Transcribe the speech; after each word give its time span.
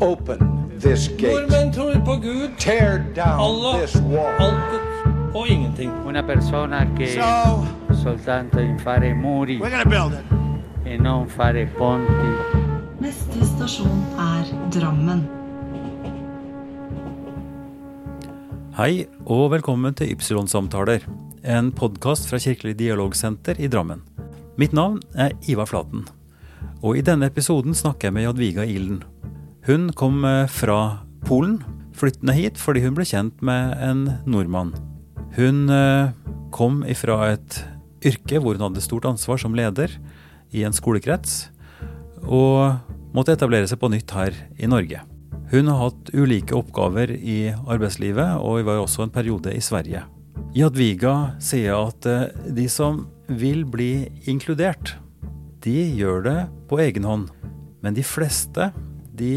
Open 0.00 0.38
this 0.80 1.08
gate. 1.08 1.32
Nordmenn 1.32 1.72
tror 1.72 1.94
på 2.04 2.14
Gud, 2.20 2.50
Tear 2.58 2.98
down 3.16 3.40
Allah, 3.40 3.80
this 3.80 3.96
wall. 3.96 4.34
alt 4.40 5.34
og 5.34 5.48
ingenting. 5.48 5.90
Una 6.06 6.22
persona 6.22 6.86
che 6.96 7.06
So, 7.06 7.66
soltanto 8.02 8.58
in 8.60 8.78
fare 8.78 9.14
muri 9.14 9.58
we're 9.60 9.70
gonna 9.70 9.84
build 9.84 10.12
it. 10.12 10.86
e 10.86 10.96
non 10.98 11.28
fare 11.28 11.66
ponti. 11.78 12.30
Neste 13.00 13.44
stasjon 13.44 14.04
er 14.18 14.44
Drammen. 14.70 15.28
Hei 18.76 19.06
og 19.26 19.50
velkommen 19.50 19.94
til 19.96 20.10
Ypsilon-samtaler, 20.12 21.00
en 21.44 21.70
podkast 21.72 22.28
fra 22.28 22.38
Kirkelig 22.38 22.76
dialogsenter 22.78 23.56
i 23.58 23.68
Drammen. 23.72 24.02
Mitt 24.58 24.72
navn 24.72 25.00
er 25.14 25.30
Ivar 25.48 25.64
Flaten, 25.64 26.04
og 26.82 26.96
i 26.96 27.00
denne 27.00 27.26
episoden 27.26 27.74
snakker 27.74 28.08
jeg 28.08 28.12
med 28.12 28.22
Jadviga 28.26 28.64
Ilden. 28.64 29.02
Hun 29.66 29.88
kom 29.98 30.24
eh, 30.24 30.46
fra 30.46 30.98
Polen, 31.26 31.56
flyttende 31.96 32.36
hit 32.36 32.60
fordi 32.60 32.84
hun 32.84 32.94
ble 32.94 33.06
kjent 33.08 33.40
med 33.42 33.72
en 33.82 34.04
nordmann. 34.22 34.70
Hun 35.34 35.66
eh, 35.74 36.12
kom 36.54 36.84
ifra 36.86 37.32
et 37.32 37.58
yrke 38.06 38.38
hvor 38.38 38.54
hun 38.54 38.68
hadde 38.68 38.84
stort 38.84 39.08
ansvar 39.10 39.42
som 39.42 39.56
leder 39.58 39.90
i 40.54 40.62
en 40.62 40.76
skolekrets, 40.76 41.48
og 42.22 42.78
måtte 43.16 43.34
etablere 43.34 43.66
seg 43.66 43.82
på 43.82 43.90
nytt 43.90 44.14
her 44.14 44.38
i 44.54 44.70
Norge. 44.70 45.02
Hun 45.50 45.66
har 45.72 45.82
hatt 45.82 46.14
ulike 46.14 46.54
oppgaver 46.54 47.10
i 47.16 47.50
arbeidslivet, 47.66 48.38
og 48.38 48.62
var 48.66 48.84
også 48.84 49.02
en 49.02 49.14
periode 49.14 49.50
i 49.50 49.62
Sverige. 49.62 50.06
Jadviga 50.54 51.34
sier 51.42 51.74
at 51.88 52.06
eh, 52.06 52.28
de 52.54 52.70
som 52.70 53.08
vil 53.26 53.66
bli 53.66 54.06
inkludert, 54.30 54.94
de 55.66 55.80
gjør 55.98 56.22
det 56.22 56.40
på 56.70 56.78
egen 56.86 57.06
hånd. 57.06 57.32
Men 57.82 57.98
de 57.98 58.06
fleste, 58.06 58.70
de 59.18 59.32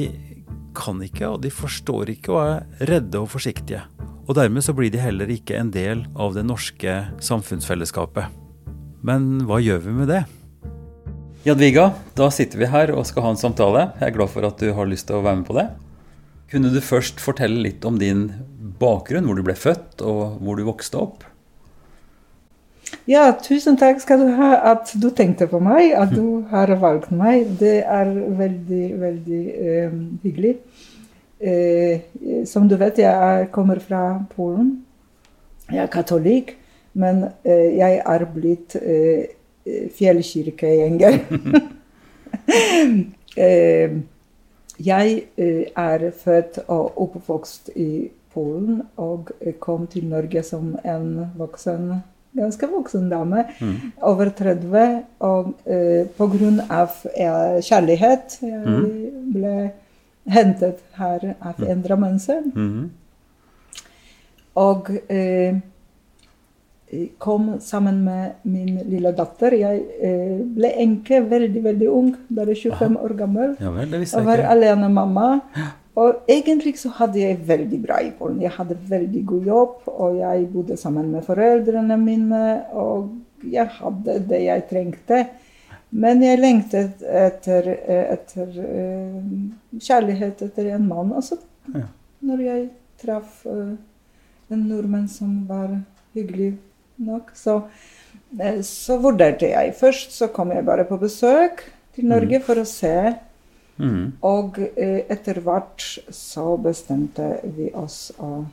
kan 0.77 0.99
ikke, 1.03 1.27
og 1.27 1.41
de 1.43 1.51
forstår 1.53 2.13
ikke 2.15 2.33
og 2.35 2.41
er 2.43 2.89
redde 2.91 3.21
og 3.21 3.31
forsiktige. 3.33 3.81
Og 4.29 4.35
dermed 4.37 4.63
så 4.65 4.75
blir 4.77 4.91
de 4.93 5.01
heller 5.01 5.31
ikke 5.33 5.57
en 5.57 5.71
del 5.73 6.03
av 6.13 6.35
det 6.35 6.45
norske 6.45 6.99
samfunnsfellesskapet. 7.25 8.29
Men 9.01 9.45
hva 9.47 9.57
gjør 9.63 9.81
vi 9.87 9.95
med 10.01 10.11
det? 10.11 10.23
Jadviga, 11.47 11.93
da 12.19 12.27
sitter 12.35 12.59
vi 12.59 12.67
her 12.69 12.91
og 12.93 13.07
skal 13.07 13.25
ha 13.25 13.31
en 13.33 13.39
samtale. 13.39 13.87
Jeg 13.97 14.11
er 14.11 14.15
glad 14.17 14.31
for 14.33 14.45
at 14.45 14.59
du 14.59 14.73
har 14.75 14.89
lyst 14.89 15.07
til 15.09 15.17
å 15.17 15.23
være 15.25 15.39
med 15.41 15.47
på 15.47 15.55
det. 15.57 15.69
Kunne 16.51 16.71
du 16.73 16.81
først 16.83 17.21
fortelle 17.23 17.63
litt 17.63 17.85
om 17.87 17.97
din 18.01 18.27
bakgrunn, 18.81 19.25
hvor 19.29 19.39
du 19.39 19.45
ble 19.47 19.55
født 19.57 20.03
og 20.05 20.39
hvor 20.43 20.59
du 20.59 20.65
vokste 20.67 20.99
opp? 20.99 21.23
Ja, 23.07 23.31
tusen 23.41 23.77
takk 23.79 24.01
skal 24.03 24.21
du 24.21 24.33
ha 24.37 24.49
at 24.73 24.91
du 24.99 25.09
tenkte 25.15 25.47
på 25.49 25.59
meg, 25.63 25.93
at 25.97 26.11
du 26.13 26.43
har 26.51 26.71
valgt 26.81 27.11
meg. 27.15 27.47
Det 27.59 27.79
er 27.85 28.11
veldig, 28.37 28.85
veldig 29.01 29.43
eh, 29.55 29.95
hyggelig. 30.23 30.55
Eh, 31.39 32.01
som 32.45 32.67
du 32.67 32.75
vet, 32.77 32.99
jeg 32.99 33.09
er, 33.13 33.47
kommer 33.55 33.79
fra 33.79 34.19
Polen. 34.35 34.85
Jeg 35.71 35.83
er 35.83 35.91
katolikk, 35.93 36.55
men 36.93 37.23
eh, 37.45 37.79
jeg 37.79 38.01
er 38.05 38.25
blitt 38.33 38.75
eh, 38.81 39.31
fjellkirkegjenger. 39.95 41.19
eh, 43.47 43.97
jeg 44.79 45.17
eh, 45.37 45.65
er 45.75 46.07
født 46.23 46.61
og 46.67 47.01
oppvokst 47.07 47.73
i 47.75 48.09
Polen 48.33 48.83
og 48.97 49.31
kom 49.59 49.87
til 49.89 50.05
Norge 50.05 50.43
som 50.45 50.75
en 50.85 51.31
voksen 51.37 51.93
ganske 52.37 52.67
voksen 52.69 53.09
dame, 53.09 53.45
over 54.01 54.29
30. 54.37 55.03
Og 55.25 55.53
eh, 55.65 56.05
pga. 56.17 56.85
Eh, 57.15 57.59
kjærlighet 57.65 58.39
jeg 58.45 59.11
ble 59.33 59.55
hentet 60.29 60.83
her 60.99 61.33
av 61.39 61.63
en 61.65 61.81
drammenser. 61.83 62.45
Mm. 62.53 62.89
Og 64.59 64.89
eh, 65.09 65.59
kom 67.21 67.59
sammen 67.61 68.03
med 68.03 68.31
min 68.49 68.79
lille 68.89 69.11
datter. 69.15 69.55
Jeg 69.57 69.83
eh, 70.01 70.39
ble 70.55 70.71
enke 70.83 71.21
veldig, 71.29 71.63
veldig 71.65 71.89
ung, 71.91 72.13
bare 72.33 72.55
25 72.55 72.97
år 72.97 73.13
gammel. 73.19 73.53
Ja 73.61 73.73
vel, 73.75 73.93
Og 74.03 74.25
var 74.25 74.43
alene 74.49 74.89
mamma. 74.89 75.29
Og 75.97 76.21
egentlig 76.29 76.75
så 76.79 76.91
hadde 76.99 77.19
jeg 77.19 77.41
veldig 77.47 77.79
bra 77.83 77.97
i 78.05 78.11
Polen. 78.15 78.41
Jeg 78.41 78.53
hadde 78.55 78.77
veldig 78.89 79.23
god 79.25 79.45
jobb, 79.49 79.75
og 79.87 80.17
jeg 80.19 80.47
bodde 80.53 80.77
sammen 80.77 81.09
med 81.11 81.25
foreldrene 81.27 81.97
mine. 81.99 82.41
Og 82.77 83.09
jeg 83.43 83.67
hadde 83.79 84.19
det 84.29 84.43
jeg 84.45 84.65
trengte. 84.69 85.21
Men 85.89 86.21
jeg 86.21 86.37
lengtet 86.39 87.01
etter, 87.01 87.71
etter 88.13 88.57
eh, 88.61 89.21
kjærlighet 89.81 90.43
etter 90.45 90.73
en 90.75 90.87
mann. 90.87 91.13
Og 91.17 91.23
så 91.25 91.39
Ja. 91.73 91.85
når 92.21 92.39
jeg 92.41 92.69
traff 93.01 93.45
eh, 93.45 93.75
en 94.51 94.67
nordmann 94.69 95.07
som 95.07 95.45
var 95.47 95.79
hyggelig 96.13 96.57
nok, 96.97 97.31
så, 97.33 97.63
eh, 98.39 98.61
så 98.61 98.97
vurderte 99.01 99.49
jeg. 99.49 99.73
Først 99.75 100.11
så 100.11 100.27
kom 100.27 100.51
jeg 100.51 100.65
bare 100.65 100.85
på 100.85 100.97
besøk 100.99 101.65
til 101.95 102.05
Norge 102.05 102.39
for 102.41 102.55
å 102.61 102.65
se. 102.65 103.15
Mhm. 103.79 104.05
Og 104.27 104.59
eh, 104.75 105.05
etter 105.11 105.39
hvert 105.43 105.83
så 106.13 106.45
bestemte 106.59 107.31
vi 107.55 107.69
oss 107.77 108.09
å 108.19 108.43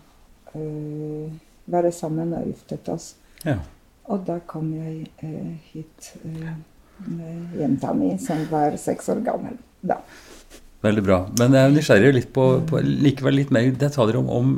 eh, 0.54 1.32
være 1.66 1.90
sammen 1.94 2.34
og 2.36 2.46
giftet 2.46 2.88
oss. 2.92 3.14
Ja. 3.42 3.58
Og 4.06 4.22
da 4.28 4.38
kom 4.46 4.70
jeg 4.76 5.08
eh, 5.26 5.56
hit 5.72 6.12
eh, 6.22 6.54
med 7.10 7.58
jenta 7.58 7.92
mi, 7.96 8.14
som 8.22 8.44
var 8.52 8.78
seks 8.80 9.10
år 9.12 9.24
gammel. 9.26 9.58
Da. 9.82 9.98
Veldig 10.86 11.02
bra. 11.04 11.18
Men 11.40 11.56
jeg 11.56 11.66
er 11.66 11.74
nysgjerrig 11.74 12.14
litt 12.14 12.30
på, 12.36 12.46
på 12.68 12.80
likevel 12.84 13.40
litt 13.40 13.52
mer 13.54 13.66
detaljer 13.74 14.20
om, 14.20 14.30
om 14.30 14.54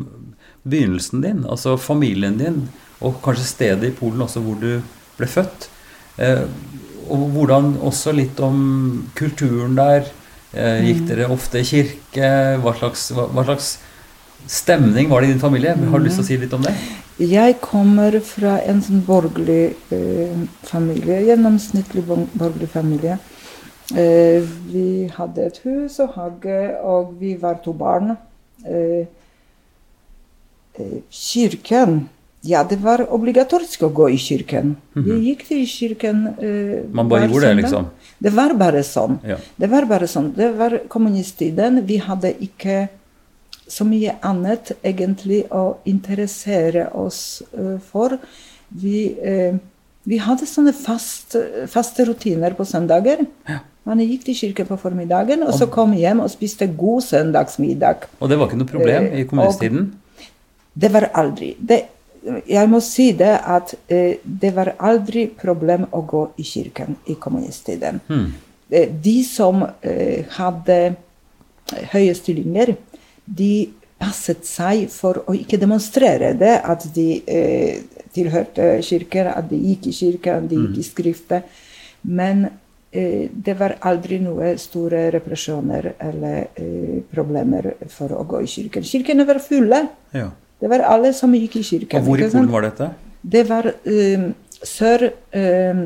begynnelsen 0.69 1.25
din, 1.25 1.43
altså 1.49 1.79
familien 1.81 2.37
din, 2.39 2.67
og 3.01 3.23
kanskje 3.25 3.47
stedet 3.49 3.89
i 3.89 3.95
Polen 3.97 4.25
også 4.27 4.43
hvor 4.45 4.59
du 4.61 4.83
ble 5.17 5.29
født. 5.31 5.71
Eh, 6.21 6.45
og 7.09 7.29
hvordan 7.33 7.77
også 7.89 8.13
litt 8.13 8.41
om 8.45 8.59
kulturen 9.17 9.79
der. 9.79 10.11
Eh, 10.57 10.87
gikk 10.87 11.05
dere 11.11 11.29
ofte 11.29 11.61
i 11.61 11.67
kirke? 11.69 12.29
Hva 12.63 12.73
slags, 12.79 13.11
hva, 13.13 13.27
hva 13.35 13.45
slags 13.45 13.75
stemning 14.49 15.11
var 15.11 15.21
det 15.21 15.29
i 15.29 15.33
din 15.35 15.43
familie? 15.43 15.75
Har 15.77 16.01
du 16.01 16.07
lyst 16.07 16.21
til 16.21 16.25
å 16.25 16.29
si 16.29 16.39
litt 16.41 16.55
om 16.57 16.65
det? 16.65 16.73
Jeg 17.19 17.59
kommer 17.61 18.15
fra 18.25 18.55
en 18.71 18.81
sånn 18.85 19.03
borgerlig 19.05 19.75
eh, 19.93 20.37
familie, 20.69 21.19
gjennomsnittlig 21.27 22.05
borgerlig 22.07 22.71
familie. 22.73 23.19
Eh, 23.97 24.45
vi 24.73 25.09
hadde 25.17 25.49
et 25.49 25.61
hus 25.65 25.99
og 26.05 26.15
hage, 26.17 26.61
og 26.81 27.17
vi 27.21 27.35
var 27.41 27.61
to 27.65 27.75
barn. 27.77 28.15
Eh, 28.65 29.05
eh, 30.79 31.01
kirken 31.11 32.07
Ja, 32.47 32.63
det 32.65 32.79
var 32.83 33.03
obligatorisk 33.13 33.83
å 33.83 33.89
gå 33.93 34.11
i 34.15 34.19
kirken. 34.23 34.77
Vi 34.95 35.17
gikk 35.27 35.41
til 35.49 35.65
kirken 35.67 36.27
eh, 36.39 36.85
Mhm. 36.85 36.93
Man 36.95 37.09
bare 37.09 37.27
gjorde 37.29 37.49
det, 37.49 37.63
liksom? 37.63 37.87
Det 38.23 38.31
var 38.33 38.55
bare 38.55 38.83
sånn. 38.87 39.19
Ja. 39.27 39.37
Det 39.59 39.69
var 39.71 39.87
bare 39.87 40.07
sånn. 40.07 40.33
Det 40.37 40.53
var 40.57 40.79
kommunisttiden. 40.89 41.83
Vi 41.87 41.97
hadde 41.99 42.35
ikke 42.41 42.89
så 43.69 43.85
mye 43.85 44.15
annet 44.23 44.73
egentlig 44.85 45.45
å 45.51 45.77
interessere 45.85 46.89
oss 46.95 47.43
eh, 47.53 47.79
for. 47.91 48.19
Vi, 48.71 49.17
eh, 49.21 49.59
vi 50.07 50.19
hadde 50.19 50.47
sånne 50.47 50.73
fast, 50.73 51.37
faste 51.67 52.05
rutiner 52.07 52.55
på 52.55 52.65
søndager. 52.65 53.27
Man 53.85 53.99
gikk 53.99 54.25
til 54.25 54.35
kirken 54.35 54.67
på 54.69 54.77
formiddagen, 54.79 55.43
og 55.43 55.55
så 55.55 55.67
kom 55.67 55.93
hjem 55.97 56.21
og 56.21 56.31
spiste 56.31 56.67
god 56.77 57.03
søndagsmiddag. 57.03 58.07
Og 58.21 58.29
det 58.29 58.39
var 58.39 58.47
ikke 58.49 58.59
noe 58.61 58.69
problem 58.69 59.07
i 59.17 59.25
kommunisttiden? 59.25 59.93
Det 60.79 60.91
var 60.93 61.11
aldri 61.15 61.55
det, 61.59 61.83
Jeg 62.49 62.69
må 62.71 62.81
si 62.85 63.13
det 63.17 63.35
at 63.41 63.75
eh, 63.89 64.19
det 64.25 64.53
var 64.57 64.75
aldri 64.79 65.27
problem 65.31 65.87
å 65.93 66.03
gå 66.09 66.23
i 66.37 66.47
kirken 66.47 66.97
i 67.07 67.17
kommunisttiden. 67.21 68.01
Hmm. 68.09 68.29
Eh, 68.71 68.89
De 68.93 69.19
som 69.25 69.65
eh, 69.83 70.25
hadde 70.37 70.79
høye 71.93 72.15
stillinger, 72.17 72.75
de 73.25 73.69
passet 73.99 74.45
seg 74.47 74.87
for 74.93 75.25
å 75.27 75.35
ikke 75.35 75.59
demonstrere 75.61 76.33
det, 76.39 76.55
at 76.63 76.87
de 76.95 77.09
eh, 77.27 77.83
tilhørte 78.15 78.79
kirken, 78.87 79.33
at 79.33 79.51
de 79.51 79.59
gikk 79.73 79.91
i 79.91 79.95
kirken, 79.97 80.45
at 80.45 80.51
de 80.51 80.61
gikk 80.63 80.79
i 80.79 80.87
skriftet. 80.87 81.63
Men 82.07 82.45
eh, 82.93 83.27
det 83.33 83.57
var 83.59 83.79
aldri 83.91 84.21
noe 84.23 84.55
store 84.61 85.09
represjoner 85.15 85.93
eller 85.99 86.47
eh, 86.55 87.01
problemer 87.11 87.73
for 87.91 88.15
å 88.15 88.23
gå 88.29 88.45
i 88.45 88.51
kirken. 88.51 88.87
Kirkene 88.87 89.27
var 89.29 89.43
fulle. 89.45 89.83
Ja. 90.15 90.31
Det 90.61 90.71
var 90.71 90.85
alle 90.91 91.13
som 91.15 91.35
gikk 91.35 91.57
i 91.61 91.63
kirken. 91.63 92.01
Og 92.01 92.07
hvor 92.07 92.21
i? 92.21 92.29
Polen 92.31 92.53
var 92.53 92.67
dette? 92.67 92.91
Det 93.23 93.45
var 93.49 93.69
uh, 93.71 94.29
sør 94.63 95.09
um, 95.35 95.83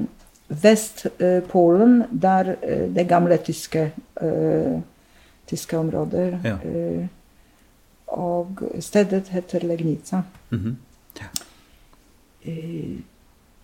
Vest-Polen, 0.63 2.03
der 2.11 2.55
uh, 2.63 2.87
det 2.95 3.07
gamle 3.09 3.37
tyske, 3.45 3.91
uh, 4.23 4.81
tyske 5.49 5.79
områder. 5.79 6.39
Ja. 6.45 6.57
Uh, 6.65 7.07
og 8.13 8.61
stedet 8.81 9.29
heter 9.33 9.65
Legnica. 9.65 10.23
Mhm. 10.51 10.77
Eh, 12.43 12.99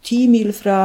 Ti 0.03 0.29
mil 0.31 0.53
fra 0.55 0.79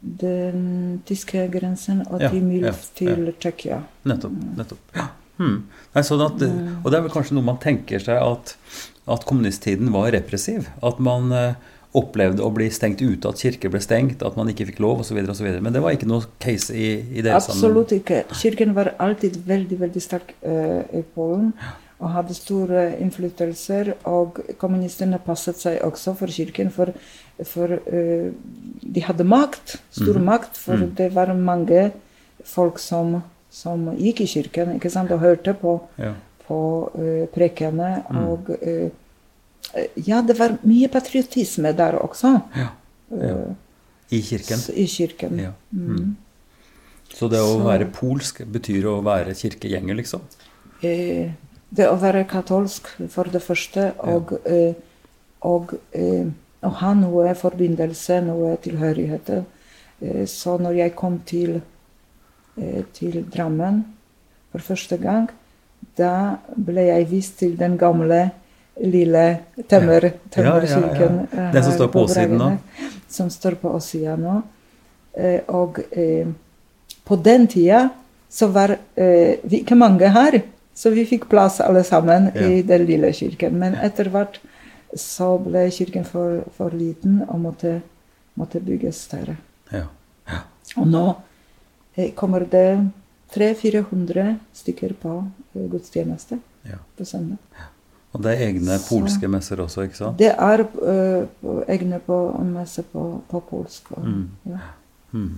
den 0.00 1.00
tyske 1.06 1.46
grensen 1.52 2.02
og 2.10 2.20
Ja, 2.20 2.30
ti 2.30 2.40
mil 2.40 2.66
ja, 2.66 2.72
til 2.94 3.32
Tsjekkia. 3.38 3.78
Nettopp. 4.04 4.32
nettopp. 4.56 4.78
Ja. 4.96 5.06
Hmm. 5.38 5.62
Nei, 5.94 6.02
sånn 6.02 6.24
at, 6.24 6.42
og 6.42 6.90
det 6.90 6.98
er 6.98 7.04
vel 7.06 7.12
kanskje 7.14 7.36
noe 7.36 7.46
man 7.46 7.60
tenker 7.62 8.02
seg 8.02 8.18
at, 8.18 8.56
at 9.10 9.26
kommunisttiden 9.28 9.92
var 9.94 10.12
repressiv. 10.14 10.68
At 10.84 11.00
man 11.02 11.32
eh, 11.34 11.74
opplevde 11.96 12.44
å 12.44 12.50
bli 12.52 12.68
stengt 12.72 13.00
ute, 13.00 13.30
at 13.30 13.40
kirker 13.40 13.72
ble 13.72 13.80
stengt, 13.82 14.22
at 14.24 14.36
man 14.38 14.50
ikke 14.52 14.68
fikk 14.68 14.80
lov 14.84 15.02
osv. 15.02 15.18
Men 15.64 15.74
det 15.74 15.82
var 15.84 15.96
ikke 15.96 16.08
noe 16.10 16.26
case 16.42 16.74
i, 16.76 16.90
i 17.16 17.24
deres 17.24 17.48
Absolutt 17.48 17.94
ikke. 17.96 18.24
Kirken 18.36 18.74
var 18.76 18.92
alltid 19.00 19.40
veldig 19.48 19.78
veldig 19.80 20.02
sterk 20.04 20.34
uh, 20.44 20.82
i 20.92 21.02
Polen 21.14 21.54
og 21.98 22.12
hadde 22.14 22.36
store 22.36 22.84
innflytelser. 23.00 23.94
Og 24.10 24.42
kommunistene 24.60 25.20
passet 25.24 25.58
seg 25.58 25.80
også 25.86 26.14
for 26.20 26.34
kirken, 26.34 26.70
for, 26.74 26.92
for 27.48 27.78
uh, 27.88 28.28
de 28.84 29.06
hadde 29.08 29.26
makt, 29.26 29.78
stor 29.96 30.20
makt. 30.22 30.60
For 30.60 30.86
det 31.00 31.10
var 31.16 31.32
mange 31.34 31.88
folk 32.46 32.78
som, 32.82 33.18
som 33.50 33.90
gikk 33.96 34.22
i 34.26 34.30
kirken 34.36 34.76
ikke 34.76 34.92
sant, 34.92 35.14
og 35.14 35.24
hørte 35.24 35.56
på, 35.56 35.80
Ja. 35.98 36.14
På 36.48 36.58
uh, 36.94 37.26
prekene. 37.34 37.90
Og 38.24 38.50
uh, 38.58 38.88
ja, 40.00 40.22
det 40.24 40.38
var 40.38 40.56
mye 40.64 40.88
patriotisme 40.88 41.72
der 41.76 41.98
også. 42.00 42.34
Ja. 42.56 42.68
Ja. 43.10 43.26
eh, 43.28 43.54
I 44.16 44.20
kirken. 44.22 44.60
I 44.76 44.86
kirken. 44.88 45.38
Ja. 45.40 45.52
Mm. 45.72 46.16
Så 47.12 47.28
det 47.28 47.40
å 47.40 47.58
Så- 47.58 47.64
være 47.66 47.86
polsk 47.92 48.42
betyr 48.44 48.84
å 48.88 49.02
være 49.04 49.34
kirkegjenger, 49.36 49.94
liksom? 49.96 50.20
Uh, 50.82 51.32
det 51.70 51.86
å 51.88 51.98
være 52.00 52.24
katolsk, 52.28 52.88
for 53.12 53.24
det 53.24 53.42
første, 53.44 53.92
og, 53.98 54.32
eh, 54.48 54.72
og 55.44 55.74
eh, 55.92 56.24
å 56.64 56.70
ha 56.80 56.94
noe 56.94 57.34
forbindelse, 57.34 58.22
noe 58.24 58.56
tilhørighet. 58.64 59.44
Så 60.30 60.56
når 60.62 60.76
jeg 60.78 60.94
kom 60.96 61.18
til, 61.26 61.60
til 62.94 63.24
Drammen 63.34 63.84
for 64.52 64.60
første 64.62 64.96
gang, 65.02 65.28
da 65.98 66.12
ble 66.56 66.84
jeg 66.88 67.08
vist 67.10 67.38
til 67.42 67.56
den 67.58 67.76
gamle, 67.80 68.30
lille 68.78 69.24
tømmerkirken. 69.68 71.16
Ja, 71.32 71.46
eh, 71.48 71.52
Den 71.52 71.64
som 71.64 71.72
står 71.74 71.88
på 71.92 72.04
åssiden 72.06 72.38
nå? 72.38 72.50
Som 73.10 73.30
står 73.30 73.56
på 73.58 73.72
åssida 73.74 74.14
nå. 74.16 74.36
Eh, 75.18 75.40
og 75.48 75.80
eh, 75.90 76.28
på 77.04 77.16
den 77.16 77.46
tida 77.50 77.88
så 78.30 78.46
var 78.52 78.76
eh, 78.94 79.38
vi 79.42 79.62
ikke 79.64 79.74
mange 79.78 80.08
her, 80.14 80.40
så 80.74 80.92
vi 80.94 81.06
fikk 81.08 81.26
plass 81.28 81.60
alle 81.64 81.82
sammen 81.84 82.30
Ja. 82.34 82.46
i 82.46 82.62
den 82.62 82.84
lille 82.86 83.12
kirken. 83.12 83.58
Men 83.58 83.74
etter 83.74 84.10
hvert 84.14 84.38
så 84.94 85.34
ble 85.42 85.66
kirken 85.70 86.04
for, 86.04 86.44
for 86.56 86.70
liten 86.70 87.22
og 87.28 87.40
måtte, 87.40 87.80
måtte 88.38 88.60
bygges 88.60 89.02
større. 89.08 89.36
Ja. 89.72 89.86
ja. 90.28 90.38
Og 90.76 90.86
nå 90.86 91.06
eh, 91.96 92.12
kommer 92.14 92.46
det 92.46 92.78
300-400 93.34 94.36
stykker 94.54 94.92
på 95.02 95.16
eh, 95.54 95.66
gudstjeneste 95.72 96.38
ja. 96.68 96.78
på 96.98 97.04
søndag. 97.04 97.38
Og 98.16 98.22
det 98.24 98.32
er 98.32 98.46
egne 98.48 98.78
Så- 98.78 98.88
polske 98.88 99.28
messer 99.28 99.60
også, 99.60 99.82
ikke 99.84 99.96
sant? 99.98 100.18
Det 100.18 100.30
er 100.32 100.62
uh, 100.64 101.62
egne 101.68 101.98
på 102.06 102.16
messer 102.44 102.82
på, 102.92 103.22
på 103.30 103.40
polsk. 103.50 103.92
Og, 103.92 104.04
Mm. 104.08 104.28
ja. 104.46 104.58
Mm. 105.12 105.34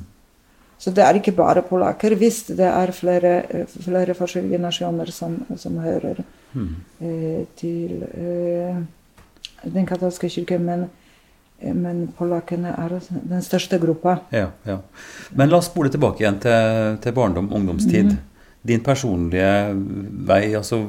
Så 0.79 0.91
det 0.97 1.03
er 1.05 1.15
ikke 1.19 1.33
bare 1.37 1.63
polakker. 1.63 2.15
Hvis 2.17 2.45
det 2.47 2.61
er 2.65 2.91
flere, 2.97 3.43
flere 3.67 4.15
forskjellige 4.15 4.59
nasjoner 4.59 5.11
som, 5.11 5.45
som 5.57 5.77
hører 5.79 6.23
Mm. 6.55 6.75
eh, 7.01 7.45
til 7.57 8.03
eh, 8.03 8.77
den 9.75 9.87
katolske 9.87 10.29
kirken, 10.29 10.65
men, 10.65 10.87
men 11.61 12.07
polakkene 12.17 12.73
er 12.73 12.97
den 13.11 13.45
største 13.45 13.79
gruppa. 13.83 14.19
Ja, 14.33 14.49
ja. 14.65 14.79
Men 15.37 15.51
la 15.51 15.61
oss 15.61 15.69
spole 15.71 15.93
tilbake 15.93 16.25
igjen 16.25 16.41
til, 16.43 16.97
til 17.05 17.17
barndom, 17.17 17.53
ungdomstid. 17.53 18.15
Mhm. 18.15 18.27
Din 18.63 18.83
personlige 18.85 19.51
vei, 20.29 20.43
altså 20.57 20.83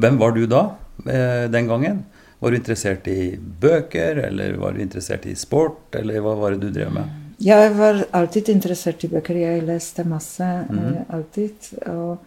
hvem 0.00 0.16
var 0.20 0.32
du 0.36 0.46
da, 0.48 0.62
eh, 1.04 1.48
den 1.52 1.68
gangen? 1.68 2.04
Var 2.38 2.50
du 2.50 2.56
interessert 2.56 3.08
i 3.10 3.34
bøker, 3.36 4.20
eller 4.28 4.56
var 4.56 4.72
du 4.72 4.82
interessert 4.82 5.26
i 5.26 5.34
sport, 5.34 5.88
eller 5.98 6.22
hva 6.22 6.36
var 6.38 6.54
det 6.54 6.60
du 6.62 6.70
drev 6.70 6.92
med? 6.94 7.16
Jeg 7.42 7.72
var 7.78 8.04
alltid 8.14 8.48
interessert 8.50 9.04
i 9.04 9.10
bøker. 9.10 9.36
Jeg 9.38 9.62
leste 9.66 10.04
masse, 10.06 10.46
mm. 10.70 10.78
eh, 10.78 11.02
alltid. 11.14 11.68
Og, 11.90 12.18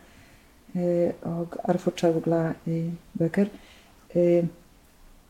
eh, 0.75 1.11
og 1.27 1.57
er 1.67 1.79
fortsatt 1.79 2.21
glad 2.23 2.67
i 2.67 2.83
bøker. 3.19 3.51
Eh, 4.15 4.47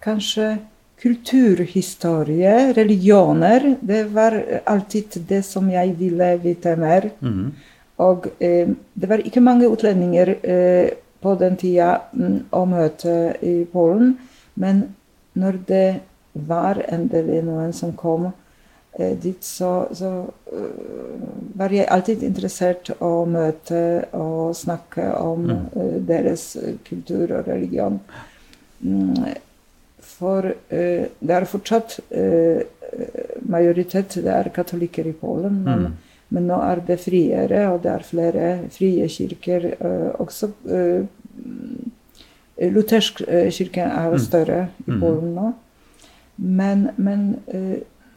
kanskje 0.01 0.57
kulturhistorie, 1.01 2.74
religioner, 2.74 3.75
det 3.81 4.03
var 4.13 4.38
alltid 4.65 5.18
det 5.27 5.42
som 5.45 5.69
jeg 5.69 5.95
ville 5.98 6.36
vite 6.44 6.75
mer. 6.75 7.09
Mhm. 7.19 7.51
Og 8.01 8.27
eh, 8.39 8.69
det 8.94 9.09
var 9.09 9.21
ikke 9.21 9.42
mange 9.42 9.69
utlendinger 9.69 10.36
eh, 10.44 10.94
på 11.21 11.36
den 11.38 11.57
tida 11.57 12.00
mm, 12.13 12.38
å 12.50 12.63
møte 12.65 13.36
i 13.45 13.62
Polen, 13.69 14.15
men 14.56 14.95
når 15.38 15.59
det 15.68 15.89
var 16.33 16.81
endelig 16.89 17.44
noen 17.45 17.74
som 17.74 17.94
kom 17.98 18.31
eh, 18.98 19.13
dit, 19.21 19.44
så, 19.45 19.86
så 19.94 20.12
eh, 20.50 21.27
var 21.59 21.75
jeg 21.75 21.89
alltid 21.94 22.25
interessert 22.25 22.89
å 23.00 23.12
møte 23.30 23.83
og 24.18 24.56
snakke 24.57 25.12
om 25.21 25.50
eh, 25.51 25.95
deres 26.07 26.56
kultur 26.88 27.38
og 27.38 27.48
religion. 27.51 28.00
Mm, 28.81 29.13
for 30.21 30.45
eh, 30.69 31.09
det 31.19 31.35
er 31.35 31.47
fortsatt 31.50 31.97
eh, 32.13 32.62
majoritet, 33.50 34.19
det 34.21 34.31
er 34.31 34.50
katolikker 34.53 35.07
i 35.09 35.13
Polen. 35.18 35.63
men 35.65 35.85
Mm. 35.85 35.94
men 36.31 36.45
nå 36.47 36.57
er 36.63 36.79
det 36.88 37.00
friere, 37.03 37.65
og 37.73 37.81
det 37.83 37.91
er 37.91 38.03
flere 38.07 38.59
frie 38.71 39.07
kirker. 39.12 39.65
eh, 39.73 40.12
også 40.21 40.51
eh, 40.69 41.03
Luthersk 42.71 43.23
kirke 43.51 43.81
er 43.81 44.18
større 44.21 44.68
i 44.88 44.91
Mm. 44.91 45.00
Polen 45.01 45.33
nå. 45.35 45.53
Men, 46.38 46.89
men 46.97 47.38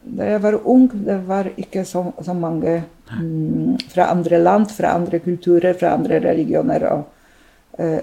da 0.05 0.25
jeg 0.25 0.43
var 0.43 0.59
ung, 0.65 0.89
det 1.07 1.17
var 1.27 1.49
ikke 1.57 1.85
så, 1.85 2.13
så 2.23 2.35
mange 2.35 2.83
mm, 3.11 3.79
fra 3.89 4.11
andre 4.11 4.39
land, 4.39 4.67
fra 4.71 4.95
andre 4.95 5.19
kulturer, 5.19 5.73
fra 5.75 5.95
andre 5.97 6.21
religioner 6.21 6.83
eh, 6.83 7.03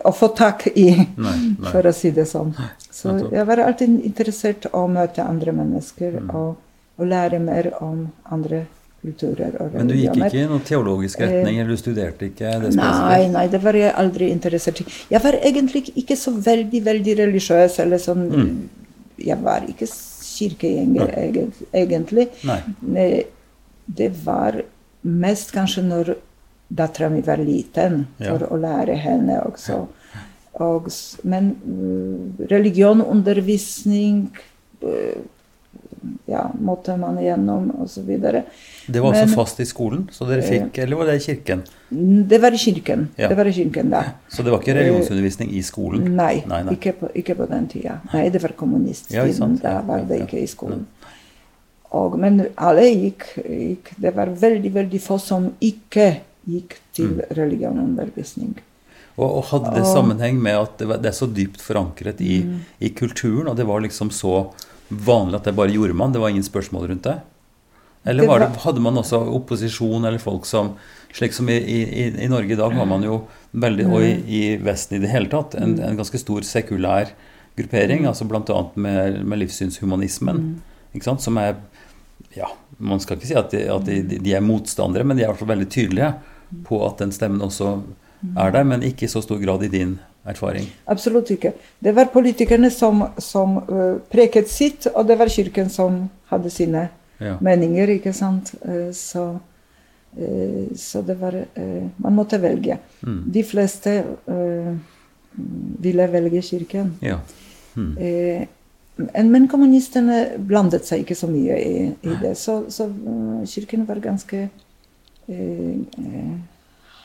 å 0.04 0.12
få 0.12 0.28
tak 0.36 0.68
i, 0.76 0.90
Nei, 1.18 1.38
nei. 1.60 1.72
for 1.72 1.88
å 1.88 1.94
si 1.96 2.12
det 2.12 2.26
sånn. 2.28 2.54
Så 2.92 3.14
jeg 3.32 3.46
var 3.48 3.62
alltid 3.64 4.02
interessert 4.06 4.66
i 4.68 4.70
å 4.76 4.88
møte 4.92 5.24
andre 5.24 5.52
mennesker 5.56 6.20
Mm. 6.22 6.30
og, 6.36 6.56
og 7.00 7.08
lære 7.08 7.40
mer 7.40 7.72
om 7.82 8.10
andre 8.32 8.66
kulturer 9.02 9.56
og 9.64 9.74
Men 9.74 9.88
du 9.88 9.96
gikk 9.96 10.18
ikke 10.20 10.38
i 10.44 10.46
noen 10.46 10.62
teologisk 10.68 11.20
retning, 11.24 11.58
eller 11.60 11.72
du 11.74 11.78
studerte 11.80 12.28
ikke 12.28 12.52
det 12.62 12.68
Eh, 12.70 12.76
Nei, 12.76 13.28
nei, 13.34 13.48
det 13.50 13.62
var 13.64 13.74
jeg 13.80 13.94
aldri 13.98 14.28
interessert 14.32 14.82
i. 14.82 14.86
Jeg 15.10 15.24
var 15.24 15.34
egentlig 15.42 15.88
ikke 15.96 16.16
så 16.20 16.32
veldig, 16.36 16.84
veldig 16.86 17.16
religiøs, 17.24 17.80
eller 17.80 17.98
sånn 17.98 18.28
Mm. 18.30 18.70
Jeg 19.18 19.38
var 19.42 19.62
ikke 19.70 19.88
kirkegjenger 19.88 21.16
egentlig. 21.74 22.28
Nei. 22.44 22.60
Det 23.88 24.12
var 24.26 24.62
mest 25.04 25.52
kanskje 25.56 25.84
når 25.84 26.16
dattera 26.72 27.10
mi 27.12 27.22
var 27.26 27.38
liten, 27.44 28.06
Ja. 28.20 28.32
for 28.38 28.48
å 28.54 28.60
lære 28.62 28.96
henne 28.96 29.42
også. 29.46 29.82
Og, 30.62 30.88
men 31.24 31.52
uh, 31.68 32.46
religionundervisning 32.52 34.26
uh, 34.84 35.22
ja, 36.26 36.48
måtte 36.60 36.96
man 36.98 37.20
igjennom, 37.22 37.70
osv. 37.84 38.08
Det 38.08 39.00
var 39.00 39.12
Men- 39.12 39.24
også 39.24 39.36
fast 39.36 39.60
i 39.60 39.66
skolen, 39.66 40.08
så 40.12 40.26
dere 40.28 40.42
fikk 40.42 40.80
Eller 40.80 40.96
var 40.98 41.06
det 41.12 41.16
i 41.22 41.26
kirken? 41.26 41.62
Det 42.28 42.40
var 42.42 42.52
i 42.52 42.58
kirken. 42.58 43.10
Ja. 43.18 43.28
Det 43.30 43.38
var 43.38 43.46
i 43.46 43.54
kirken 43.54 43.90
da. 43.92 44.04
Så 44.30 44.44
det 44.44 44.52
var 44.52 44.60
ikke 44.64 44.74
religionsundervisning 44.80 45.52
i 45.54 45.62
skolen? 45.62 46.16
Nei, 46.16 46.44
Nei, 46.48 46.64
nei. 46.64 46.74
Ikke, 46.74 46.94
på, 47.00 47.12
ikke 47.16 47.36
på 47.36 47.46
den 47.52 47.68
tida. 47.68 48.00
Nei, 48.14 48.30
det 48.30 48.42
var 48.42 48.52
Ja, 48.56 48.58
kommunisttiden. 48.58 49.34
sant? 49.34 49.62
da 49.62 49.82
var 49.82 50.00
ja, 50.00 50.04
det 50.10 50.20
ja. 50.20 50.26
ikke 50.26 50.42
i 50.42 50.48
skolen. 50.48 50.88
Og, 51.92 52.18
men 52.20 52.46
alle 52.58 52.86
gikk, 52.88 53.26
gikk 53.44 53.90
Det 54.00 54.14
var 54.16 54.30
veldig, 54.40 54.70
veldig 54.74 55.02
få 55.04 55.18
som 55.20 55.50
ikke 55.60 56.22
gikk 56.50 56.78
til 56.94 57.08
Mm. 57.18 57.22
religionundervisning. 57.38 58.56
Og, 59.18 59.28
og 59.38 59.44
hadde 59.52 59.74
det 59.76 59.86
sammenheng 59.86 60.40
med 60.42 60.56
at 60.58 60.78
det, 60.80 60.88
var, 60.88 60.98
det 61.04 61.10
er 61.12 61.18
så 61.18 61.28
dypt 61.28 61.62
forankret 61.62 62.22
i, 62.22 62.44
Mm. 62.44 62.60
i 62.80 62.90
kulturen, 62.90 63.48
og 63.48 63.56
det 63.58 63.66
var 63.68 63.82
liksom 63.82 64.10
så 64.12 64.52
vanlig 64.90 65.36
at 65.36 65.44
det 65.46 65.56
bare 65.56 65.72
gjorde 65.72 65.94
man? 65.96 66.12
Det 66.12 66.20
var 66.22 66.30
ingen 66.30 66.44
spørsmål 66.44 66.88
rundt 66.90 67.04
det? 67.04 67.20
Eller 68.06 68.24
Det 68.24 68.30
var 68.30 68.40
det, 68.40 68.58
hadde 68.64 68.82
man 68.82 68.96
også 68.98 69.20
opposisjon, 69.36 70.06
eller 70.06 70.18
folk 70.20 70.46
som 70.46 70.76
Slik 71.14 71.34
som 71.34 71.50
i, 71.50 71.58
i, 71.60 72.04
i 72.24 72.28
Norge 72.32 72.54
i 72.54 72.56
dag 72.56 72.72
har 72.72 72.86
man 72.88 73.04
jo 73.04 73.28
veldig, 73.52 73.86
og 73.92 74.02
i, 74.02 74.14
i 74.32 74.58
Vesten 74.64 74.96
i 74.96 75.02
det 75.04 75.10
hele 75.12 75.28
tatt, 75.28 75.56
en, 75.60 75.74
en 75.84 75.98
ganske 76.00 76.18
stor 76.18 76.40
sekulær 76.42 77.10
gruppering, 77.58 78.06
altså 78.08 78.24
bl.a. 78.26 78.62
Med, 78.80 79.18
med 79.28 79.40
livssynshumanismen, 79.42 80.62
ikke 80.96 81.04
sant, 81.04 81.22
som 81.22 81.36
er 81.38 81.58
ja, 82.34 82.48
Man 82.80 83.00
skal 83.04 83.18
ikke 83.18 83.28
si 83.28 83.36
at, 83.36 83.52
de, 83.52 83.66
at 83.70 83.84
de, 83.86 84.18
de 84.24 84.34
er 84.34 84.40
motstandere, 84.42 85.04
men 85.04 85.18
de 85.18 85.24
er 85.24 85.28
i 85.28 85.32
hvert 85.34 85.40
fall 85.44 85.52
veldig 85.52 85.68
tydelige 85.70 86.14
på 86.66 86.80
at 86.86 87.00
den 87.00 87.12
stemmen 87.12 87.42
også 87.42 87.82
er 88.38 88.52
der, 88.52 88.64
men 88.64 88.84
ikke 88.84 89.06
i 89.06 89.12
så 89.12 89.22
stor 89.22 89.40
grad 89.42 89.64
i 89.64 89.68
din 89.68 90.00
erfaring. 90.26 90.68
Absolutt 90.88 91.30
ikke. 91.34 91.54
Det 91.84 91.96
var 91.96 92.12
politikerne 92.14 92.70
som, 92.72 93.04
som 93.18 93.58
eh, 93.58 93.96
preket 94.12 94.50
sitt, 94.50 94.88
og 94.96 95.08
det 95.08 95.18
var 95.20 95.30
kirken 95.30 95.70
som 95.70 96.10
hadde 96.32 96.50
sine 96.50 96.90
Ja. 97.22 97.36
meninger, 97.42 97.90
ikke 98.00 98.14
sant. 98.14 98.56
Eh, 98.66 98.90
så 98.94 99.40
Eh, 100.18 100.76
så 100.76 101.02
det 101.02 101.16
var 101.16 101.36
Man 101.98 102.16
måtte 102.16 102.38
velge. 102.42 102.78
De 103.34 103.44
fleste 103.44 104.04
ville 105.80 106.08
velge 106.12 106.42
kirken. 106.42 106.98
Ja. 107.02 107.20
Mm. 107.76 107.96
Men, 109.16 109.48
kommunistene 109.48 110.26
blandet 110.38 110.86
seg 110.86 111.06
ikke 111.06 111.16
så 111.16 111.30
mye 111.32 111.56
i, 111.56 111.86
i 112.04 112.18
det. 112.22 112.36
Så, 112.38 112.66
så 112.70 112.90
kirken 113.48 113.88
var 113.88 114.04
ganske 114.04 114.50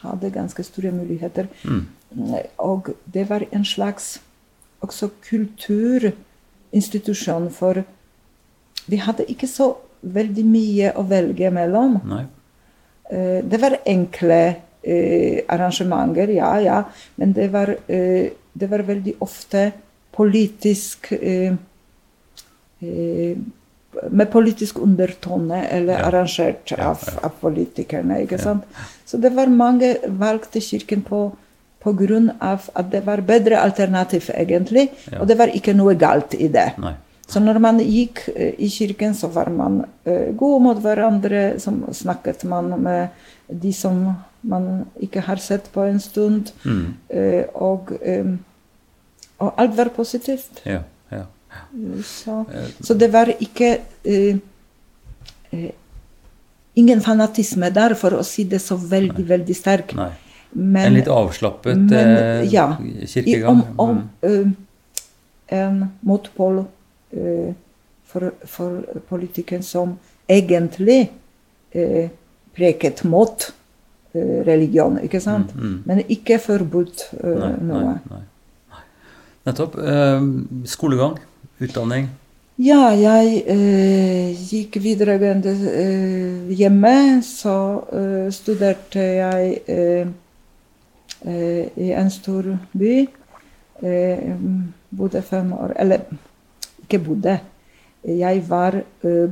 Hadde 0.03 0.31
ganske 0.31 0.63
store 0.63 0.91
muligheter. 0.93 1.47
Mm. 1.65 1.87
Og 2.59 2.89
det 3.15 3.31
var 3.31 3.43
en 3.53 3.65
slags 3.65 4.21
også 4.81 5.09
kulturinstitusjon, 5.29 7.51
for 7.51 7.75
vi 8.87 8.97
hadde 8.97 9.25
ikke 9.31 9.47
så 9.51 9.75
veldig 10.03 10.45
mye 10.47 10.93
å 10.97 11.03
velge 11.09 11.51
mellom. 11.51 12.01
Nei. 12.07 12.25
Eh, 13.11 13.45
Det 13.45 13.61
var 13.61 13.79
enkle 13.87 14.57
eh, 14.83 15.45
arrangementer, 15.49 16.29
ja, 16.29 16.61
ja, 16.61 16.83
men 17.17 17.33
det 17.33 17.53
var, 17.53 17.77
eh, 17.89 18.31
det 18.55 18.71
var 18.71 18.83
veldig 18.83 19.15
ofte 19.21 19.73
politisk 20.13 21.13
eh, 21.13 21.53
eh, 22.83 23.37
Med 24.11 24.31
politisk 24.31 24.79
undertone, 24.79 25.63
eller 25.71 25.99
Ja. 25.99 26.07
arrangert 26.07 26.73
av, 26.79 27.03
av 27.23 27.33
politikerne. 27.41 28.23
ikke 28.23 28.39
sant? 28.39 28.65
Så 29.07 29.21
det 29.21 29.33
var 29.33 29.47
mange 29.47 29.97
valgte 30.09 30.61
kirken 30.61 31.03
på 31.03 31.33
pga. 31.81 32.59
at 32.75 32.91
det 32.91 33.07
var 33.07 33.21
bedre 33.21 33.59
alternativ, 33.61 34.31
egentlig. 34.35 34.91
Og 35.21 35.27
det 35.29 35.39
var 35.39 35.47
ikke 35.47 35.75
noe 35.75 35.95
galt 35.95 36.35
i 36.35 36.49
det. 36.49 36.73
Nei. 36.79 36.95
Så 37.27 37.41
når 37.43 37.59
man 37.59 37.81
gikk 37.83 38.29
eh, 38.35 38.55
i 38.59 38.69
kirken, 38.71 39.15
så 39.15 39.29
var 39.35 39.51
man 39.51 39.81
uh, 40.07 40.31
god 40.39 40.63
mot 40.63 40.83
hverandre. 40.83 41.59
Så 41.61 41.73
snakket 41.93 42.45
man 42.45 42.71
med 42.83 43.09
de 43.51 43.73
som 43.75 44.15
man 44.47 44.85
ikke 45.03 45.25
har 45.27 45.43
sett 45.43 45.67
på 45.75 45.83
en 45.83 45.99
stund. 46.01 46.53
Mm. 46.65 46.95
Uh, 47.11 47.43
og, 47.55 47.91
um, 48.07 48.39
og 49.39 49.53
alt 49.59 49.75
var 49.77 49.91
positivt. 49.97 50.63
Ja. 50.65 50.85
Så, 52.05 52.45
så 52.83 52.95
det 52.95 53.09
var 53.13 53.31
ikke 53.41 53.73
eh, 54.05 54.37
eh, 55.53 55.73
Ingen 56.77 57.01
fanatisme 57.01 57.71
der, 57.73 57.95
for 57.97 58.13
å 58.19 58.23
si 58.27 58.45
det 58.45 58.59
så 58.61 58.77
veldig, 58.77 59.23
veldig 59.29 59.55
sterk. 59.57 59.95
Nei. 59.97 60.11
Men, 60.53 60.91
en 60.91 60.95
litt 60.99 61.09
avslappet 61.09 61.79
men, 61.87 61.93
eh, 61.97 62.43
ja, 62.53 62.67
i, 62.85 63.07
kirkegang. 63.09 63.49
om, 63.49 63.63
om 63.81 63.95
Mm. 64.23 64.51
eh, 65.49 65.57
en 65.57 65.79
motpol 66.05 66.59
eh, 67.17 67.55
for, 68.05 68.29
for 68.45 69.01
politikken 69.09 69.63
som 69.65 69.95
egentlig 70.29 71.11
eh, 71.73 72.11
preket 72.57 73.05
mot 73.05 73.53
religion, 74.47 74.97
ikke 75.05 75.21
sant? 75.21 75.51
Mm, 75.57 75.65
mm. 75.65 75.81
Men 75.85 75.99
ikke 76.09 76.39
forbudt 76.41 77.03
Nei, 77.23 77.33
nei, 77.41 77.51
noe. 77.69 77.81
nei. 78.09 78.21
nei. 78.73 78.81
Nettopp. 79.45 79.75
Skolegang, 80.65 81.19
utdanning. 81.61 82.09
Ja, 82.59 82.89
jeg 82.97 83.43
eh, 83.53 84.33
gikk 84.49 84.79
videregående 84.81 85.53
eh, 85.53 86.55
hjemme. 86.57 87.23
Så 87.23 87.57
eh, 87.93 88.31
studerte 88.33 89.03
jeg 89.03 89.59
eh, 89.69 90.07
eh, 91.27 91.67
i 91.77 91.91
en 91.93 92.09
stor 92.11 92.49
by. 92.73 92.95
Eh, 93.83 94.33
bodde 94.97 95.21
fem 95.23 95.51
år 95.53 95.75
Eller 95.77 96.07
ikke 96.87 97.03
bodde. 97.05 97.39
Jeg 98.07 98.43
var 98.49 98.77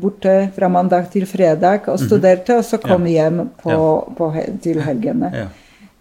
borte 0.03 0.33
fra 0.57 0.69
mandag 0.69 1.07
til 1.13 1.25
fredag 1.31 1.85
og 1.89 1.99
studerte, 2.03 2.57
og 2.59 2.65
så 2.67 2.81
kom 2.83 3.05
hjem 3.07 3.45
på, 3.63 3.71
Ja. 3.71 4.01
på, 4.19 4.33
til 4.65 4.81
helgene. 4.83 5.31
Ja. 5.33 5.45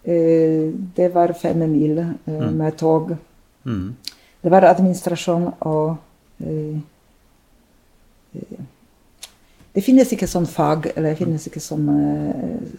Eh, 0.03 0.71
det 0.97 1.11
var 1.13 1.33
fem 1.39 1.61
mil 1.69 2.01
Mm. 2.25 2.57
med 2.57 2.75
tog. 2.77 3.13
Mm. 3.65 3.93
Det 4.43 4.51
var 4.51 4.65
administrasjon 4.65 5.53
og 5.61 5.97
Det 9.73 9.81
finnes 9.81 10.11
ikke 10.13 10.29
sånn 10.29 10.45
fag, 10.49 10.91
eller 10.93 11.13
det 11.13 11.19
finnes 11.23 11.47
ikke 11.49 11.61
sånne, 11.63 11.97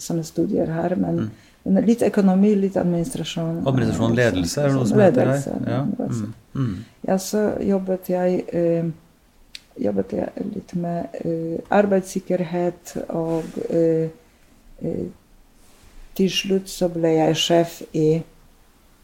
sånne 0.02 0.24
studier 0.26 0.70
her, 0.70 0.94
men, 0.98 1.24
mm. 1.66 1.80
litt 1.88 2.04
økonomi, 2.06 2.52
litt 2.58 2.76
administrasjon. 2.78 3.64
Administrasjon 3.66 4.12
og 4.12 4.14
eh, 4.14 4.20
ledelse 4.20 4.60
er 4.62 4.68
det 4.70 4.76
noe 4.76 4.90
som 4.90 5.02
heter 5.02 5.32
her. 5.32 5.48
Ja. 5.66 5.80
ledelse. 5.90 6.28
Mm. 6.54 6.66
Mm. 6.66 6.76
Ja, 7.08 7.18
så 7.18 7.42
jobbet 7.66 8.10
jeg, 8.12 8.44
eh, 8.54 8.86
jobbet 9.82 10.14
jeg 10.20 10.46
litt 10.52 10.74
med 10.78 11.18
eh, 11.24 11.58
arbeidssikkerhet, 11.82 12.96
og 13.10 13.58
eh, 13.70 14.06
eh, 14.86 15.06
til 16.14 16.30
slutt 16.30 16.70
så 16.70 16.86
ble 16.94 17.16
jeg 17.16 17.40
sjef 17.42 17.80
i, 17.90 18.08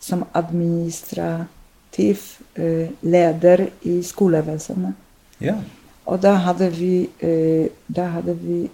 som 0.00 0.23
administrativ 0.38 1.49
eh, 1.99 2.88
leder 3.02 3.68
i 3.82 4.02
skolevesenet. 4.02 4.94
ja. 5.40 5.56
Og 6.11 6.18
da 6.23 6.35
hadde 6.42 6.70
vi, 6.75 7.09
eh, 7.23 7.68
da 7.87 8.09
hadde 8.16 8.35
vi 8.35 8.70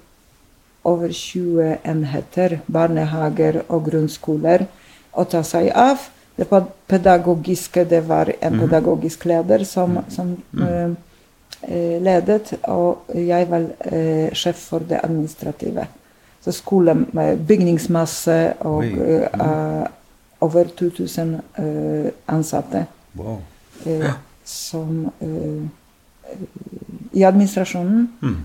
over 0.84 1.08
20 1.12 1.78
enheter, 1.84 2.60
barnehager 2.66 3.62
og 3.68 3.88
grunnskoler, 3.90 4.66
å 5.12 5.24
ta 5.24 5.42
seg 5.42 5.68
av. 5.74 6.08
Det 6.36 6.46
pedagogiske, 6.88 7.84
det 7.88 8.02
var 8.08 8.30
en 8.40 8.58
pedagogisk 8.60 9.24
leder 9.24 9.64
som, 9.64 9.98
som 10.12 10.34
mm. 10.52 10.96
eh, 11.62 11.96
ledet, 12.04 12.52
og 12.68 13.08
jeg 13.14 13.48
var 13.50 13.70
eh, 13.88 14.32
sjef 14.36 14.60
for 14.70 14.84
det 14.84 15.00
administrative. 15.02 15.86
Så 16.44 16.52
skole 16.52 16.94
med 17.16 17.40
bygningsmasse 17.48 18.38
og 18.68 18.84
mm. 18.84 19.00
eh, 19.08 19.40
eh, 19.46 19.86
over 20.44 20.68
2000 20.78 21.34
eh, 21.58 22.12
ansatte 22.28 22.84
Wow. 23.16 23.40
eh, 23.86 24.12
som 24.44 25.10
eh, 25.20 25.66
i 27.12 27.24
administrasjonen. 27.24 28.08
Mm. 28.22 28.44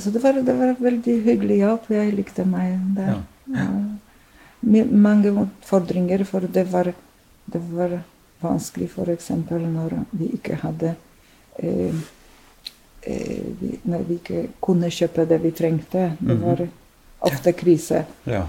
Så 0.00 0.10
det 0.10 0.22
var, 0.22 0.32
det 0.42 0.54
var 0.58 0.74
veldig 0.80 1.14
hyggelig 1.24 1.58
jobb. 1.62 1.86
Jeg 1.94 2.14
likte 2.14 2.44
meg 2.44 2.78
der. 2.96 3.14
Ja. 3.14 3.20
Ja. 3.56 3.68
Mange 4.92 5.30
utfordringer, 5.42 6.24
for 6.24 6.40
det 6.40 6.64
var, 6.72 6.92
det 7.52 7.60
var 7.72 7.96
vanskelig 8.42 8.88
f.eks. 8.90 9.30
når 9.50 9.96
vi 10.12 10.28
ikke 10.36 10.58
hadde 10.62 10.94
eh, 11.58 11.94
eh, 13.02 13.46
vi, 13.60 13.78
Når 13.84 14.04
vi 14.08 14.14
ikke 14.20 14.44
kunne 14.62 14.90
kjøpe 14.90 15.26
det 15.30 15.40
vi 15.42 15.50
trengte. 15.50 16.12
Det 16.20 16.36
Mhm. 16.36 16.42
var 16.42 16.68
ofte 17.20 17.52
krise 17.52 18.04
Ja. 18.26 18.46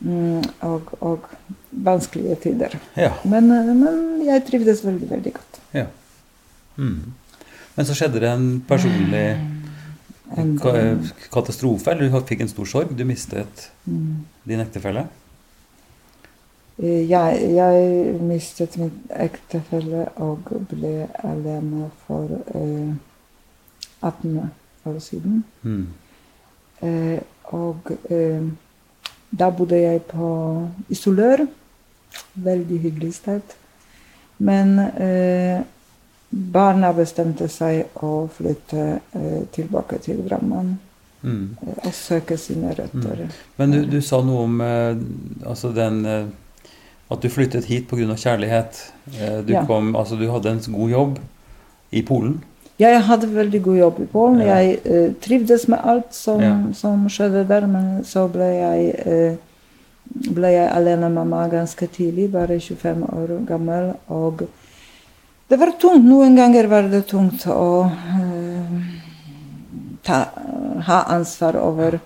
mm, 0.00 0.42
og, 0.62 0.92
og 1.00 1.18
vanskelige 1.72 2.36
tider. 2.42 2.74
ja. 2.96 3.12
Men, 3.24 3.50
eh, 3.50 3.74
men 3.74 4.22
jeg 4.26 4.44
trivdes 4.46 4.84
veldig, 4.84 5.10
veldig 5.10 5.32
godt. 5.32 5.60
ja. 5.74 5.86
Mm. 6.76 7.12
Men 7.76 7.86
så 7.86 7.94
skjedde 7.94 8.20
det 8.20 8.28
en 8.28 8.60
personlig 8.68 9.38
En- 10.36 10.58
ka- 10.58 10.96
katastrofe, 11.32 11.90
eller 11.90 12.08
du 12.08 12.20
fikk 12.26 12.40
en 12.40 12.48
stor 12.48 12.64
sorg. 12.64 12.96
Du 12.96 13.04
mistet 13.04 13.70
Mm. 13.84 14.24
din 14.48 14.60
ektefelle. 14.60 15.06
Eh, 16.78 17.10
Jeg, 17.10 17.40
jeg 17.54 18.14
mistet 18.20 18.76
min 18.78 18.92
ektefelle 19.10 20.06
og 20.16 20.38
ble 20.70 21.08
alene 21.24 21.90
for 22.06 22.28
eh, 22.54 22.94
18 24.02 24.50
år 24.86 24.98
siden. 25.00 25.44
Mm. 25.62 25.86
Eh, 26.82 27.20
og 27.52 27.92
eh, 28.10 28.42
da 29.38 29.50
bodde 29.50 29.76
jeg 29.82 30.02
på 30.02 30.68
Isolør. 30.90 31.46
Veldig 32.34 32.78
hyggelig 32.82 33.14
sted. 33.14 33.42
Men 34.38 34.78
eh, 34.78 35.60
barna 36.30 36.92
bestemte 36.96 37.48
seg 37.52 37.84
å 38.02 38.28
flytte 38.32 38.86
eh, 39.14 39.42
tilbake 39.52 39.98
til 40.04 40.22
Drammen 40.28 40.78
Mm. 41.22 41.56
eh, 41.62 41.86
og 41.86 41.92
søke 41.94 42.34
sine 42.36 42.72
røtter. 42.74 43.28
Men 43.56 43.70
du, 43.70 43.84
du 43.86 44.00
sa 44.02 44.18
noe 44.26 44.40
om 44.42 44.56
eh, 44.60 44.96
altså 45.46 45.68
den 45.76 46.00
eh, 46.04 46.24
At 47.12 47.20
du 47.22 47.28
flyttet 47.28 47.64
hit 47.68 47.86
pga. 47.86 48.16
kjærlighet. 48.16 48.80
Du, 49.46 49.52
Ja. 49.52 49.62
kom, 49.66 49.94
altså, 49.96 50.16
du 50.16 50.24
hadde 50.32 50.50
en 50.50 50.72
god 50.74 50.90
jobb 50.90 51.18
i 51.92 52.02
Polen. 52.02 52.42
Jeg 52.80 53.02
hadde 53.04 53.28
veldig 53.34 53.62
god 53.62 53.76
jobb 53.78 54.00
i 54.00 54.06
Polen. 54.06 54.40
Ja. 54.40 54.56
Jeg 54.56 54.80
eh, 54.84 55.12
trivdes 55.20 55.68
med 55.68 55.78
alt 55.84 56.14
som, 56.14 56.40
Ja. 56.40 56.56
som 56.72 57.06
skjedde 57.08 57.44
der, 57.48 57.66
men 57.66 58.02
så 58.04 58.26
ble 58.32 58.48
jeg, 58.48 58.94
eh, 59.06 59.36
ble 60.12 60.52
jeg 60.52 60.68
alene 60.72 61.08
mamma 61.12 61.46
ganske 61.52 61.86
tidlig, 61.92 62.30
bare 62.32 62.58
25 62.60 63.04
år 63.08 63.34
gammel. 63.48 63.92
Og 64.12 64.44
det 65.48 65.58
var 65.60 65.74
tungt. 65.80 66.06
Noen 66.06 66.36
ganger 66.36 66.68
var 66.70 66.88
det 66.92 67.04
tungt 67.10 67.46
å 67.50 67.88
eh, 67.88 68.78
ta, 70.06 70.22
ha 70.88 71.02
ansvar 71.16 71.58
over, 71.60 71.98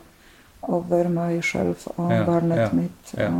over 0.66 1.12
meg 1.12 1.44
selv 1.46 1.86
og 1.96 2.10
Ja, 2.12 2.25
barnet 2.26 2.64
ja, 2.64 2.72
mitt. 2.75 3.14
ja. 3.16 3.30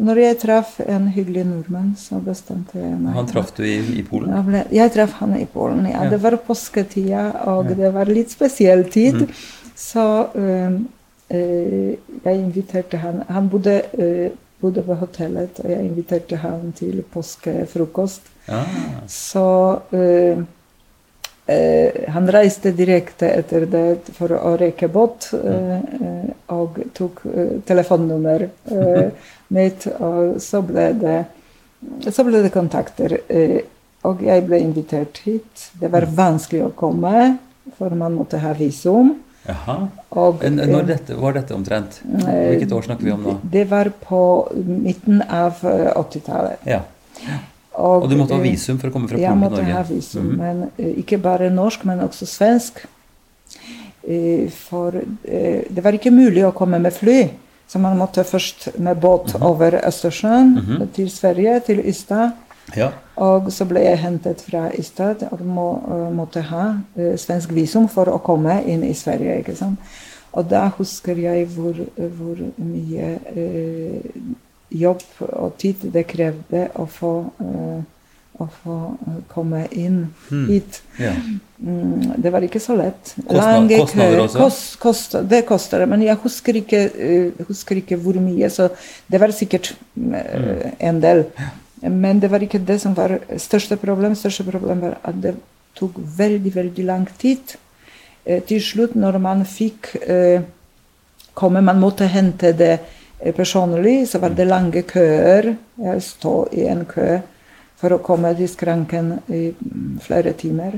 Og 0.00 0.06
når 0.08 0.16
jeg 0.22 0.36
traff 0.40 0.78
en 0.80 1.10
hyggelig 1.12 1.42
nordmann, 1.44 1.90
så 2.00 2.22
bestemte 2.24 2.78
jeg 2.80 2.94
meg 2.96 3.18
Han 3.18 3.26
traff 3.28 3.50
du 3.52 3.66
i, 3.66 3.76
i 4.00 4.04
Polen. 4.06 4.32
ble, 4.46 4.62
jeg 4.72 4.92
traff 4.94 5.18
han 5.20 5.34
i 5.36 5.44
Polen, 5.44 5.84
ja. 5.90 6.06
Det 6.08 6.22
var 6.22 6.38
påsketida, 6.46 7.26
og 7.52 7.68
det 7.76 7.90
var 7.92 8.08
litt 8.08 8.32
spesiell 8.32 8.86
tid. 8.88 9.26
Mm. 9.26 9.34
Så 9.76 10.06
um, 10.34 10.78
jeg 11.30 12.36
inviterte 12.36 12.98
han 12.98 13.22
Han 13.28 13.48
bodde, 13.48 13.76
eh, 13.92 14.30
bodde 14.60 14.82
på 14.82 14.96
hotellet, 15.00 15.60
og 15.62 15.70
jeg 15.70 15.84
inviterte 15.84 16.36
han 16.36 16.72
til 16.76 17.02
påskefrokost. 17.12 18.22
Ja. 18.48 18.64
Så 19.08 19.46
eh, 19.94 20.42
eh, 21.46 22.00
han 22.10 22.28
reiste 22.28 22.72
direkte 22.76 23.30
etter 23.30 23.66
det 23.70 24.12
for 24.16 24.34
å 24.36 24.56
reke 24.60 24.90
båt, 24.92 25.30
eh, 25.38 25.76
eh, 25.78 26.30
og 26.56 26.82
tok 26.96 27.24
eh, 27.30 27.56
telefonnummer 27.66 28.48
eh, 28.48 29.28
mitt, 29.56 29.86
og 30.00 30.40
så 30.42 30.62
ble 30.66 30.90
det, 31.00 31.18
så 32.10 32.26
ble 32.26 32.42
det 32.44 32.52
kontakter. 32.54 33.20
Eh, 33.28 33.60
og 34.08 34.22
jeg 34.24 34.46
ble 34.48 34.60
invitert 34.64 35.18
hit. 35.26 35.70
Det 35.76 35.90
var 35.92 36.08
vanskelig 36.08 36.62
å 36.64 36.76
komme, 36.76 37.34
for 37.76 37.92
man 37.96 38.16
måtte 38.16 38.40
ha 38.40 38.54
visum. 38.56 39.18
Jaha. 39.50 39.76
Og, 40.10 40.42
Når 40.46 40.80
eh, 40.80 40.86
dette, 40.94 41.16
var 41.20 41.32
dette 41.36 41.54
omtrent? 41.54 42.00
Hvilket 42.04 42.72
år 42.72 42.86
snakker 42.88 43.04
vi 43.08 43.12
om 43.14 43.22
nå? 43.26 43.36
Det 43.52 43.64
var 43.70 43.90
på 44.02 44.20
midten 44.64 45.22
av 45.26 45.60
eh, 45.66 45.90
80-tallet. 45.96 46.64
Ja. 46.66 46.80
Og 47.80 48.08
du 48.10 48.16
måtte 48.18 48.34
ha 48.34 48.40
eh, 48.42 48.48
visum 48.50 48.78
for 48.80 48.90
å 48.90 48.94
komme 48.94 49.08
fra 49.08 49.16
Polen 49.16 49.30
til 49.30 49.44
måtte 49.44 49.66
ha 49.72 49.82
visum, 49.88 50.24
Mhm. 50.30 50.38
men 50.38 50.64
eh, 50.78 50.94
ikke 51.04 51.18
bare 51.22 51.50
norsk, 51.54 51.84
men 51.88 52.00
også 52.06 52.26
svensk. 52.26 52.82
Eh, 54.08 54.48
For 54.50 54.96
eh, 54.96 55.62
det 55.70 55.84
var 55.84 55.92
ikke 55.96 56.10
mulig 56.14 56.44
å 56.46 56.52
komme 56.56 56.78
med 56.80 56.92
fly, 56.96 57.28
så 57.70 57.78
man 57.78 57.98
måtte 57.98 58.24
først 58.26 58.70
med 58.78 58.98
båt 59.00 59.34
Mhm. 59.34 59.42
over 59.46 59.78
Østersjøen 59.86 60.88
til 60.94 61.10
Sverige, 61.10 61.60
til 61.66 61.78
Ystad. 61.86 62.32
Ja. 62.76 62.90
Og 63.16 63.50
så 63.52 63.64
ble 63.68 63.80
jeg 63.84 63.98
hentet 63.98 64.40
fra 64.40 64.68
Istad 64.78 65.24
og 65.30 65.40
må, 65.44 65.68
eh, 65.90 66.12
måtte 66.14 66.42
ha 66.42 66.66
uh, 66.96 67.16
svensk 67.16 67.50
visum 67.52 67.88
for 67.88 68.04
å 68.08 68.18
komme 68.22 68.62
inn 68.66 68.84
i 68.84 68.94
Sverige. 68.94 69.38
ikke 69.42 69.56
sant? 69.56 69.78
Og 70.32 70.46
da 70.48 70.68
husker 70.78 71.18
jeg 71.18 71.46
hvor, 71.56 71.74
hvor 71.98 72.36
mye 72.56 73.18
uh, 73.36 74.34
jobb 74.70 75.00
og 75.32 75.56
tid 75.58 75.74
det 75.92 76.06
krevde 76.06 76.68
å 76.78 76.86
få, 76.86 77.14
uh, 77.42 77.80
å 78.40 78.46
få 78.62 78.76
komme 79.28 79.66
inn 79.72 80.04
Hmm. 80.28 80.46
hit. 80.48 80.82
ja. 80.98 81.12
Mm, 81.60 82.14
det 82.22 82.30
var 82.32 82.40
ikke 82.40 82.60
så 82.60 82.72
lett. 82.78 83.10
Kostnad- 83.28 83.68
kostnader 83.80 84.20
også? 84.22 84.38
Kost, 84.38 84.78
kost, 84.80 85.16
det 85.28 85.42
koster, 85.46 85.82
men 85.86 86.00
jeg 86.02 86.16
husker 86.22 86.56
ikke, 86.56 86.78
uh, 86.94 87.44
husker 87.50 87.76
ikke 87.82 87.98
hvor 88.00 88.16
mye. 88.16 88.48
Så 88.48 88.70
det 89.10 89.20
var 89.20 89.28
sikkert 89.36 89.74
eh, 90.14 90.70
en 90.80 91.00
del. 91.02 91.24
Men 91.80 92.20
det 92.20 92.28
var 92.28 92.42
ikke 92.44 92.60
det 92.60 92.78
som 92.82 92.94
var 92.96 93.16
største 93.40 93.76
problem. 93.80 94.14
Største 94.14 94.44
problem 94.44 94.82
var 94.84 94.98
at 95.04 95.20
det 95.22 95.34
tok 95.78 95.96
veldig, 95.96 96.54
veldig 96.54 96.84
lang 96.84 97.06
tid. 97.18 97.56
Eh, 98.24 98.42
til 98.44 98.60
slutt, 98.62 98.94
når 98.94 99.18
man 99.18 99.44
fikk 99.48 99.94
eh, 100.02 100.42
komme, 101.34 101.62
man 101.64 101.80
måtte 101.80 102.08
hente 102.10 102.52
det 102.52 102.72
eh, 102.76 103.32
personlig, 103.34 104.08
så 104.08 104.20
var 104.20 104.36
det 104.36 104.48
lange 104.48 104.82
køer. 104.82 105.54
Jeg 105.80 106.02
stod 106.04 106.52
i 106.52 106.66
en 106.68 106.84
kø 106.84 107.20
for 107.80 107.96
å 107.96 108.02
komme 108.04 108.34
til 108.36 108.48
skranken 108.52 109.14
i 109.32 109.46
mm, 109.56 110.00
flere 110.04 110.34
timer. 110.36 110.76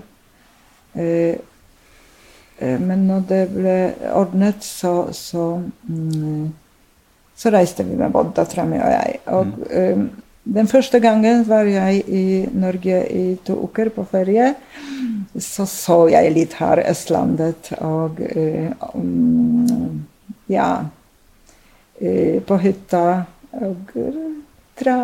Men 2.62 3.06
når 3.08 3.22
det 3.26 3.40
ble 3.50 3.76
ordnet, 4.12 4.62
så, 4.62 5.08
så, 5.16 5.46
mm, 5.88 6.52
så 7.34 7.50
reiste 7.50 7.82
vi 7.88 7.96
med 7.96 8.12
båt, 8.12 8.34
dattera 8.36 8.66
mi 8.68 8.76
og 8.78 8.92
jeg. 8.92 9.16
Og 9.34 9.72
eh, 9.72 10.04
den 10.44 10.66
første 10.66 10.98
gangen 11.00 11.44
var 11.46 11.68
jeg 11.70 12.02
i 12.08 12.24
Norge 12.50 12.98
i 13.14 13.36
to 13.46 13.54
uker 13.62 13.92
på 13.94 14.04
ferie. 14.10 14.54
Så 15.38 15.66
så 15.70 16.08
jeg 16.10 16.32
litt 16.34 16.56
her 16.58 16.82
Østlandet 16.90 17.70
og 17.80 18.18
mm, 18.94 20.00
Ja. 20.50 20.84
eh, 22.00 22.40
på 22.42 22.58
hytta. 22.58 23.24
Og 23.52 23.94
eh, 23.96 24.18
tra, 24.76 24.96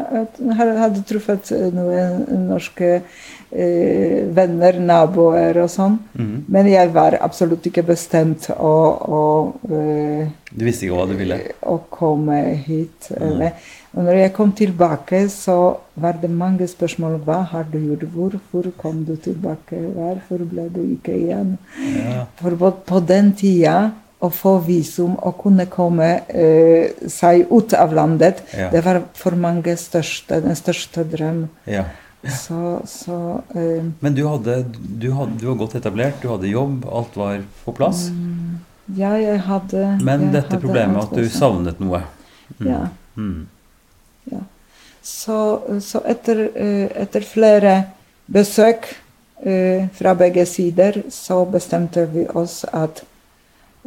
hadde 0.58 1.04
truffet 1.06 1.52
noen 1.72 2.24
norske 2.48 3.02
venner, 3.50 4.78
naboer 4.80 5.56
og 5.62 5.70
sånn. 5.72 5.98
Mm. 6.18 6.44
Men 6.48 6.66
jeg 6.70 6.92
var 6.94 7.16
absolutt 7.24 7.66
ikke 7.70 7.82
bestemt 7.88 8.50
å, 8.54 8.74
å, 9.18 9.22
eh, 9.70 10.28
Du 10.52 10.64
visste 10.64 10.86
ikke 10.86 10.96
hva 10.98 11.06
du 11.08 11.14
ville? 11.16 11.38
å 11.62 11.78
komme 11.90 12.38
hit. 12.66 13.10
Eller. 13.16 13.52
Og 13.96 14.04
når 14.04 14.18
jeg 14.20 14.32
kom 14.36 14.52
tilbake, 14.52 15.28
så 15.32 15.76
var 15.96 16.18
det 16.20 16.30
mange 16.30 16.66
spørsmål. 16.68 17.20
Hva 17.24 17.42
har 17.50 17.64
du 17.72 17.78
gjort? 17.78 18.04
Hvorfor 18.14 18.70
kom 18.76 19.04
du 19.04 19.16
tilbake? 19.16 19.80
Hvorfor 19.94 20.44
ble 20.50 20.68
du 20.74 20.82
ikke 20.94 21.16
igjen? 21.16 21.56
Ja. 21.96 22.26
For 22.40 22.50
på, 22.56 23.00
den 23.06 23.32
tida 23.32 23.90
å 24.20 24.30
få 24.34 24.58
visum 24.66 25.14
og 25.22 25.36
kunne 25.42 25.66
komme 25.70 26.22
eh, 26.28 26.90
seg 27.08 27.46
ut 27.52 27.72
av 27.74 27.92
landet, 27.94 28.42
Ja. 28.56 28.68
det 28.70 28.84
var 28.84 29.02
for 29.14 29.30
mange 29.38 29.76
største, 29.76 30.40
den 30.42 30.56
største 30.56 31.04
drøm. 31.04 31.48
ja. 31.66 31.84
Så, 32.22 32.82
så 32.84 33.42
eh, 33.54 33.84
Men 34.00 34.14
du, 34.14 34.24
hadde, 34.26 34.64
du, 34.74 35.10
hadde, 35.14 35.38
du 35.38 35.46
var 35.46 35.58
godt 35.60 35.76
etablert, 35.78 36.18
du 36.22 36.28
hadde 36.32 36.50
jobb, 36.50 36.86
alt 36.90 37.16
var 37.16 37.44
på 37.64 37.74
plass. 37.78 38.08
ja, 38.96 39.12
jeg 39.20 39.40
hadde 39.46 39.84
Men 40.02 40.26
jeg 40.26 40.32
dette 40.32 40.56
hadde 40.56 40.62
problemet 40.64 41.04
at 41.04 41.14
du 41.14 41.28
savnet 41.30 41.80
noe 41.80 42.02
Ja. 42.64 42.88
mm. 43.14 43.46
Så, 45.08 45.36
så 45.80 46.02
etter, 46.04 46.40
eh, 46.52 46.90
etter 47.00 47.24
flere 47.24 47.74
besøk 48.28 48.90
eh, 49.40 49.86
fra 49.94 50.12
begge 50.18 50.44
sider, 50.44 50.98
så 51.08 51.38
bestemte 51.48 52.04
vi 52.12 52.26
oss 52.28 52.64
at 52.68 53.04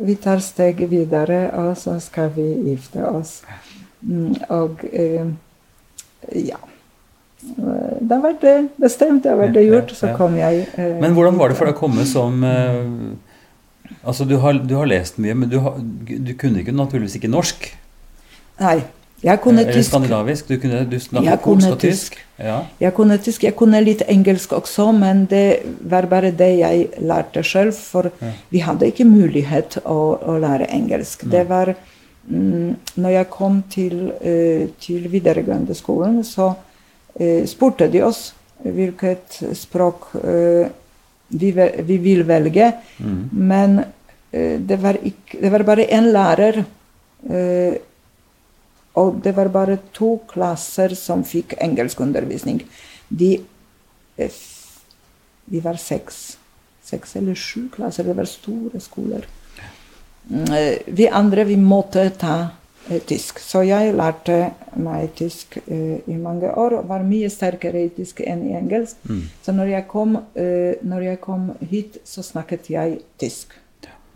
vi 0.02 0.16
tar 0.18 0.42
steget 0.42 0.90
videre, 0.90 1.52
og 1.54 1.76
så 1.78 2.00
skal 2.02 2.32
vi 2.34 2.48
gifte 2.72 3.06
oss. 3.06 3.44
Mm, 4.02 4.34
og 4.50 4.82
ja. 6.34 6.58
Eh, 7.42 7.98
Da 8.02 8.20
var 8.20 8.34
det 8.42 8.70
bestemt, 8.82 9.24
da 9.24 9.36
var 9.36 9.48
det 9.54 9.66
gjort, 9.68 9.92
så 9.98 10.16
kom 10.18 10.36
jeg. 10.38 10.68
eh, 10.78 10.96
Men 11.02 11.14
hvordan 11.14 11.38
var 11.38 11.50
det 11.50 11.58
for 11.58 11.66
deg 11.66 11.76
å 11.76 11.80
komme 11.80 12.06
som 12.06 12.44
eh, 12.44 12.84
Altså, 14.08 14.26
du 14.26 14.38
har, 14.42 14.54
du 14.54 14.74
har 14.76 14.88
lest 14.88 15.20
mye, 15.22 15.34
men 15.36 15.50
du, 15.50 15.60
har, 15.60 15.76
du 15.78 16.34
kunne 16.40 16.62
ikke 16.64 16.74
naturligvis 16.74 17.20
ikke 17.20 17.30
norsk. 17.30 17.68
Nei, 18.62 18.80
jeg 19.22 19.42
kunne 19.44 19.62
Eller 19.62 19.74
tysk. 19.78 19.90
skandinavisk. 19.92 20.48
Du, 20.48 20.58
kunne, 20.58 20.80
du 20.90 20.96
Jeg 20.96 21.02
snakket 21.02 21.42
kunne 21.44 21.60
polsk 21.60 21.72
og 21.72 21.80
tysk. 21.84 22.16
Ja. 22.40 22.56
Jeg 22.82 22.94
kunne 22.98 23.18
tysk, 23.22 23.44
jeg 23.44 23.56
kunne 23.56 23.82
litt 23.84 24.02
engelsk 24.10 24.56
også, 24.58 24.88
men 24.98 25.26
det 25.30 25.62
var 25.86 26.08
bare 26.10 26.32
det 26.32 26.50
jeg 26.58 26.88
lærte 26.98 27.44
selv. 27.46 27.74
For 27.78 28.10
vi 28.50 28.64
hadde 28.66 28.90
ikke 28.90 29.06
mulighet 29.06 29.78
å, 29.86 30.00
å 30.18 30.40
lære 30.42 30.72
engelsk. 30.74 31.28
Det 31.30 31.46
var 31.50 31.76
mm, 32.28 32.76
Når 32.96 33.10
jeg 33.20 33.30
kom 33.30 33.62
til, 33.70 34.12
uh, 34.26 34.66
til 34.82 35.08
videregående 35.14 35.78
skolen, 35.78 36.24
så 36.26 36.50
eh, 36.50 36.68
spurte 37.48 37.88
de 37.92 38.04
oss 38.04 38.34
hvilket 38.64 39.42
språk 39.58 40.12
eh, 40.24 40.70
vi, 41.28 41.52
vi 41.88 41.98
vil 41.98 42.24
velge. 42.28 42.72
Mm. 43.00 43.30
Men 43.32 43.80
eh, 44.32 44.60
det, 44.60 44.78
var 44.82 45.00
ikke, 45.02 45.40
det 45.42 45.52
var 45.54 45.64
bare 45.68 45.88
én 45.88 46.12
lærer. 46.12 46.64
eh, 47.30 47.80
og 49.00 49.22
det 49.24 49.32
var 49.38 49.48
bare 49.48 49.78
to 49.96 50.18
klasser 50.28 50.92
som 51.00 51.24
fikk 51.24 51.56
engelskundervisning. 51.64 52.62
De, 53.08 53.38
eh, 54.18 54.40
de 55.46 55.62
var 55.64 55.80
seks. 55.80 56.38
Seks 56.84 57.16
eller 57.16 57.36
sju 57.36 57.70
klasser. 57.72 58.04
Det 58.04 58.18
var 58.18 58.28
store 58.28 58.82
skoler. 58.84 59.28
Mm, 60.28 60.54
eh, 60.54 60.78
Vi 60.86 61.08
andre 61.08 61.44
vi 61.44 61.56
måtte 61.58 62.10
ta 62.10 62.36
eh, 62.42 62.50
tysk. 63.08 63.40
Så 63.40 63.62
jeg 63.68 63.94
lærte 63.96 64.52
meg 64.82 65.14
tysk 65.16 65.58
uh, 65.68 65.98
i 66.08 66.18
mange 66.18 66.50
år 66.50 66.80
og 66.80 66.90
var 66.90 67.06
mye 67.06 67.30
sterkere 67.32 67.86
i 67.86 67.92
tysk 67.96 68.24
enn 68.26 68.46
i 68.50 68.56
engelsk. 68.58 69.00
Mm. 69.10 69.24
Så 69.44 69.56
når 69.56 69.74
jeg, 69.76 69.88
kom, 69.92 70.18
uh, 70.18 70.74
når 70.82 71.08
jeg 71.12 71.22
kom 71.24 71.52
hit, 71.62 72.02
så 72.08 72.26
snakket 72.26 72.72
jeg 72.74 73.00
tysk. 73.22 73.58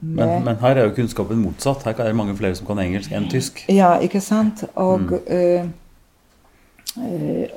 Men, 0.06 0.44
men 0.44 0.60
her 0.62 0.76
er 0.76 0.90
jo 0.90 0.94
kunnskapen 0.98 1.40
motsatt. 1.42 1.86
Her 1.88 1.96
er 1.98 2.12
det 2.12 2.18
mange 2.20 2.36
flere 2.38 2.58
som 2.58 2.68
kan 2.68 2.82
engelsk 2.84 3.14
enn 3.16 3.30
tysk. 3.32 3.64
Ja, 3.72 3.96
ikke 4.04 4.22
sant? 4.22 4.66
Og, 4.76 5.16
mm. 5.16 5.16
uh, 5.32 5.86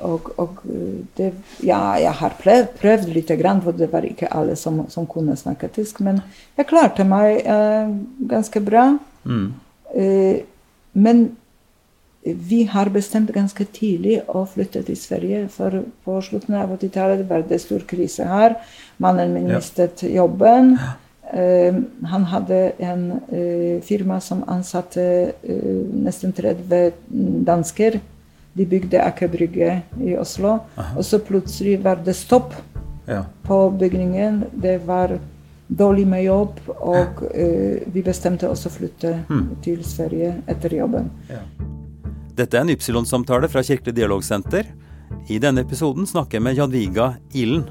og, 0.03 0.31
og 0.35 0.63
eh, 0.67 0.95
det, 1.15 1.29
ja, 1.63 1.79
jeg 1.95 2.11
har 2.19 2.33
prøvd, 2.41 2.73
prøvd 2.81 3.05
lite 3.15 3.37
grann, 3.39 3.61
for 3.63 3.71
det 3.71 3.87
var 3.91 4.03
ikke 4.03 4.27
alle 4.35 4.57
som, 4.59 4.81
som 4.91 5.07
kunne 5.07 5.37
snakke 5.39 5.69
tysk. 5.71 6.01
Men 6.03 6.19
jeg 6.59 6.67
klarte 6.67 7.05
meg 7.07 7.39
eh, 7.45 7.93
ganske 8.29 8.63
bra. 8.65 8.89
Mm. 9.23 9.53
Men 10.93 11.29
vi 12.23 12.63
har 12.63 12.89
bestemt 12.91 13.31
ganske 13.33 13.65
tidlig 13.73 14.19
å 14.27 14.43
flytte 14.49 14.81
til 14.83 14.97
Sverige. 14.99 15.45
For 15.53 15.83
på 16.05 16.19
slutten 16.25 16.57
av 16.59 16.73
80-tallet 16.75 17.23
var 17.29 17.45
det 17.47 17.61
stor 17.63 17.85
krise 17.87 18.27
her. 18.27 18.57
Mannen 18.99 19.33
min 19.33 19.47
mistet 19.53 20.03
jobben. 20.03 20.75
Uh, 21.29 21.83
han 22.09 22.23
hadde 22.31 22.59
en 22.81 23.03
uh, 23.29 23.81
firma 23.85 24.17
som 24.21 24.41
ansatte 24.49 25.03
uh, 25.45 25.83
nesten 26.05 26.33
30 26.33 26.91
dansker. 27.47 27.99
De 28.57 28.65
bygde 28.65 29.01
Aker 29.05 29.29
Brygge 29.31 29.75
i 30.01 30.15
Oslo. 30.17 30.57
Og 30.97 31.05
så 31.05 31.21
plutselig 31.21 31.79
var 31.85 32.01
det 32.05 32.17
stopp 32.17 32.53
Ja. 33.09 33.23
på 33.43 33.69
bygningen. 33.73 34.43
Det 34.53 34.85
var 34.85 35.15
dårlig 35.69 36.07
med 36.09 36.23
jobb, 36.25 36.59
og 36.81 37.23
uh, 37.29 37.79
vi 37.93 38.01
bestemte 38.05 38.49
oss 38.49 38.65
å 38.65 38.71
flytte 38.73 39.19
Mm. 39.29 39.47
til 39.61 39.83
Sverige 39.85 40.35
etter 40.49 40.73
jobben. 40.79 41.09
Dette 42.35 42.57
er 42.57 42.61
en 42.61 42.69
Ypsilon-samtale 42.73 43.49
fra 43.51 43.61
Kirkelig 43.63 43.93
dialogsenter. 43.95 44.65
I 45.29 45.39
denne 45.39 45.61
episoden 45.61 46.05
snakker 46.07 46.37
jeg 46.39 46.43
med 46.43 46.55
Jadviga 46.57 47.13
Ilen. 47.33 47.65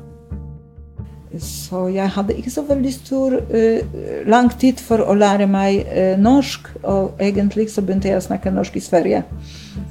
Så 1.38 1.90
jeg 1.92 2.08
hadde 2.14 2.32
ikke 2.40 2.50
så 2.50 2.62
veldig 2.64 2.90
stor 2.94 3.34
uh, 3.36 3.80
lang 4.26 4.48
tid 4.58 4.80
for 4.80 5.02
å 5.04 5.12
lære 5.18 5.44
meg 5.50 5.82
uh, 5.84 6.14
norsk, 6.20 6.70
og 6.88 7.20
egentlig 7.20 7.66
så 7.68 7.82
begynte 7.84 8.08
jeg 8.08 8.16
å 8.22 8.24
snakke 8.24 8.52
norsk 8.54 8.78
i 8.80 8.84
Sverige. 8.84 9.24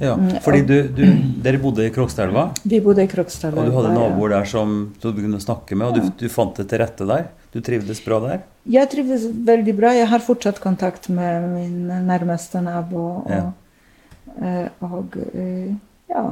Ja, 0.02 0.16
Mm, 0.18 0.34
fordi 0.44 0.62
du, 0.66 0.74
du, 0.92 1.04
dere 1.42 1.58
bodde 1.62 1.86
i 1.86 1.90
Krokstadelva, 1.94 2.48
Vi 2.64 2.80
bodde 2.84 3.06
i 3.06 3.08
Krokstadelva. 3.10 3.62
og 3.62 3.70
du 3.70 3.76
hadde 3.76 3.92
ja. 3.94 4.00
naboer 4.02 4.34
der 4.34 4.44
som 4.50 4.74
du 5.00 5.12
kunne 5.14 5.40
snakke 5.40 5.76
med, 5.78 5.86
og 5.88 5.94
du, 5.94 6.26
du 6.26 6.28
fant 6.28 6.56
det 6.58 6.66
til 6.68 6.82
rette 6.82 7.06
der. 7.08 7.28
Du 7.54 7.60
trivdes 7.64 8.00
bra 8.04 8.18
der? 8.20 8.42
Jeg 8.68 8.90
trivdes 8.92 9.22
veldig 9.46 9.74
bra. 9.78 9.92
Jeg 9.96 10.08
har 10.10 10.20
fortsatt 10.20 10.58
kontakt 10.60 11.08
med 11.08 11.46
min 11.54 11.86
nærmeste 12.08 12.60
nabo. 12.62 13.04
Og, 13.24 13.30
Ja. 13.30 13.46
eh, 14.42 14.68
og 14.84 15.16
eh, 15.34 15.72
ja, 16.10 16.24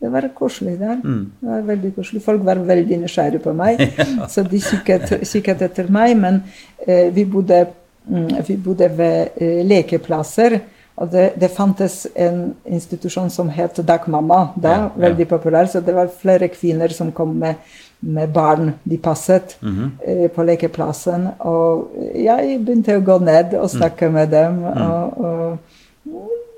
det 0.00 0.10
var 0.12 0.26
koselig 0.34 0.78
der. 0.80 0.96
Mm. 1.04 1.32
Det 1.40 1.48
var 1.50 1.62
veldig 1.68 1.94
koselig. 1.96 2.22
Folk 2.24 2.44
var 2.44 2.54
veldig 2.66 2.98
nysgjerrige 3.04 3.42
på 3.44 3.52
meg, 3.54 3.78
så 4.32 4.42
de 4.42 4.58
kikket, 4.60 5.20
kikket 5.28 5.62
etter 5.62 5.90
meg. 5.90 6.16
Men 6.18 6.42
eh, 6.86 7.10
vi, 7.14 7.24
bodde, 7.24 7.66
mm, 8.08 8.28
vi 8.48 8.56
bodde 8.56 8.88
ved 8.98 9.28
eh, 9.40 9.60
lekeplasser. 9.66 10.60
Og 11.00 11.08
det, 11.12 11.30
det 11.40 11.48
fantes 11.54 12.06
en 12.14 12.50
institusjon 12.68 13.30
som 13.32 13.48
het 13.48 13.78
Dagmamma, 13.86 14.50
da, 14.56 14.68
Ja, 14.70 14.80
ja. 14.82 14.88
veldig 15.08 15.28
populær. 15.30 15.64
Så 15.70 15.80
det 15.80 15.94
var 15.96 16.10
flere 16.20 16.48
kvinner 16.52 16.88
som 16.92 17.12
kom 17.12 17.36
med, 17.40 17.54
med 18.02 18.32
barn 18.32 18.74
de 18.84 18.96
passet 18.98 19.56
Mhm. 19.62 19.90
eh, 20.06 20.28
på 20.30 20.42
lekeplassen. 20.44 21.28
Og 21.40 21.90
jeg 22.14 22.60
begynte 22.64 22.96
å 22.96 23.04
gå 23.04 23.18
ned 23.22 23.54
og 23.54 23.68
snakke 23.70 24.10
med 24.12 24.30
dem, 24.30 24.62
og, 24.64 25.18
og 25.20 25.58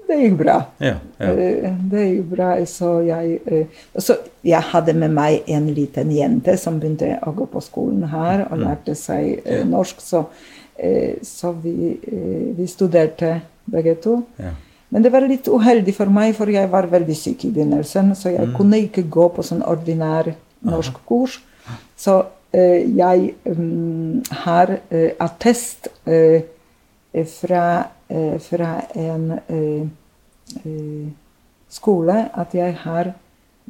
det 0.09 0.19
gikk 0.21 0.37
bra. 0.39 0.57
Ja, 0.81 0.95
ja. 1.21 1.27
Eh, 1.33 1.75
Det 1.91 2.05
gikk 2.17 2.31
bra. 2.37 2.55
Så 2.67 3.01
jeg, 3.07 3.41
eh, 3.47 3.67
så 3.99 4.17
jeg 4.45 4.61
hadde 4.63 4.93
med 4.95 5.11
meg 5.11 5.43
en 5.49 5.67
liten 5.75 6.11
jente 6.13 6.57
som 6.59 6.79
begynte 6.81 7.19
å 7.27 7.33
gå 7.35 7.47
på 7.49 7.61
skolen 7.63 8.05
her 8.11 8.47
og 8.51 8.59
lærte 8.59 8.95
seg 8.95 9.41
eh, 9.45 9.65
norsk. 9.65 10.01
Så, 10.01 10.25
så 11.23 11.53
vi, 11.63 11.99
vi 12.57 12.67
studerte 12.67 13.41
begge 13.71 13.95
to. 14.03 14.23
ja. 14.39 14.51
Men 14.93 15.03
det 15.03 15.13
var 15.13 15.21
litt 15.25 15.47
uheldig 15.49 15.95
for 15.97 16.05
meg, 16.13 16.35
for 16.37 16.51
jeg 16.53 16.69
var 16.69 16.85
veldig 16.87 17.15
syk 17.17 17.45
i 17.47 17.51
begynnelsen. 17.51 18.11
Så 18.15 18.29
jeg 18.35 18.51
kunne 18.57 18.77
ikke 18.77 19.07
gå 19.09 19.29
på 19.33 19.41
sånn 19.43 19.63
ordinær 19.65 20.35
norskkurs. 20.67 21.41
Så 21.97 22.19
eh, 22.53 22.83
jeg 22.97 23.35
mm, 23.47 24.23
har 24.45 24.77
eh, 24.91 25.11
attest 25.23 25.89
eh, 26.07 26.43
fra, 27.29 27.65
fra 28.41 28.71
en 28.97 29.27
skole 31.73 32.17
at 32.33 32.55
jeg 32.57 32.75
har 32.85 33.13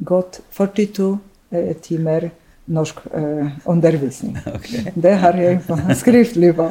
gått 0.03 0.39
42 0.55 1.09
eh, 1.51 1.73
timer 1.83 2.29
norsk 2.71 3.01
undervisning. 3.67 4.37
Det 5.03 5.11
har 5.19 5.35
jeg 5.35 5.59
skriftlig 6.01 6.53
på. 6.55 6.69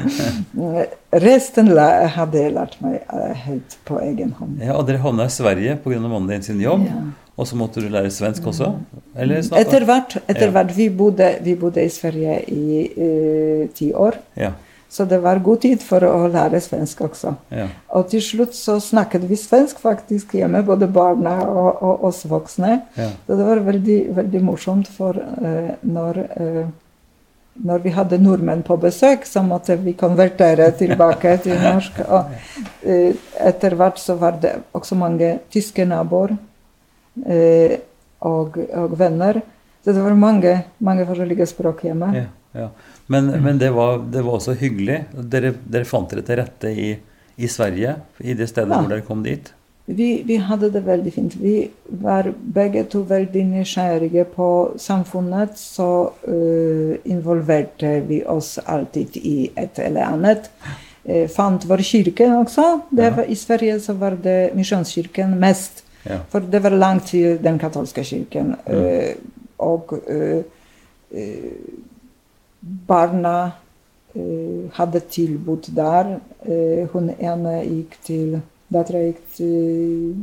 Resten 1.20 1.68
hadde 1.76 2.40
jeg 2.40 2.54
lært 2.56 2.78
meg 2.80 3.02
helt 3.44 3.76
på 3.84 3.98
egen 4.00 4.32
hånd. 4.38 4.56
ja 4.64 4.78
og 4.78 4.86
dere 4.88 5.02
havna 5.04 5.28
i 5.28 5.34
Sverige 5.34 5.76
pga. 5.84 6.00
mannen 6.00 6.30
din 6.32 6.42
sin 6.42 6.60
jobb, 6.64 6.86
Ja. 6.88 7.02
Og 7.36 7.46
så 7.48 7.56
måtte 7.56 7.80
du 7.80 7.88
lære 7.88 8.10
svensk 8.12 8.46
også? 8.46 8.72
Eller 9.16 9.40
Etter 9.58 9.84
hvert, 9.88 10.16
etter 10.28 10.46
Ja. 10.46 10.50
hvert 10.50 10.76
vi, 10.76 10.88
bodde, 10.90 11.30
vi 11.42 11.54
bodde 11.54 11.84
i 11.84 11.88
Sverige 11.88 12.42
i 12.48 12.90
uh, 12.96 13.68
ti 13.74 13.92
år, 13.94 14.18
Ja, 14.36 14.50
så 14.92 15.04
det 15.08 15.22
var 15.22 15.38
god 15.40 15.60
tid 15.62 15.80
for 15.80 16.04
å 16.04 16.28
lære 16.28 16.60
svensk 16.60 17.00
også. 17.00 17.34
ja. 17.50 17.66
Og 17.88 18.10
til 18.10 18.20
slutt 18.20 18.52
så 18.54 18.74
snakket 18.80 19.24
vi 19.30 19.36
svensk 19.40 19.78
faktisk 19.80 20.34
hjemme, 20.36 20.60
både 20.62 20.86
barna 20.92 21.38
og, 21.48 21.82
og 21.82 22.04
oss 22.04 22.26
voksne. 22.28 22.82
Så 23.26 23.36
det 23.36 23.46
var 23.46 23.64
veldig, 23.64 23.98
veldig 24.16 24.42
morsomt, 24.44 24.88
for 24.88 25.16
uh, 25.16 25.70
når, 25.82 26.20
uh, 26.36 26.66
når 27.64 27.78
vi 27.78 27.90
hadde 27.96 28.18
nordmenn 28.20 28.62
på 28.62 28.76
besøk, 28.76 29.24
så 29.24 29.40
måtte 29.42 29.76
vi 29.80 29.92
konvertere 29.96 30.70
tilbake 30.76 31.38
til 31.42 31.56
norsk. 31.60 31.92
Og 32.12 32.24
etter 33.40 33.74
hvert 33.74 33.98
så 33.98 34.14
var 34.20 34.36
det 34.42 34.58
også 34.76 34.94
mange 34.94 35.38
tyske 35.50 35.84
naboer 35.88 36.36
og, 38.22 38.56
og 38.56 38.98
venner. 38.98 39.40
Så 39.84 39.92
det 39.92 40.02
var 40.02 40.14
mange, 40.14 40.52
mange 40.78 41.06
forskjellige 41.08 41.46
språk 41.50 41.82
hjemme. 41.88 42.12
Ja, 42.16 42.26
ja. 42.54 42.68
Men, 43.10 43.32
men 43.42 43.58
det, 43.58 43.72
var, 43.74 43.98
det 43.98 44.22
var 44.22 44.38
også 44.38 44.54
hyggelig. 44.60 45.00
Dere, 45.32 45.54
dere 45.66 45.88
fant 45.88 46.12
dere 46.12 46.22
til 46.26 46.38
rette 46.38 46.70
i, 46.70 46.92
i 47.36 47.50
Sverige, 47.50 47.96
i 48.22 48.36
det 48.38 48.48
stedet 48.52 48.70
Ja. 48.70 48.78
hvor 48.78 48.92
dere 48.92 49.06
kom 49.06 49.24
dit? 49.26 49.50
Vi, 49.84 50.22
vi 50.22 50.36
hadde 50.38 50.70
det 50.70 50.84
veldig 50.86 51.12
fint. 51.12 51.34
Vi 51.36 51.56
var 52.02 52.30
begge 52.54 52.84
to 52.86 53.02
veldig 53.08 53.42
nysgjerrige 53.48 54.24
på 54.36 54.48
samfunnet, 54.78 55.58
så 55.58 56.12
uh, 56.28 56.94
involverte 57.02 57.96
vi 58.06 58.22
oss 58.22 58.58
alltid 58.62 59.18
i 59.18 59.50
et 59.58 59.82
eller 59.82 60.06
annet. 60.06 60.46
Uh, 61.02 61.26
fant 61.26 61.66
vår 61.66 61.82
kirke 61.82 62.30
også. 62.30 62.68
Var, 62.94 63.24
I 63.26 63.34
Sverige 63.34 63.80
så 63.82 63.98
var 63.98 64.14
det 64.22 64.52
Misjonskirken 64.54 65.34
mest. 65.42 65.81
Ja. 66.08 66.18
For 66.30 66.40
det 66.40 66.62
var 66.64 66.74
langt 66.74 67.06
til 67.12 67.38
den 67.42 67.58
katolske 67.58 68.04
kirken. 68.04 68.56
eh, 68.66 69.14
og 69.58 69.92
eh, 70.08 70.42
eh, 71.14 71.52
barna 72.88 73.52
hadde 74.76 75.00
tilbud 75.08 75.70
der. 75.74 76.18
Hun 76.92 77.06
ene 77.16 77.52
gikk 77.64 77.94
til 78.04 78.40
Dattera 78.72 78.98
gikk 79.06 79.22
til, 79.36 80.14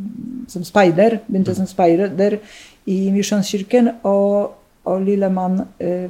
som 0.47 0.63
speider, 0.63 1.17
begynte 1.25 1.55
som 1.57 1.65
speider 1.65 2.37
i 2.85 3.09
Misjonskirken. 3.09 3.89
Og, 4.03 4.51
og 4.85 5.01
lillemann 5.01 5.63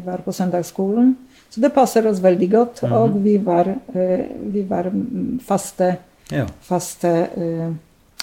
var 0.05 0.25
på 0.25 0.31
søndagsskolen. 0.35 1.13
Så 1.49 1.61
det 1.63 1.71
passer 1.73 2.07
oss 2.11 2.19
veldig 2.23 2.49
godt. 2.51 2.83
Og 2.83 3.15
vi 3.23 3.37
var, 3.45 3.71
vi 3.95 4.65
var 4.69 4.91
mm, 4.91 5.39
faste 5.47 5.95
Ja. 6.31 6.45
faste 6.61 7.27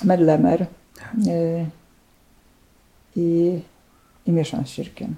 medlemmer 0.04 0.66
i, 3.16 3.30
i 4.24 4.32
Misjonskirken. 4.32 5.16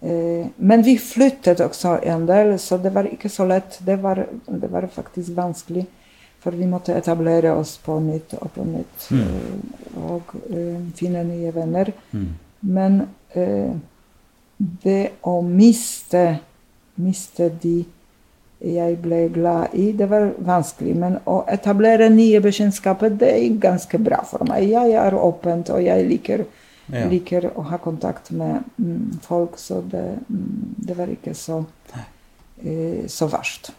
Eh, 0.00 0.46
men 0.56 0.82
vi 0.82 0.98
flyttet 0.98 1.60
også 1.60 1.98
en 2.04 2.26
del, 2.28 2.58
så 2.60 2.78
det 2.78 2.92
var 2.94 3.08
ikke 3.08 3.30
så 3.32 3.46
lett. 3.48 3.78
Det 3.86 3.96
var, 4.02 4.26
det 4.46 4.70
var 4.72 4.86
faktisk 4.92 5.34
vanskelig, 5.36 5.86
for 6.40 6.54
vi 6.54 6.68
måtte 6.68 6.94
etablere 6.94 7.54
oss 7.56 7.76
på 7.82 7.98
nytt 8.04 8.36
og 8.38 8.50
på 8.54 8.66
nytt. 8.68 9.10
Mm. 9.10 9.62
og 9.96 10.34
eh, 10.50 10.80
finne 10.94 11.24
nye 11.24 11.52
venner. 11.54 11.92
Mm. 12.12 12.28
Men 12.60 13.00
eh, 13.34 13.72
det 14.84 15.02
å 15.24 15.40
miste, 15.42 16.24
miste 17.00 17.48
de 17.62 17.78
jeg 18.60 18.96
ble 19.02 19.28
glad 19.34 19.74
i, 19.74 19.90
det 19.92 20.06
var 20.08 20.30
vanskelig. 20.38 20.94
Men 20.96 21.18
å 21.28 21.42
etablere 21.52 22.08
nye 22.10 22.40
bekjentskaper, 22.40 23.10
det 23.20 23.32
gikk 23.42 23.58
ganske 23.60 23.98
bra 24.00 24.22
for 24.24 24.44
meg. 24.48 24.68
Jeg 24.70 24.92
er 24.96 25.12
åpent, 25.18 25.70
og 25.70 25.82
jeg 25.84 26.06
liker, 26.08 26.46
Ja. 26.88 27.08
liker 27.10 27.50
å 27.58 27.64
ha 27.66 27.76
kontakt 27.82 28.30
med 28.30 28.62
mm, 28.78 29.18
folk, 29.22 29.56
så 29.58 29.80
det, 29.90 30.04
mm, 30.30 30.76
det 30.86 30.94
var 30.96 31.06
ikke 31.10 31.34
så, 31.34 31.64
eh, 32.64 33.06
så 33.10 33.26
verst. 33.28 33.72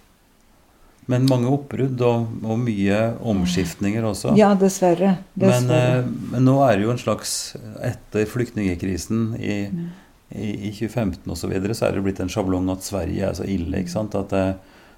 Men 1.07 1.23
mange 1.29 1.47
oppbrudd 1.47 2.01
og, 2.03 2.25
og 2.43 2.59
mye 2.59 2.97
omskiftninger 3.23 4.03
også. 4.03 4.33
Ja, 4.37 4.49
dessverre. 4.59 5.13
men, 5.39 5.47
dessverre. 5.53 5.99
eh, 6.01 6.09
men 6.33 6.43
nå 6.49 6.57
er 6.67 6.75
det 6.75 6.83
jo 6.83 6.91
en 6.91 6.99
slags 6.99 7.55
Etter 7.81 8.25
flyktningekrisen 8.27 9.39
i, 9.39 9.69
Mm. 9.71 9.87
I, 10.29 10.49
i 10.67 10.71
2015 10.71 11.31
osv. 11.31 11.39
Så, 11.41 11.51
videre, 11.51 11.75
så 11.77 11.87
er 11.87 11.95
det 11.95 12.03
blitt 12.05 12.19
en 12.23 12.31
sjablong 12.31 12.67
at 12.73 12.85
Sverige 12.85 13.29
er 13.29 13.37
så 13.37 13.47
ille. 13.47 13.81
ikke 13.81 13.93
sant? 13.93 14.17
At 14.17 14.33
det, 14.33 14.45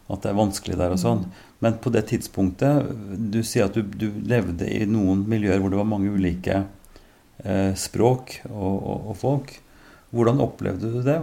at 0.09 0.23
det 0.23 0.31
er 0.31 0.39
vanskelig 0.39 0.77
der 0.79 0.95
og 0.95 1.01
sånn. 1.01 1.23
Men 1.59 1.77
på 1.83 1.91
det 1.91 2.05
tidspunktet 2.07 2.87
Du 3.33 3.41
sier 3.43 3.67
at 3.67 3.75
du, 3.75 3.83
du 3.83 4.07
levde 4.25 4.67
i 4.71 4.85
noen 4.87 5.25
miljøer 5.29 5.59
hvor 5.59 5.73
det 5.73 5.79
var 5.81 5.89
mange 5.89 6.13
ulike 6.13 6.61
eh, 7.43 7.73
språk 7.77 8.39
og, 8.49 8.75
og, 8.75 9.09
og 9.11 9.17
folk. 9.19 9.55
Hvordan 10.15 10.41
opplevde 10.41 10.93
du 10.95 11.01
det? 11.05 11.19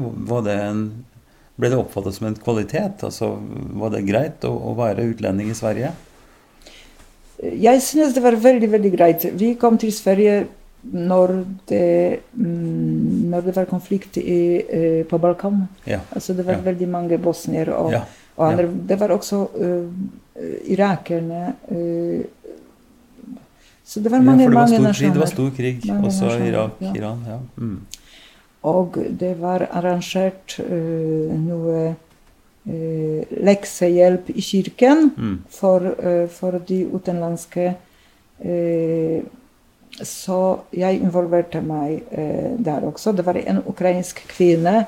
Det 0.47 0.59
en, 0.62 0.83
ble 1.59 1.73
det 1.73 1.81
oppfattet 1.81 2.19
som 2.19 2.29
en 2.29 2.38
kvalitet? 2.38 3.03
Altså, 3.07 3.33
Var 3.83 3.97
det 3.97 4.05
greit 4.07 4.47
å, 4.47 4.53
å 4.53 4.77
være 4.79 5.09
utlending 5.11 5.51
i 5.51 5.59
Sverige? 5.59 5.95
Jeg 7.42 7.83
synes 7.85 8.14
det 8.16 8.23
var 8.25 8.38
veldig, 8.40 8.69
veldig 8.73 8.92
greit. 8.95 9.27
Vi 9.37 9.57
kom 9.61 9.77
til 9.81 9.92
Sverige 9.92 10.47
når 10.92 11.44
det, 11.68 12.18
mm, 12.33 13.31
når 13.31 13.40
det 13.40 13.57
var 13.57 13.64
konflikt 13.64 14.16
i, 14.16 14.62
eh, 14.70 15.05
på 15.07 15.18
Balkan. 15.18 15.68
Ja. 15.87 16.01
Altså 16.14 16.33
det 16.37 16.46
var 16.46 16.53
Ja. 16.53 16.61
veldig 16.70 16.88
mange 16.88 17.18
bosniere 17.18 17.75
og, 17.75 17.92
Ja. 17.92 18.01
og 18.37 18.53
andre. 18.53 18.68
Det 18.88 19.01
var 19.01 19.09
også 19.09 19.49
uh, 19.61 19.87
irakerne. 20.70 21.55
Uh, 21.70 22.22
så 23.85 24.01
det 24.01 24.11
var 24.12 24.20
mange, 24.20 24.44
det 24.44 24.55
var 24.55 24.68
mange 24.68 24.77
stor 24.79 24.92
krig, 24.92 25.12
det 25.12 25.20
var 25.20 25.27
stor 25.27 25.51
krig 25.57 25.81
Mange 25.88 26.07
også 26.07 26.25
nasjoner, 26.25 26.46
Irak, 26.53 26.70
ja. 26.81 26.92
Iran. 26.94 27.18
Ja. 27.29 27.38
Mm. 27.57 27.81
Og 28.62 28.96
det 29.20 29.40
var 29.40 29.68
arrangert 29.70 30.59
noe 31.38 31.94
eh, 32.68 33.22
leksehjelp 33.46 34.31
i 34.35 34.40
kirken 34.40 35.11
Mm. 35.16 35.38
for, 35.49 35.94
for 36.29 36.59
de 36.68 36.81
utenlandske. 36.92 37.77
Eh, 38.44 39.22
så 40.05 40.59
jeg 40.73 41.01
involverte 41.01 41.61
meg 41.65 42.03
eh, 42.11 42.57
der 42.59 42.85
også. 42.85 43.13
Det 43.17 43.25
var 43.27 43.39
en 43.41 43.63
ukrainsk 43.67 44.21
kvinne 44.29 44.87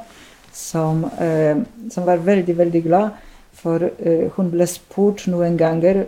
som, 0.52 1.04
eh, 1.20 1.56
som 1.90 2.06
var 2.06 2.16
veldig, 2.24 2.56
veldig 2.58 2.82
glad. 2.84 3.10
For 3.58 3.82
eh, 3.98 4.28
hun 4.36 4.50
ble 4.52 4.66
spurt 4.70 5.26
noen 5.26 5.56
ganger 5.58 6.04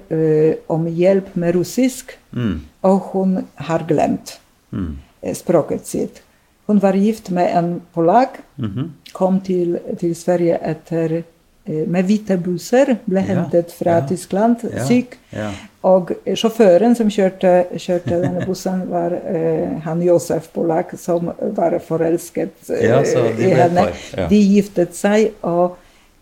om 0.71 0.87
hjelp 0.87 1.35
med 1.37 1.55
russisk, 1.55 2.17
Mm. 2.33 2.61
og 2.83 2.99
hun 3.13 3.47
har 3.57 3.85
glemt 3.89 4.39
Mm. 4.73 4.99
språket 5.35 5.87
sitt. 5.87 6.23
Hun 6.67 6.79
var 6.79 6.93
gift 6.93 7.31
med 7.31 7.51
en 7.57 7.81
polakk, 7.95 8.39
Mhm. 8.57 8.91
kom 9.13 9.41
til, 9.41 9.79
til 9.99 10.15
Sverige 10.15 10.59
etter 10.63 11.25
med 11.67 12.05
hvite 12.09 12.37
busser, 12.41 12.97
ble 13.07 13.21
hentet 13.21 13.71
fra 13.77 13.99
ja, 14.01 14.07
Tyskland, 14.09 14.63
syk. 14.89 15.19
Ja. 15.33 15.51
Og 15.87 16.11
eh, 16.25 16.35
sjåføren 16.37 16.97
som 16.99 17.09
kjørte, 17.13 17.67
kjørte 17.79 18.19
denne 18.23 18.43
bussen, 18.49 18.83
var 18.91 19.13
eh, 19.13 19.79
han 19.85 20.03
Josef 20.03 20.49
Polak, 20.55 20.95
som 20.99 21.31
var 21.57 21.77
forelsket 21.87 22.71
eh, 22.71 22.87
Ja, 22.89 23.03
så 23.05 23.27
de 23.37 23.47
i 23.49 23.55
henne. 23.55 23.87
ja. 24.17 24.27
De 24.29 24.41
giftet 24.57 24.97
seg 24.99 25.31
og, 25.47 25.77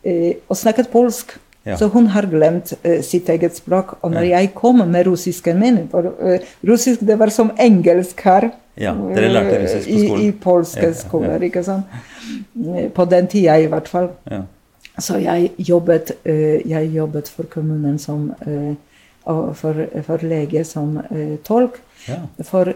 eh, 0.04 0.34
og 0.48 0.56
snakket 0.58 0.90
polsk. 0.92 1.36
Ja. 1.66 1.74
Så 1.76 1.88
hun 1.92 2.06
har 2.14 2.24
glemt 2.30 2.72
eh, 2.82 3.00
sitt 3.04 3.28
eget 3.28 3.56
språk. 3.58 3.96
Og 4.02 4.10
når 4.14 4.22
Ja. 4.28 4.38
jeg 4.40 4.54
kom 4.54 4.78
med 4.90 5.06
russisken 5.06 5.58
min 5.60 5.88
for, 5.90 6.12
eh, 6.22 6.38
Russisk 6.64 7.00
det 7.04 7.18
var 7.18 7.28
som 7.34 7.50
engelsk 7.58 8.20
her. 8.24 8.50
Ja, 8.78 8.92
dere 8.94 9.28
lærte 9.32 9.58
russisk 9.64 9.88
på 9.88 9.94
eh, 9.94 10.04
skolen. 10.06 10.22
I, 10.22 10.28
i 10.28 10.32
polske 10.32 10.80
Ja, 10.80 10.86
ja, 10.86 10.94
ja. 10.94 11.00
skoler, 11.02 11.40
ikke 11.50 11.64
sant. 11.64 11.84
Eh, 12.76 12.88
På 12.94 13.04
den 13.10 13.26
tida 13.26 13.58
i 13.58 13.66
hvert 13.66 13.88
fall. 13.88 14.10
Ja. 14.30 14.42
Så 14.98 15.18
jeg 15.22 15.50
jobbet, 15.58 16.10
eh, 16.24 16.60
jeg 16.68 16.90
jobbet 16.94 17.28
for 17.28 17.46
kommunen 17.50 17.98
som 17.98 18.32
eh, 18.46 18.74
og 19.28 19.56
for, 19.56 19.74
for 20.06 20.22
lege 20.24 20.64
som 20.64 20.96
eh, 21.10 21.36
tolk. 21.44 21.80
ja. 22.08 22.22
For 22.44 22.72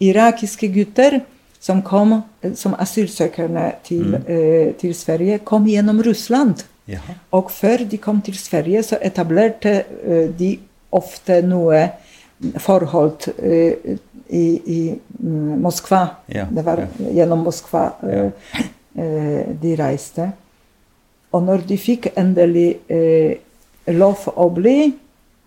irakiske 0.00 0.68
gutter 0.72 1.18
som 1.60 1.82
kom 1.82 2.22
som 2.54 2.74
asylsøkerne 2.78 3.72
til, 3.84 4.16
Mm. 4.16 4.74
til 4.80 4.94
Sverige, 4.94 5.38
kom 5.44 5.66
gjennom 5.66 6.00
Russland. 6.02 6.64
Ja. 6.88 6.98
Og 7.32 7.50
før 7.50 7.84
de 7.90 7.98
kom 7.98 8.22
til 8.22 8.34
Sverige, 8.34 8.82
så 8.82 8.96
etablerte 9.02 9.82
de 10.38 10.58
ofte 10.92 11.42
noe 11.42 11.90
forhold 12.58 13.28
i, 14.30 14.60
i 14.66 14.94
mm, 15.20 15.60
Moskva. 15.60 16.06
Ja, 16.32 16.46
Det 16.54 16.64
var 16.64 16.86
gjennom 17.12 17.44
Moskva 17.44 17.90
de 19.62 19.76
reiste. 19.76 20.32
Og 21.32 21.46
når 21.46 21.66
de 21.68 21.78
fikk 21.78 22.10
endelig 22.18 22.80
eh, 22.90 23.38
lov 23.94 24.26
å 24.34 24.48
bli, 24.54 24.92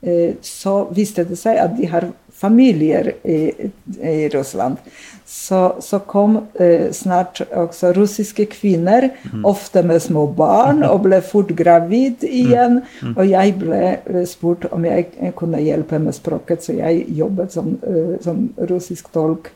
eh, 0.02 0.36
så 0.42 0.84
viste 0.96 1.26
det 1.28 1.40
seg 1.40 1.60
at 1.60 1.76
de 1.78 1.90
har 1.92 2.08
familier 2.44 3.14
i, 3.24 3.70
i 4.02 4.30
Russland. 4.34 4.78
Så, 5.26 5.76
så 5.80 6.00
kom 6.00 6.38
eh, 6.60 6.90
snart 6.92 7.42
også 7.56 7.94
russiske 7.96 8.46
kvinner, 8.52 9.10
ofte 9.48 9.84
med 9.86 10.02
små 10.04 10.26
barn, 10.38 10.84
og 10.84 11.06
ble 11.06 11.22
fort 11.26 11.54
gravid 11.58 12.26
igjen. 12.28 12.82
Og 13.14 13.24
jeg 13.30 13.56
ble 13.62 13.84
eh, 13.96 14.24
spurt 14.30 14.68
om 14.72 14.88
jeg 14.88 15.08
eh, 15.20 15.34
kunne 15.38 15.62
hjelpe 15.64 16.02
med 16.04 16.16
språket, 16.18 16.66
så 16.66 16.76
jeg 16.78 17.06
jobbet 17.22 17.56
som, 17.56 17.76
eh, 17.88 18.18
som 18.26 18.48
russisk 18.72 19.14
tolk. 19.16 19.52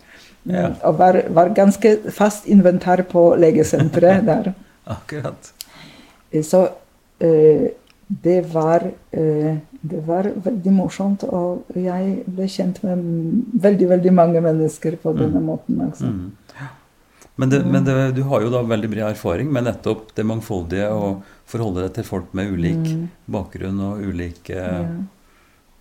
Ja. 0.48 0.70
Og 0.88 1.02
var, 1.02 1.22
var 1.36 1.52
ganske 1.56 1.98
fast 2.16 2.48
inventar 2.48 3.04
på 3.12 3.30
legesenteret 3.42 4.26
der. 4.32 4.54
Akkurat. 4.88 5.52
Så 6.44 6.64
eh, 7.24 7.68
det 8.08 8.42
var 8.54 8.86
eh, 9.12 9.58
det 9.82 10.02
var 10.08 10.28
veldig 10.44 10.74
morsomt, 10.74 11.24
og 11.24 11.78
jeg 11.78 12.24
ble 12.26 12.48
kjent 12.52 12.82
med 12.84 13.04
veldig 13.64 13.90
veldig 13.94 14.14
mange 14.16 14.42
mennesker 14.44 14.98
på 15.02 15.14
denne 15.18 15.42
måten. 15.44 15.82
Altså. 15.86 16.12
Mm. 16.12 16.34
Men, 17.38 17.50
det, 17.50 17.60
men 17.70 17.86
det, 17.86 17.96
du 18.18 18.24
har 18.32 18.42
jo 18.42 18.50
da 18.50 18.64
veldig 18.66 18.90
bred 18.90 19.06
erfaring 19.12 19.52
med 19.54 19.68
nettopp 19.68 20.10
det 20.18 20.26
mangfoldige 20.26 20.88
og 20.90 21.20
forholde 21.48 21.84
deg 21.86 22.00
til 22.00 22.08
folk 22.08 22.32
med 22.38 22.50
ulik 22.50 22.88
bakgrunn 23.30 23.84
og 23.92 24.02
ulik, 24.02 24.50
eh, 24.50 24.58
Ja. 24.58 24.88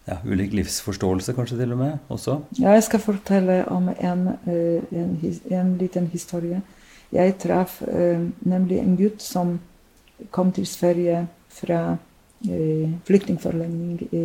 ja, 0.06 0.18
ulik 0.28 0.52
livsforståelse, 0.54 1.32
kanskje 1.34 1.56
til 1.62 1.72
og 1.72 1.80
med 1.80 2.12
også. 2.12 2.42
Ja, 2.60 2.74
jeg 2.76 2.84
skal 2.86 3.00
fortelle 3.00 3.62
om 3.72 3.88
en, 3.88 4.28
eh, 4.44 4.84
en, 4.92 5.16
en 5.50 5.72
liten 5.80 6.10
historie. 6.12 6.60
Jeg 7.12 7.38
traff 7.40 7.80
eh, 7.88 8.20
nemlig 8.44 8.82
en 8.82 8.96
gutt 9.00 9.24
som 9.24 9.56
kom 10.30 10.52
til 10.52 10.66
Sverige 10.66 11.26
fra 11.48 11.80
eh, 12.48 12.90
flyktningforlegning 13.08 14.00
i 14.12 14.24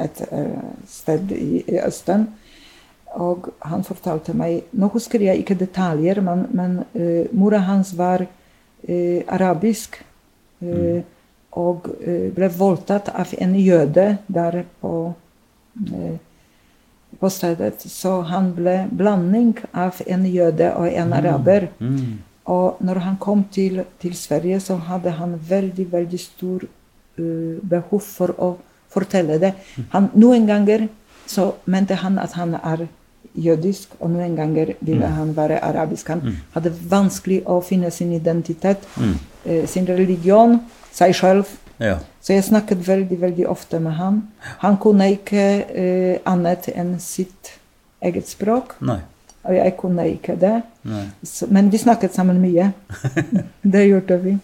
et 0.00 0.22
eh, 0.30 0.70
sted 0.88 1.32
i, 1.36 1.64
Østen. 1.86 2.28
Og 3.20 3.50
han 3.66 3.82
fortalte 3.82 4.32
meg 4.38 4.68
Nå 4.72 4.86
husker 4.94 5.20
jeg 5.24 5.42
ikke 5.42 5.58
detaljer, 5.58 6.20
men, 6.22 6.46
men 6.54 6.76
eh, 6.94 7.26
mora 7.32 7.58
hans 7.66 7.94
var 7.98 8.26
eh, 8.26 9.22
arabisk. 9.28 10.02
eh, 10.62 11.02
Og 11.50 11.88
eh, 12.06 12.28
ble 12.30 12.46
voldtatt 12.54 13.08
av 13.10 13.32
en 13.38 13.54
jøde 13.58 14.18
der 14.30 14.60
på 14.80 15.14
på 17.20 17.30
stedet. 17.30 17.80
Så 17.82 18.20
han 18.30 18.52
ble 18.54 18.86
blanding 18.90 19.54
av 19.72 19.98
en 20.06 20.26
jøde 20.26 20.70
og 20.76 20.86
en 20.88 21.12
araber. 21.12 21.68
Mm. 21.80 22.18
Og 22.50 22.80
når 22.82 22.98
han 23.04 23.16
kom 23.22 23.44
til, 23.54 23.84
til 24.02 24.14
Sverige, 24.18 24.60
så 24.60 24.76
hadde 24.88 25.12
han 25.20 25.36
veldig, 25.48 25.86
veldig 25.92 26.20
stor 26.20 26.64
uh, 26.66 27.58
behov 27.70 28.00
for 28.02 28.34
å 28.38 28.48
fortelle 28.90 29.36
det. 29.38 29.52
Han, 29.92 30.08
noen 30.18 30.48
ganger 30.48 30.88
så 31.30 31.52
mente 31.70 31.94
han 32.02 32.18
at 32.18 32.34
han 32.34 32.56
er 32.58 32.88
jødisk, 33.38 33.92
og 34.00 34.10
noen 34.10 34.34
ganger 34.34 34.72
ville 34.82 35.06
han 35.06 35.30
være 35.36 35.60
arabisk. 35.62 36.08
Han 36.10 36.40
hadde 36.56 36.72
vanskelig 36.90 37.42
å 37.46 37.60
finne 37.62 37.90
sin 37.94 38.12
identitet, 38.16 38.86
Mm. 38.96 39.14
uh, 39.46 39.66
sin 39.66 39.86
religion, 39.86 40.58
seg 40.92 41.14
selv. 41.14 41.46
Ja. 41.80 41.98
Så 42.20 42.34
jeg 42.34 42.44
snakket 42.44 42.82
veldig, 42.88 43.20
veldig 43.20 43.46
ofte 43.48 43.78
med 43.80 43.92
han. 43.96 44.22
Han 44.64 44.76
kunne 44.76 45.06
ikke 45.14 45.46
uh, 45.70 46.32
annet 46.32 46.66
enn 46.74 46.98
sitt 47.00 47.54
eget 48.02 48.28
språk, 48.28 48.74
Nei. 48.80 48.98
Og 49.42 49.54
jeg 49.56 49.76
kunne 49.76 50.04
ikke 50.10 50.36
det. 50.40 50.62
Så, 51.24 51.46
men 51.50 51.72
vi 51.72 51.78
snakket 51.80 52.14
sammen 52.14 52.40
mye. 52.42 52.72
det 53.74 53.86
gjorde 53.88 54.18
vi. 54.24 54.34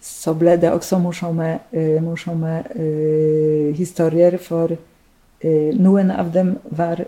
Så 0.00 0.34
ble 0.38 0.56
det 0.60 0.70
også 0.74 0.98
morsomme, 1.02 1.50
uh, 1.72 1.96
morsomme 2.02 2.60
uh, 2.74 3.74
historier, 3.76 4.38
for 4.42 4.74
uh, 4.74 5.70
noen 5.78 6.12
av 6.14 6.30
dem 6.34 6.56
var, 6.70 7.02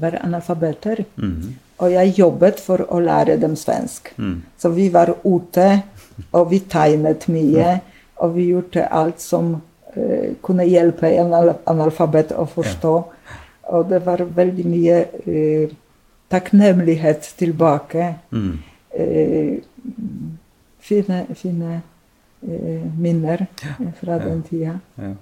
var 0.00 0.20
analfabeter. 0.24 1.04
Mhm. 1.16 1.54
Og 1.76 1.92
jeg 1.92 2.14
jobbet 2.16 2.60
for 2.64 2.80
å 2.88 2.98
lære 3.04 3.34
dem 3.36 3.52
svensk. 3.52 4.08
Mm. 4.16 4.38
Så 4.56 4.70
vi 4.72 4.86
var 4.88 5.10
ute, 5.26 5.82
og 6.32 6.46
vi 6.48 6.62
tegnet 6.72 7.26
mye. 7.28 7.74
Og 8.24 8.32
vi 8.32 8.46
gjorde 8.48 8.86
alt 8.88 9.20
som 9.20 9.58
kunne 10.40 10.64
hjelpe 10.64 11.10
en 11.20 11.34
analfabet 11.68 12.32
å 12.32 12.46
forstå. 12.48 12.94
Og 13.74 13.88
det 13.90 14.02
var 14.06 14.22
veldig 14.36 14.64
mye 14.68 15.00
uh, 15.26 15.74
takknemlighet 16.30 17.28
tilbake. 17.38 18.14
Mm. 18.30 18.58
Uh, 18.96 19.58
fine 20.86 21.20
fine 21.34 21.80
uh, 21.80 22.84
minner 22.98 23.46
ja. 23.62 23.92
fra 24.00 24.18
den 24.22 24.42
tida. 24.46 24.78
Ja. 24.94 25.14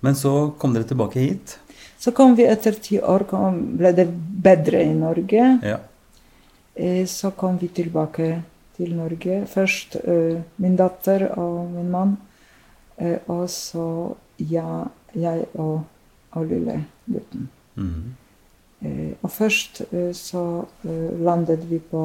Men 0.00 0.14
så 0.14 0.50
kom 0.58 0.74
dere 0.74 0.86
tilbake 0.86 1.20
hit. 1.20 1.58
Så 1.98 2.12
kom 2.12 2.36
vi 2.36 2.46
etter 2.46 2.76
ti 2.78 3.00
år, 3.00 3.24
kom, 3.26 3.58
ble 3.78 3.90
det 3.96 4.06
bedre 4.44 4.84
i 4.84 4.92
Norge. 4.94 5.46
Ja. 5.64 5.78
Så 7.08 7.30
kom 7.32 7.56
vi 7.58 7.70
tilbake 7.72 8.42
til 8.76 8.92
Norge. 8.94 9.40
Først 9.48 9.96
min 10.60 10.76
datter 10.76 11.24
og 11.40 11.70
min 11.72 11.88
mann. 11.90 12.12
og 13.26 13.48
så 13.50 14.12
ja, 14.38 14.84
jeg 15.14 15.46
og, 15.54 15.80
og 16.36 16.46
lille 16.46 16.84
gutten. 17.06 17.48
Mm. 17.76 18.14
Eh, 18.82 19.12
og 19.22 19.30
først 19.30 19.82
eh, 19.92 20.12
så 20.14 20.64
eh, 20.84 21.20
landet 21.24 21.64
vi 21.70 21.78
på 21.78 22.04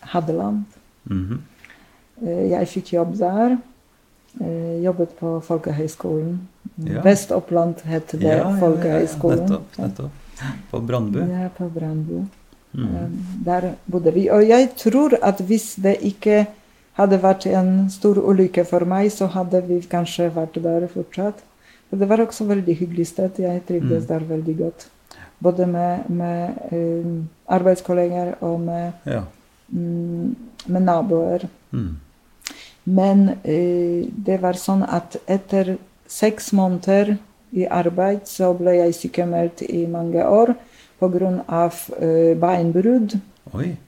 Hadeland. 0.00 0.64
Eh, 1.10 2.50
jeg 2.50 2.68
fikk 2.68 2.92
jobb 2.96 3.16
der. 3.18 3.56
Eh, 4.40 4.82
jobbet 4.84 5.14
på 5.20 5.40
Folkehøgskolen. 5.40 6.40
Ja. 6.84 7.00
Vest-Oppland 7.04 7.80
het 7.88 8.12
det 8.12 8.22
Ja, 8.22 8.36
ja, 8.36 8.50
ja, 8.50 8.58
Folkehøgskolen. 8.60 9.46
Nettopp. 9.48 9.78
nettopp. 9.78 10.10
På 10.70 10.80
Brandbu. 10.80 11.18
Ja, 11.18 11.48
på 11.56 11.68
Brandbu. 11.72 12.24
Mm. 12.72 12.84
Eh, 12.96 13.08
Der 13.44 13.70
bodde 13.86 14.12
vi. 14.12 14.28
Og 14.30 14.48
jeg 14.48 14.70
tror 14.76 15.16
at 15.22 15.40
hvis 15.40 15.74
det 15.82 15.96
ikke 16.02 16.46
hadde 16.96 17.18
vært 17.22 17.46
en 17.46 17.90
stor 17.90 18.16
ulykke 18.18 18.64
for 18.64 18.84
meg, 18.84 19.10
så 19.12 19.26
hadde 19.26 19.62
vi 19.68 19.80
kanskje 19.80 20.30
vært 20.34 20.54
der 20.62 20.86
fortsatt. 20.88 21.42
Det 21.90 22.08
var 22.08 22.20
også 22.20 22.44
veldig 22.44 22.74
hyggelig 22.76 23.06
sted. 23.06 23.38
Jeg 23.38 23.62
trivdes 23.68 24.02
Mm. 24.02 24.08
der 24.08 24.24
veldig 24.28 24.56
godt. 24.58 24.88
Både 25.42 25.66
med, 25.66 26.08
med 26.10 26.50
um, 26.72 27.28
arbeidskolleger 27.48 28.34
og 28.40 28.60
med 28.60 28.92
Ja. 29.06 29.20
um, 29.72 30.36
med 30.66 30.80
naboer. 30.82 31.48
Mm. 31.72 31.96
Men 32.84 33.28
uh, 33.44 34.08
det 34.26 34.40
var 34.42 34.52
sånn 34.54 34.82
at 34.82 35.16
etter 35.28 35.76
seks 36.08 36.52
måneder 36.52 37.16
i 37.52 37.64
arbeid 37.66 38.26
så 38.26 38.52
ble 38.58 38.70
jeg 38.76 38.94
sykemeldt 38.94 39.62
i 39.68 39.86
mange 39.86 40.24
år 40.26 40.54
pga. 41.00 41.70
Uh, 42.02 42.34
beinbrudd. 42.40 43.20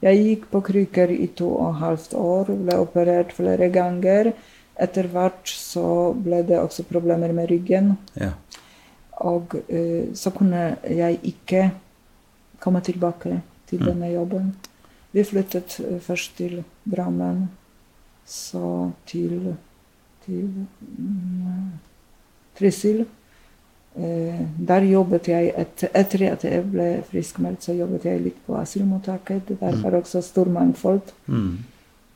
Jeg 0.01 0.17
gikk 0.23 0.45
på 0.51 0.61
krykker 0.63 1.11
i 1.11 1.27
to 1.35 1.49
og 1.51 1.73
et 1.73 1.79
halvt 1.81 2.13
år, 2.15 2.45
ble 2.63 2.77
operert 2.79 3.33
flere 3.35 3.67
ganger. 3.69 4.31
Etter 4.79 5.07
hvert 5.11 5.47
så 5.51 6.13
ble 6.15 6.43
det 6.47 6.59
også 6.59 6.83
problemer 6.87 7.33
med 7.35 7.49
ryggen. 7.51 7.97
Ja. 8.15 8.31
Og 9.19 9.55
uh, 9.69 10.05
så 10.15 10.31
kunne 10.31 10.77
jeg 10.87 11.19
ikke 11.23 11.71
komme 12.59 12.81
tilbake 12.81 13.41
til 13.69 13.79
Mm. 13.79 13.85
denne 13.85 14.07
jobben. 14.13 14.55
Vi 15.11 15.23
flyttet 15.23 15.79
eh, 15.79 15.99
først 15.99 16.37
til 16.37 16.63
Drammen, 16.85 17.49
så 18.25 18.91
til, 19.05 19.55
til 20.25 20.43
um, 20.97 21.71
Trysil. 22.59 23.05
Uh, 23.95 24.41
der 24.67 24.81
jobbet 24.85 25.27
jeg 25.27 25.53
et, 25.57 25.83
Etter 25.95 26.31
at 26.31 26.43
jeg 26.43 26.63
ble 26.71 27.03
friskmeldt, 27.09 27.63
så 27.63 27.73
jobbet 27.73 28.05
jeg 28.05 28.21
litt 28.21 28.37
på 28.47 28.55
asylmottaket. 28.55 29.49
Der 29.59 29.71
Mm. 29.75 29.83
var 29.83 29.91
også 29.99 30.21
stor 30.21 30.45
mangfold. 30.45 31.01
Mm. 31.27 31.57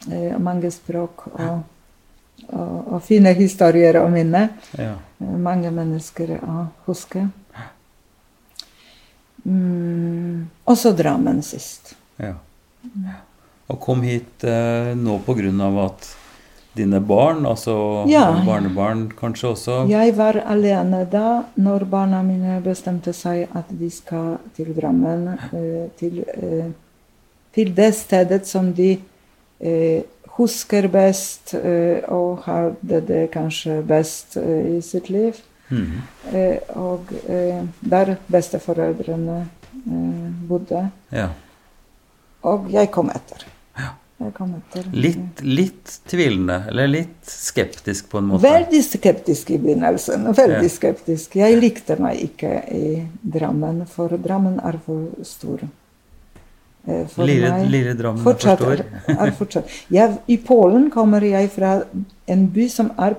Uh, 0.08 0.42
mange 0.42 0.72
språk 0.72 1.28
og, 1.34 1.64
og, 2.50 2.94
og 2.94 3.02
fine 3.04 3.34
historier 3.38 3.98
å 4.02 4.08
minne. 4.12 4.50
ja. 4.78 4.96
Eh, 5.22 5.38
Mange 5.40 5.72
mennesker 5.72 6.36
å 6.44 6.68
huske. 6.88 7.28
Mm, 9.46 10.48
og 10.66 10.78
så 10.78 10.92
Drammen 10.96 11.42
sist. 11.44 11.96
Ja. 12.22 12.36
Og 13.72 13.80
kom 13.84 14.04
hit 14.06 14.44
eh, 14.48 14.94
nå 14.96 15.18
på 15.26 15.36
grunn 15.38 15.60
av 15.64 15.80
at 15.88 16.10
dine 16.74 17.00
barn, 17.06 17.44
altså 17.46 18.06
Ja. 18.10 18.32
barnebarn 18.46 19.12
kanskje 19.20 19.50
også 19.52 19.76
Jeg 19.90 20.16
var 20.18 20.40
alene 20.50 21.04
da 21.10 21.44
når 21.56 21.86
barna 21.86 22.24
mine 22.26 22.60
bestemte 22.66 23.14
seg 23.14 23.48
at 23.56 23.66
de 23.70 23.90
skal 23.94 24.38
til 24.56 24.74
Drammen. 24.74 25.28
eh, 25.54 25.90
til, 26.00 26.24
eh, 26.34 26.72
til 27.54 27.74
det 27.76 27.94
stedet 27.96 28.46
som 28.48 28.72
de 28.74 29.00
eh, 29.62 30.02
husker 30.38 30.88
best 30.94 31.54
eh, 31.54 32.04
og 32.10 32.44
hadde 32.48 33.02
det 33.08 33.24
kanskje 33.34 33.82
best 33.88 34.38
eh, 34.42 34.78
i 34.78 34.82
sitt 34.82 35.10
liv. 35.14 35.40
Eh, 35.74 36.60
og 36.78 37.10
der 37.82 38.16
besteforeldrene 38.30 39.40
eh, 39.42 40.30
bodde. 40.50 40.86
Ja. 41.14 41.30
Og 42.44 42.70
jeg 42.74 42.92
kom 42.94 43.10
etter. 43.14 43.46
Jeg 44.24 44.32
kom 44.38 44.54
etter. 44.56 44.86
Litt, 44.96 45.42
litt 45.44 45.94
tvilende, 46.08 46.62
eller 46.70 46.88
litt 46.88 47.28
skeptisk 47.28 48.06
på 48.12 48.22
en 48.22 48.30
måte. 48.30 48.46
Veldig 48.46 48.80
skeptisk 48.86 49.50
i 49.52 49.58
begynnelsen. 49.60 50.30
Veldig 50.38 50.70
Ja. 50.70 50.70
skeptisk. 50.72 51.36
Jeg 51.36 51.58
likte 51.60 51.98
meg 52.00 52.22
ikke 52.30 52.52
i 52.72 53.08
Drammen, 53.24 53.82
for 53.90 54.14
Drammen 54.22 54.60
er 54.64 54.78
for 54.86 55.10
stor. 55.28 55.66
Eh, 56.88 57.06
For 57.08 57.24
Lille, 57.28 57.50
meg 57.52 57.70
lille 57.72 57.94
Drammen 57.96 58.24
fortsatt 58.26 58.60
for 58.60 58.74
er, 58.76 58.84
stor. 58.84 59.20
er 59.28 59.36
fortsatt. 59.38 59.76
Jeg, 59.94 60.18
I 60.28 60.38
Polen 60.44 60.90
kommer 60.92 61.24
jeg 61.24 61.52
fra 61.54 61.78
en 62.28 62.48
by 62.52 62.66
som 62.72 62.90
er 63.00 63.16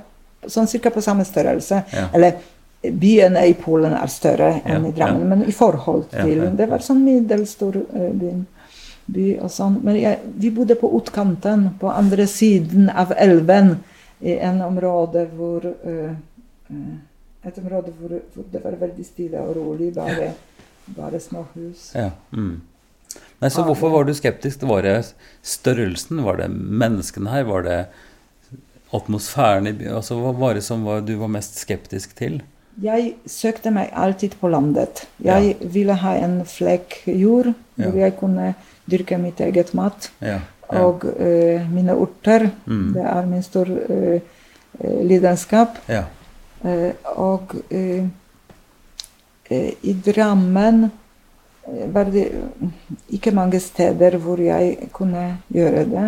sånn 0.53 0.69
cirka 0.69 0.93
på 0.93 1.01
samme 1.05 1.25
størrelse. 1.25 1.79
Ja. 1.93 2.09
Eller 2.13 2.37
byene 2.85 3.47
i 3.49 3.55
Polen 3.57 3.95
er 3.97 4.11
større 4.13 4.51
enn 4.61 4.85
Ja, 4.85 4.91
i 4.91 4.97
Drammen, 4.99 5.23
ja. 5.25 5.29
men 5.31 5.47
i 5.49 5.55
forhold 5.57 6.11
til 6.13 6.43
Det 6.59 6.67
var 6.69 6.85
sånn 6.85 7.01
middelstor 7.07 7.79
uh, 7.81 8.11
by, 8.13 8.35
by 9.17 9.31
sånn. 9.49 9.81
Men 9.87 9.97
jeg, 10.03 10.21
vi 10.45 10.53
bodde 10.53 10.77
på 10.77 10.93
utkanten, 10.99 11.71
på 11.81 11.89
andre 11.89 12.29
siden 12.29 12.91
av 12.93 13.17
elven, 13.17 13.79
i 14.21 14.37
en 14.45 14.61
område 14.65 15.25
hvor 15.35 15.65
uh, 15.65 16.13
uh, 16.71 16.95
Et 17.45 17.59
område 17.61 17.91
hvor, 17.99 18.13
hvor 18.33 18.45
det 18.53 18.61
var 18.65 18.77
veldig 18.81 19.05
stille 19.05 19.41
og 19.41 19.57
rolig, 19.57 19.91
bare, 19.93 20.31
bare 20.97 21.19
små 21.21 21.43
hus. 21.55 21.91
Ja. 21.93 22.11
Mm. 22.33 22.61
Nei, 23.43 23.51
så 23.51 23.65
hvorfor 23.67 23.91
var 23.93 24.05
du 24.09 24.15
skeptisk? 24.15 24.63
Var 24.69 24.83
det 24.87 24.97
størrelsen? 25.43 26.23
Var 26.25 26.37
det 26.41 26.49
menneskene 26.55 27.31
her? 27.31 27.45
Var 27.49 27.63
det 27.67 27.79
atmosfæren 28.95 29.67
i 29.67 29.73
byen? 29.77 29.97
Altså, 29.99 30.17
hva 30.21 30.33
var 30.39 30.55
det 30.55 30.63
som 30.65 30.85
var, 30.87 31.01
du 31.05 31.17
var 31.21 31.29
mest 31.35 31.59
skeptisk 31.61 32.15
til? 32.17 32.41
Jeg 32.83 33.15
søkte 33.31 33.71
meg 33.71 33.93
alltid 33.95 34.35
på 34.41 34.49
landet. 34.51 35.05
Jeg 35.23 35.57
ville 35.75 35.95
ha 35.95 36.15
en 36.19 36.41
flekk 36.49 37.03
jord 37.07 37.53
hvor 37.77 37.93
Ja. 37.95 38.07
jeg 38.07 38.17
kunne 38.19 38.55
dyrke 38.91 39.19
mitt 39.19 39.41
eget 39.41 39.75
mat. 39.75 40.11
Ja. 40.21 40.41
ja. 40.73 40.81
Og 40.83 41.05
uh, 41.05 41.71
mine 41.71 41.95
urter. 41.95 42.49
Mm. 42.67 42.93
Det 42.95 43.03
er 43.05 43.27
min 43.27 43.43
stor 43.43 43.71
eh, 43.71 44.21
eh, 44.81 45.01
lidenskap. 45.07 45.79
ja. 45.89 46.05
Eh, 46.65 46.93
og 47.21 47.53
i 49.85 49.93
Drammen 50.07 50.87
var 51.67 52.05
det 52.05 52.29
ikke 53.09 53.33
mange 53.35 53.61
steder 53.61 54.19
hvor 54.21 54.41
jeg 54.41 54.89
kunne 54.93 55.39
gjøre 55.53 55.85
det. 55.89 56.07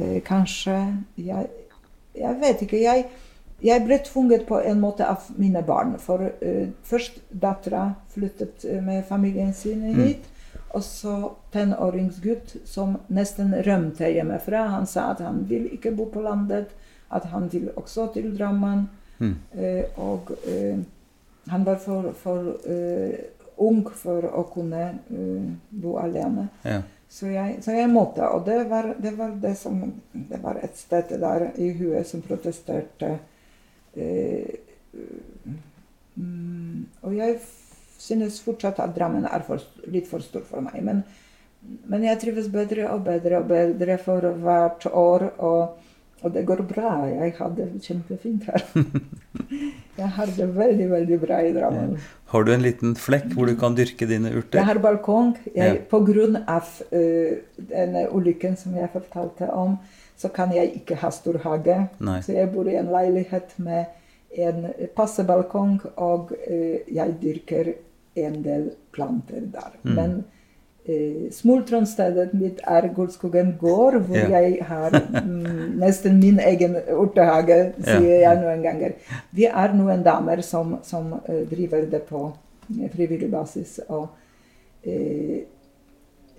Eh, 0.00 0.20
kanskje 0.24 0.76
jeg, 1.16 1.48
jeg 2.16 2.36
vet 2.40 2.62
ikke. 2.64 2.80
Jeg, 2.82 3.06
jeg 3.62 3.84
ble 3.84 3.98
tvunget 4.04 4.46
på 4.48 4.60
en 4.64 4.80
måte 4.80 5.06
av 5.06 5.26
mine 5.36 5.62
barn. 5.66 5.96
For 6.00 6.30
uh, 6.30 6.68
først 6.88 7.20
dattera 7.30 7.90
flyttet 8.14 8.64
eh, 8.64 8.80
med 8.84 9.04
familien 9.08 9.52
sin 9.54 9.82
hit. 9.98 10.28
Og 10.70 10.84
så 10.86 11.16
tenåringsgutt 11.52 12.54
som 12.64 12.96
nesten 13.10 13.52
rømte 13.66 14.08
hjemmefra. 14.08 14.68
Han 14.76 14.86
sa 14.86 15.10
at 15.10 15.20
han 15.24 15.42
vil 15.50 15.66
ikke 15.74 15.92
bo 15.98 16.06
på 16.12 16.22
landet, 16.22 16.70
at 17.10 17.26
han 17.32 17.50
vil 17.52 17.68
også 17.76 18.06
til 18.14 18.30
Drammen. 18.38 18.86
Mm. 19.18 19.36
Uh, 19.52 20.00
og 20.00 20.32
uh, 20.46 20.80
han 21.50 21.64
var 21.66 21.76
for, 21.76 22.12
for 22.12 22.52
eh, 22.64 23.18
ung 23.60 23.84
for 23.96 24.24
å 24.24 24.46
kunne 24.52 24.86
uh, 25.10 25.52
bo 25.70 25.98
alene. 26.00 26.48
ja. 26.64 26.80
Så 27.10 27.26
jeg, 27.26 27.56
så 27.64 27.74
jeg 27.74 27.90
måtte. 27.90 28.22
Og 28.22 28.44
det 28.46 28.68
var 28.70 28.92
det, 29.02 29.10
var 29.18 29.32
det 29.42 29.56
som 29.58 29.80
Det 30.12 30.38
var 30.38 30.60
et 30.62 30.76
sted 30.78 31.10
der 31.18 31.48
i 31.58 31.72
huet 31.74 32.06
som 32.06 32.22
protesterte. 32.22 33.16
Uh, 33.96 34.46
og 37.02 37.16
jeg 37.16 37.40
synes 37.98 38.40
fortsatt 38.44 38.78
at 38.82 38.94
Drammen 38.94 39.26
er 39.26 39.42
for, 39.46 39.62
litt 39.90 40.06
for 40.10 40.22
stor 40.24 40.44
for 40.46 40.64
meg. 40.64 40.78
Men, 40.86 41.02
men 41.90 42.06
jeg 42.06 42.20
trives 42.22 42.48
bedre 42.52 42.88
og 42.94 43.04
bedre 43.08 43.40
og 43.42 43.50
bedre 43.50 43.98
for 44.00 44.30
hvert 44.44 44.86
år. 44.86 45.26
Og, 45.38 45.89
og 46.22 46.34
det 46.34 46.42
går 46.48 46.62
bra. 46.68 46.94
Jeg 47.08 47.34
har 47.38 47.52
det 47.56 47.68
kjempefint 47.84 48.48
her. 48.50 48.64
Jeg 50.00 50.08
har 50.16 50.30
det 50.36 50.46
veldig, 50.56 50.86
veldig 50.90 51.16
bra 51.20 51.38
i 51.44 51.52
Drammen. 51.52 51.96
Har 52.32 52.44
du 52.44 52.52
en 52.54 52.62
liten 52.64 52.94
flekk 52.96 53.34
hvor 53.34 53.50
du 53.50 53.56
kan 53.60 53.74
dyrke 53.76 54.06
dine 54.08 54.30
urter? 54.32 54.60
Jeg 54.60 54.68
har 54.68 54.80
balkong. 54.80 55.34
Jeg, 55.54 55.74
Ja. 55.74 55.74
På 55.90 56.00
grunn 56.06 56.38
av 56.48 56.68
eh, 56.92 57.40
denne 57.56 58.06
ulykken 58.08 58.56
som 58.56 58.76
jeg 58.78 58.88
fortalte 58.94 59.50
om, 59.52 59.76
så 60.16 60.28
kan 60.32 60.52
jeg 60.54 60.72
ikke 60.80 60.96
ha 61.00 61.10
stor 61.12 61.40
hage. 61.44 61.76
Nei. 61.98 62.20
Så 62.24 62.32
jeg 62.36 62.52
bor 62.54 62.68
i 62.68 62.76
en 62.80 62.92
leilighet 62.92 63.56
med 63.58 63.84
en 64.30 64.66
passe 64.96 65.24
balkong, 65.26 65.80
og 65.96 66.32
uh, 66.32 66.76
jeg 66.86 67.16
dyrker 67.22 67.72
en 68.20 68.42
del 68.44 68.70
planter 68.94 69.48
der. 69.52 69.72
Mm. 69.82 69.94
Men 69.96 70.18
smultronstedet 71.34 72.32
mitt 72.34 72.60
er 72.66 72.88
Gullskogen 72.94 73.54
gård, 73.60 74.00
hvor 74.06 74.16
Ja. 74.16 74.40
jeg 74.40 74.64
har 74.66 74.90
mm, 74.96 75.78
nesten 75.80 76.18
min 76.20 76.40
egen 76.40 76.76
urtehage, 76.96 77.58
Ja. 77.78 77.98
sier 77.98 78.20
jeg 78.24 78.40
noen 78.42 78.62
ganger. 78.62 78.94
Vi 79.32 79.46
er 79.46 79.74
noen 79.74 80.02
damer 80.06 80.42
som, 80.42 80.78
som 80.82 81.12
uh, 81.12 81.44
driver 81.50 81.86
det 81.90 82.02
på 82.08 82.24
frivillig 82.94 83.30
basis. 83.30 83.78
Og 83.88 84.08
uh, 84.86 85.38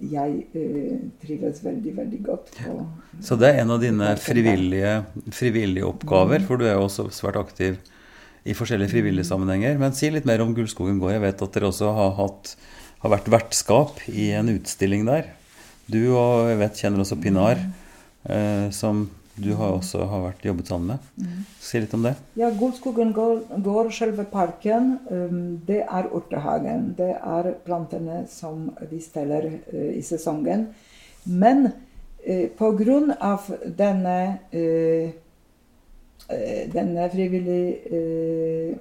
jeg 0.02 0.44
uh, 0.56 1.00
trives 1.22 1.64
veldig, 1.64 1.96
veldig 1.98 2.24
godt 2.26 2.52
på 2.58 2.76
Så 3.22 3.38
det 3.38 3.52
er 3.52 3.62
en 3.62 3.72
av 3.76 3.82
dine 3.82 4.16
frivillige, 4.18 5.04
frivillige 5.32 5.86
oppgaver, 5.86 6.42
for 6.48 6.58
du 6.58 6.66
er 6.66 6.74
jo 6.74 6.88
også 6.88 7.10
svært 7.14 7.38
aktiv 7.38 7.78
i 8.44 8.56
forskjellige 8.58 8.90
frivillige 8.96 9.28
sammenhenger. 9.28 9.78
Men 9.78 9.94
si 9.94 10.10
litt 10.10 10.26
mer 10.26 10.42
om 10.42 10.56
Gullskogen 10.58 10.98
gård. 11.02 11.14
Jeg 11.14 11.22
vet 11.28 11.42
at 11.46 11.54
dere 11.54 11.70
også 11.70 11.92
har, 11.94 12.16
hatt, 12.18 12.56
har 13.02 13.16
vært 13.16 13.32
vertskap 13.34 14.02
i 14.10 14.30
en 14.38 14.52
utstilling 14.54 15.08
der. 15.08 15.32
Du 15.92 16.14
og 16.14 16.52
jeg 16.52 16.60
vet 16.62 16.84
kjenner 16.84 17.04
også 17.04 17.18
Pinar, 17.22 17.60
eh, 18.30 18.70
som 18.76 19.08
du 19.42 19.54
har 19.58 19.74
også 19.74 20.06
har 20.12 20.26
vært 20.26 20.44
jobbet 20.46 20.70
sammen 20.70 20.94
med. 20.94 21.38
Si 21.64 21.80
litt 21.80 21.94
om 21.98 22.04
det. 22.06 22.14
Ja, 22.38 22.52
Gullskogen 22.54 23.14
går, 23.16 23.40
går 23.64 23.90
selve 23.96 24.26
parken. 24.30 24.98
Um, 25.10 25.62
det 25.66 25.82
er 25.88 26.10
urtehagen. 26.12 26.92
Det 26.98 27.14
er 27.16 27.54
plantene 27.66 28.26
som 28.30 28.70
vi 28.92 29.00
steller 29.02 29.48
uh, 29.50 29.92
i 29.96 30.04
sesongen. 30.06 30.70
Men 31.26 31.72
på 32.58 32.68
grunn 32.78 33.10
av 33.18 33.48
denne, 33.78 34.18
uh, 34.54 35.10
denne 36.70 37.08
frivillige 37.10 38.78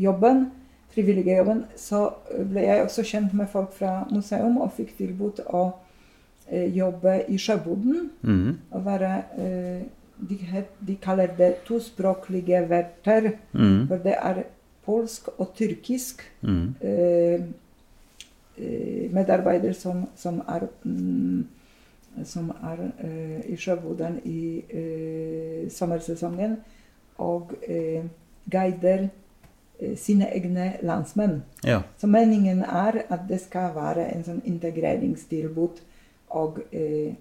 jobben, 0.00 0.46
frivillige 0.98 1.36
jobben, 1.36 1.64
så 1.76 2.08
ble 2.50 2.64
jeg 2.66 2.82
også 2.82 3.04
kjent 3.06 3.34
med 3.38 3.46
folk 3.52 3.72
fra 3.76 4.00
museum 4.10 4.58
og 4.64 4.72
fikk 4.76 4.96
tilbud 4.98 5.42
å 5.46 5.62
eh, 6.50 6.66
jobbe 6.74 7.20
i 7.30 7.38
sjøboden. 7.38 8.10
Mm. 8.22 8.58
Og 8.74 8.84
være 8.84 9.12
eh, 9.38 9.86
de, 10.18 10.38
het, 10.50 10.72
de 10.82 10.96
kaller 11.02 11.30
det 11.38 11.52
tospråklige 11.68 12.64
verter. 12.70 13.32
Mm. 13.52 13.86
For 13.90 14.02
det 14.02 14.16
er 14.18 14.42
polsk 14.88 15.28
og 15.36 15.52
tyrkisk 15.54 16.22
mm. 16.40 16.74
medarbeider 19.12 19.74
som, 19.76 20.06
som 20.16 20.40
er 20.48 20.64
mm, 20.82 21.44
som 22.24 22.50
er 22.50 22.82
eh, 23.04 23.52
i 23.52 23.56
sjøboden 23.56 24.18
i 24.24 24.62
eh, 24.70 25.70
sommersesongen 25.70 26.56
og 27.18 27.52
eh, 27.68 28.04
guider 28.50 29.08
sine 29.96 30.26
egne 30.34 30.72
landsmenn. 30.82 31.42
Ja. 31.64 31.80
Så 31.98 32.06
meningen 32.06 32.62
er 32.62 33.02
at 33.08 33.28
det 33.28 33.40
skal 33.40 33.74
være 33.76 34.08
en 34.14 34.24
sånn 34.26 34.40
integreringstilbud 34.44 35.82
og 36.38 36.58
eh, 36.72 37.14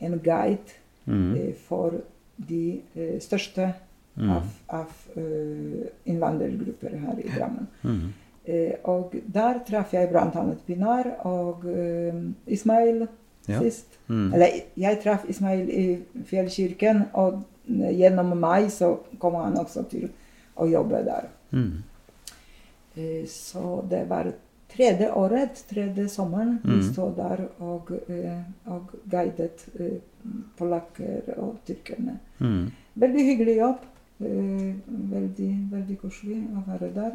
en 0.00 0.18
guide 0.24 0.74
mm. 1.04 1.36
eh, 1.36 1.52
for 1.68 2.00
de 2.48 2.80
eh, 2.96 3.20
største 3.20 3.72
mm. 4.16 4.30
av, 4.30 4.50
av 4.80 5.20
eh, 5.20 5.86
innvandrergrupper 6.10 6.96
her 7.04 7.22
i 7.22 7.30
Drammen. 7.30 7.68
Mm. 7.82 8.02
Eh, 8.44 8.72
og 8.84 9.14
der 9.34 9.60
traff 9.68 9.94
jeg 9.94 10.08
bl.a. 10.08 10.44
Pinar 10.66 11.14
og 11.28 11.66
eh, 11.70 12.22
Ismail 12.46 13.06
Ja. 13.48 13.58
sist. 13.58 13.98
Mhm. 14.06 14.34
Eller 14.34 14.46
jeg 14.76 14.98
traff 15.02 15.24
Ismail 15.28 15.68
i 15.70 15.98
Fjellkirken, 16.28 17.02
og 17.12 17.42
eh, 17.68 17.96
gjennom 17.98 18.36
meg 18.38 18.68
så 18.70 18.98
kom 19.18 19.34
han 19.34 19.56
også 19.58 19.82
til 19.90 20.10
å 20.56 20.66
jobbe 20.68 21.00
der. 21.06 21.30
Mhm. 21.50 21.82
Eh, 22.96 23.26
Så 23.26 23.84
det 23.90 24.08
var 24.08 24.32
tredje 24.76 25.12
året, 25.12 25.64
tredje 25.70 26.08
sommeren, 26.08 26.58
vi 26.64 26.70
Mm. 26.70 26.92
stod 26.92 27.16
der 27.16 27.48
og, 27.60 27.90
eh, 28.08 28.38
og 28.66 28.90
guidet 29.10 29.66
eh, 29.80 29.98
polakker 30.58 31.38
og 31.38 31.56
tyrkerne. 31.66 32.18
Mm. 32.38 32.70
Veldig 32.96 33.24
hyggelig 33.24 33.56
jobb. 33.56 33.78
Veldig, 34.20 35.52
veldig 35.72 35.98
koselig 36.02 36.42
å 36.56 36.62
være 36.70 36.94
der. 36.94 37.12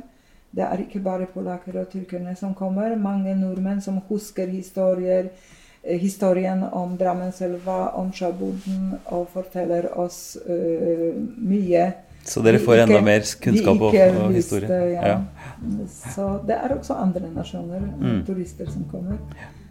Det 0.55 0.63
er 0.63 0.77
ikke 0.77 1.03
bare 1.03 1.27
polakker 1.27 1.75
og 1.81 1.89
tyrkerne 1.91 2.35
som 2.37 2.55
kommer. 2.55 2.95
Mange 2.95 3.35
nordmenn 3.35 3.81
som 3.81 3.99
husker 4.09 4.47
historier, 4.47 5.29
historien 5.83 6.63
om 6.71 6.97
Drammenselva, 6.97 7.91
om 7.99 8.11
sjøboden, 8.11 8.95
og 9.05 9.27
forteller 9.33 9.89
oss 9.99 10.37
uh, 10.49 11.13
mye. 11.37 11.93
Så 12.25 12.41
dere 12.41 12.57
får 12.57 12.87
enda 12.87 13.01
mer 13.05 13.19
kunnskap 13.41 13.75
om 13.75 13.81
og, 13.83 13.93
ikke 13.93 14.33
visste, 14.33 14.61
ja. 14.95 15.07
Ja. 15.07 15.17
Så 15.85 16.39
det 16.47 16.55
er 16.55 16.75
også 16.75 16.95
andre 17.01 17.29
nasjoner, 17.35 17.79
Mm. 17.99 18.23
turister 18.27 18.69
som 18.71 18.83
kommer. 18.91 19.17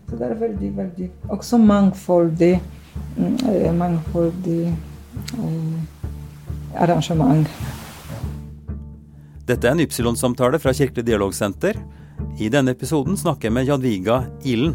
Så 0.08 0.16
det 0.18 0.30
er 0.30 0.34
veldig, 0.34 0.76
veldig 0.76 1.10
Også 1.28 1.58
mangfoldig, 1.58 2.60
eh, 3.18 3.72
mangfoldig 3.72 4.66
eh, 4.68 6.82
arrangement. 6.82 7.48
Dette 9.46 9.68
er 9.68 9.72
en 9.76 9.80
Ypsilon-samtale 9.84 10.58
fra 10.58 10.72
Kirkelig 10.72 11.04
dialogsenter. 11.06 11.76
I 12.40 12.48
denne 12.48 12.70
episoden 12.72 13.16
snakker 13.16 13.50
jeg 13.50 13.52
med 13.52 13.66
Jadviga 13.68 14.22
Ilen. 14.44 14.74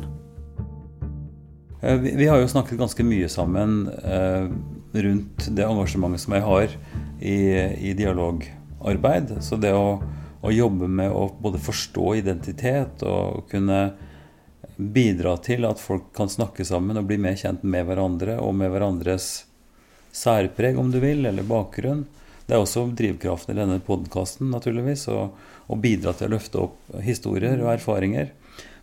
Eh, 1.81 1.97
Vi 1.97 2.15
vi 2.15 2.25
har 2.27 2.37
jo 2.39 2.47
snakket 2.47 2.77
ganske 2.77 3.03
mye 3.03 3.27
sammen 3.29 3.87
eh, 4.03 4.47
rundt 4.93 5.49
det 5.55 5.65
engasjementet 5.65 6.19
som 6.19 6.33
jeg 6.33 6.43
har 6.43 6.67
i, 7.21 7.89
i 7.89 7.93
dialogarbeid. 7.93 9.41
Så 9.41 9.57
det 9.59 9.73
å, 9.73 10.01
å 10.41 10.51
jobbe 10.53 10.87
med 10.87 11.11
å 11.11 11.25
både 11.41 11.59
forstå 11.61 12.13
identitet 12.21 13.03
og 13.07 13.49
kunne 13.51 13.79
bidra 14.79 15.35
til 15.43 15.67
at 15.67 15.81
folk 15.81 16.13
kan 16.15 16.31
snakke 16.31 16.63
sammen 16.67 16.97
og 16.99 17.09
bli 17.09 17.17
mer 17.19 17.35
kjent 17.39 17.65
med 17.67 17.87
hverandre 17.89 18.37
og 18.39 18.53
med 18.55 18.71
hverandres 18.71 19.29
særpreg, 20.15 20.79
om 20.79 20.91
du 20.91 20.99
vil, 21.03 21.25
eller 21.27 21.47
bakgrunn. 21.47 22.05
Det 22.47 22.55
er 22.55 22.63
også 22.63 22.87
drivkraften 22.97 23.53
i 23.53 23.59
denne 23.59 23.81
podkasten, 23.83 24.49
naturligvis, 24.53 25.05
å, 25.11 25.29
bidra 25.77 26.15
til 26.17 26.29
å 26.29 26.33
løfte 26.33 26.61
opp 26.63 26.95
historier 27.05 27.59
og 27.61 27.73
erfaringer. 27.75 28.31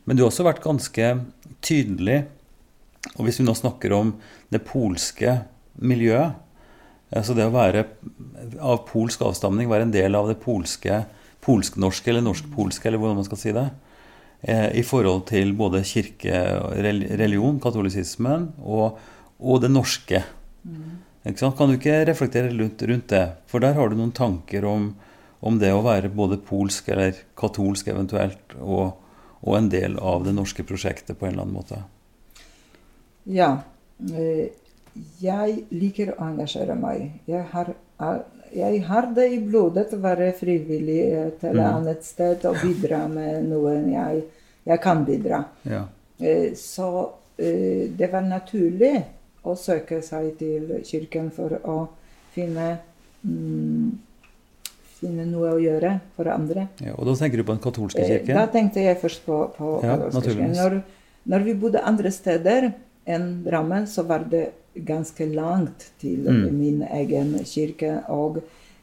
Men 0.06 0.14
du 0.14 0.22
har 0.22 0.30
også 0.30 0.46
vært 0.46 0.62
ganske 0.62 1.08
tydelig, 1.66 2.20
og 3.16 3.26
hvis 3.26 3.40
vi 3.40 3.46
nå 3.48 3.56
snakker 3.58 3.94
om 3.96 4.12
det 4.54 4.62
polske 4.68 5.40
miljøet, 5.82 6.36
altså 7.10 7.34
det 7.34 7.48
å 7.48 7.54
være 7.54 7.86
av 8.60 8.84
polsk 8.86 9.24
avstamning, 9.26 9.70
være 9.70 9.88
en 9.88 9.96
del 9.96 10.14
av 10.18 10.30
det 10.30 10.38
polske, 10.42 11.02
polsk-norske 11.46 12.10
eller 12.10 12.24
norsk-polske, 12.26 12.88
eller 12.90 12.98
hvordan 13.02 13.20
man 13.22 13.26
skal 13.28 13.38
si 13.40 13.52
det, 13.54 13.66
eh, 14.42 14.68
i 14.80 14.82
forhold 14.86 15.24
til 15.30 15.52
både 15.56 15.84
kirke, 15.86 16.40
religion, 16.82 17.60
katolisismen, 17.62 18.50
og, 18.66 18.98
og 19.38 19.62
det 19.62 19.70
norske. 19.70 20.24
Sant? 21.36 21.56
Kan 21.58 21.70
du 21.72 21.76
ikke 21.78 22.04
reflektere 22.06 22.50
rundt, 22.54 22.82
rundt 22.86 23.08
det? 23.10 23.24
For 23.50 23.62
der 23.62 23.74
har 23.78 23.88
du 23.90 23.96
noen 23.98 24.12
tanker 24.14 24.66
om, 24.66 24.92
om 25.42 25.58
det 25.58 25.72
å 25.74 25.82
være 25.86 26.10
både 26.14 26.38
polsk 26.46 26.88
eller 26.94 27.18
katolsk 27.38 27.88
eventuelt, 27.94 28.54
og, 28.60 28.94
og 29.42 29.56
en 29.58 29.70
del 29.70 29.98
av 29.98 30.22
det 30.26 30.34
norske 30.34 30.62
prosjektet 30.66 31.18
på 31.18 31.26
en 31.26 31.34
eller 31.34 31.46
annen 31.46 31.58
måte. 31.58 31.80
Ja. 33.26 33.50
eh, 34.10 34.48
Jeg 35.20 35.66
liker 35.76 36.14
å 36.14 36.22
engasjere 36.30 36.74
meg. 36.78 37.18
Jeg 37.28 37.44
har, 37.52 37.74
er- 38.00 38.22
jeg 38.54 38.82
har 38.84 39.06
det 39.14 39.26
i 39.32 39.38
blodet 39.40 39.92
å 39.92 40.00
være 40.00 40.32
frivillig 40.38 41.00
et 41.12 41.44
eller 41.44 41.62
Mm. 41.62 41.76
annet 41.76 42.04
sted 42.04 42.44
og 42.44 42.56
bidra 42.62 43.08
med 43.08 43.44
noe 43.48 43.74
jeg, 43.92 44.22
jeg 44.66 44.80
kan 44.80 45.04
bidra. 45.04 45.44
Ja. 45.64 45.84
Eh, 46.20 46.52
Så 46.54 47.10
eh, 47.38 47.88
det 47.96 48.10
var 48.12 48.22
naturlig 48.22 49.04
å 49.44 49.54
søke 49.56 50.02
seg 50.02 50.38
til 50.38 50.80
kirken 50.84 51.30
for 51.30 51.50
å 51.64 51.88
finne, 52.34 52.78
mm, 53.24 53.92
finne 55.00 55.26
noe 55.28 55.52
å 55.54 55.60
gjøre 55.60 56.00
for 56.16 56.28
andre. 56.32 56.68
ja. 56.80 56.92
Og 56.96 57.06
da 57.06 57.14
tenker 57.14 57.36
du 57.38 57.44
på 57.44 57.52
den 57.54 57.62
katolske 57.62 58.00
Eh, 58.00 58.08
kirken? 58.08 58.34
Da 58.34 58.46
tenkte 58.46 58.80
jeg 58.82 58.98
først 59.00 59.24
på, 59.26 59.50
på 59.56 59.82
Ja, 59.84 59.96
katolske 59.96 60.32
kirken. 60.34 60.52
Når, 60.56 60.82
når 61.26 61.44
vi 61.44 61.54
bodde 61.54 61.82
andre 61.84 62.10
steder 62.10 62.72
enn 63.06 63.44
Drammen, 63.44 63.86
så 63.86 64.02
var 64.06 64.24
det 64.30 64.52
ganske 64.84 65.26
langt 65.34 65.92
til 66.00 66.18
Mm. 66.28 66.58
min 66.58 66.82
egen 66.82 67.34
kirke. 67.44 68.02
Og 68.08 68.36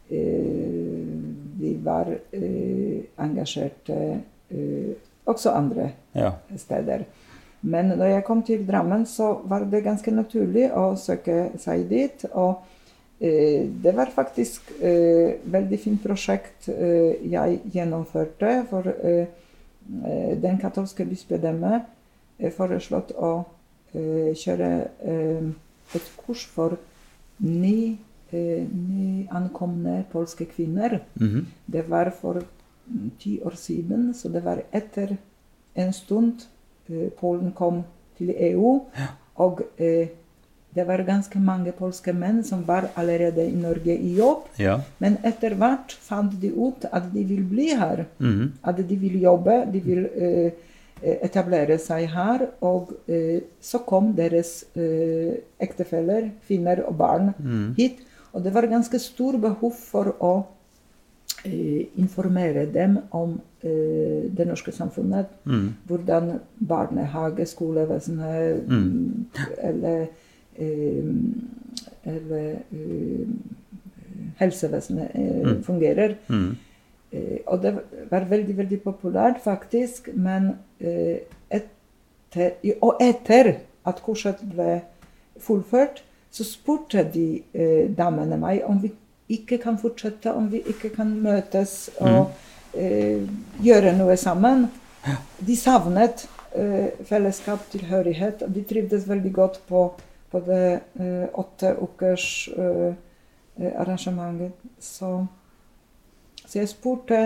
eh, 0.09 1.07
vi 1.59 1.77
var 1.83 2.07
eh, 2.33 3.03
engasjerte 3.19 4.21
eh, 4.51 4.93
også 5.25 5.49
andre 5.51 5.91
Ja. 6.15 6.31
steder. 6.57 7.03
Men 7.61 7.89
da 7.97 8.03
jeg 8.05 8.23
kom 8.25 8.43
til 8.43 8.65
Drammen, 8.67 9.05
så 9.05 9.37
var 9.45 9.63
det 9.71 9.83
ganske 9.83 10.11
naturlig 10.11 10.71
å 10.75 10.95
søke 10.97 11.49
seg 11.57 11.89
dit. 11.89 12.25
Og 12.33 12.55
det 13.83 13.93
var 13.95 14.09
faktisk 14.11 14.61
eh, 14.81 15.33
veldig 15.45 15.79
fint 15.79 16.01
prosjekt 16.03 16.67
eh, 16.67 17.15
jeg 17.31 17.61
gjennomførte. 17.71 18.65
For 18.69 18.83
eh, 19.03 19.25
den 20.43 20.57
katolske 20.59 21.05
bispedømmet 21.05 21.81
foreslått 22.57 23.11
å 23.15 23.45
kjøre 23.93 24.87
et 25.95 26.11
kurs 26.17 26.45
for 26.45 26.77
ny, 27.39 27.97
eh, 28.31 28.65
nyankomne 28.67 30.05
polske 30.11 30.45
kvinner. 30.45 30.99
Mhm. 31.19 31.45
Det 31.65 31.89
var 31.89 32.11
for 32.21 32.43
mm, 32.87 33.11
ti 33.19 33.39
år 33.41 33.55
siden, 33.55 34.13
så 34.13 34.29
det 34.29 34.45
var 34.45 34.63
etter 34.73 35.17
en 35.75 35.93
stund 35.93 36.45
eh, 36.89 37.09
Polen 37.19 37.51
kom 37.51 37.83
til 38.17 38.33
EU. 38.37 38.79
Og 39.35 39.61
eh, 39.77 40.07
det 40.75 40.87
var 40.87 41.03
ganske 41.05 41.39
mange 41.39 41.71
polske 41.71 42.13
menn 42.13 42.43
som 42.43 42.63
var 42.67 42.89
allerede 42.97 43.45
i 43.45 43.55
Norge 43.55 43.97
i 43.97 44.15
jobb. 44.17 44.47
ja. 44.59 44.79
Men 44.99 45.17
etter 45.23 45.53
hvert 45.53 45.93
fant 46.01 46.33
de 46.41 46.49
ut 46.49 46.85
at 46.91 47.13
de 47.13 47.23
vil 47.23 47.43
bli 47.43 47.69
her. 47.77 48.05
Mhm. 48.17 48.51
At 48.63 48.77
de 48.89 48.95
vil 48.95 49.19
jobbe, 49.21 49.65
de 49.73 49.79
vil 49.79 50.05
eh, 50.15 50.51
etablere 51.03 51.77
seg 51.81 52.07
her. 52.13 52.47
Og 52.61 52.93
eh, 53.07 53.43
så 53.61 53.83
kom 53.87 54.13
deres 54.17 54.63
eh, 54.75 55.39
ektefeller, 55.63 56.31
finner 56.47 56.83
og 56.87 56.97
barn 56.97 57.31
mm. 57.37 57.69
hit. 57.77 58.03
Og 58.33 58.43
det 58.43 58.53
var 58.55 58.65
ganske 58.71 58.99
stor 58.99 59.37
behov 59.37 59.75
for 59.77 60.13
å 60.23 60.33
eh, 61.45 61.89
informere 62.01 62.65
dem 62.73 62.97
om 63.11 63.35
eh, 63.61 64.29
det 64.33 64.47
norske 64.49 64.73
samfunnet. 64.73 65.29
Mm. 65.45 65.67
Hvordan 65.87 66.37
barnehage, 66.59 67.45
skolevesenet 67.45 68.63
Mm. 68.67 69.25
eller, 69.57 70.07
eh, 70.55 71.03
eller 72.05 72.49
eh, 72.71 73.27
helsevesenet 74.39 75.11
eh, 75.13 75.55
Mm. 76.29 76.55
Eh, 77.13 77.39
og 77.45 77.61
det 77.61 77.75
var 78.11 78.25
veldig, 78.29 78.57
veldig 78.57 78.81
populært, 78.83 79.43
faktisk. 79.43 80.09
Men 80.13 80.55
eh, 80.81 81.21
etter, 81.53 82.57
og 82.81 82.97
etter 83.03 83.53
at 83.85 84.01
kurset 84.03 84.41
ble 84.49 84.81
fullført, 85.41 86.03
så 86.33 86.45
spurte 86.47 87.03
de 87.13 87.27
eh, 87.53 87.89
damene 87.93 88.39
meg 88.41 88.63
om 88.65 88.79
vi 88.81 88.89
ikke 89.33 89.59
kan 89.61 89.77
fortsette, 89.81 90.33
om 90.33 90.49
vi 90.51 90.63
ikke 90.69 90.89
kan 90.95 91.11
møtes 91.21 91.91
og 92.01 92.33
eh, 92.73 93.21
gjøre 93.63 93.93
noe 93.97 94.17
sammen. 94.19 94.65
De 95.37 95.55
savnet 95.59 96.25
eh, 96.57 96.89
fellesskap, 97.05 97.67
tilhørighet. 97.73 98.41
og 98.41 98.55
De 98.55 98.65
trivdes 98.65 99.05
veldig 99.09 99.33
godt 99.35 99.61
på, 99.69 99.85
på 100.33 100.41
det 100.47 100.81
åtte 101.37 101.75
ukers 101.77 102.25
arrangementet. 103.77 104.55
Så, 104.81 105.27
så 106.53 106.59
jeg 106.61 106.69
spurte, 106.69 107.19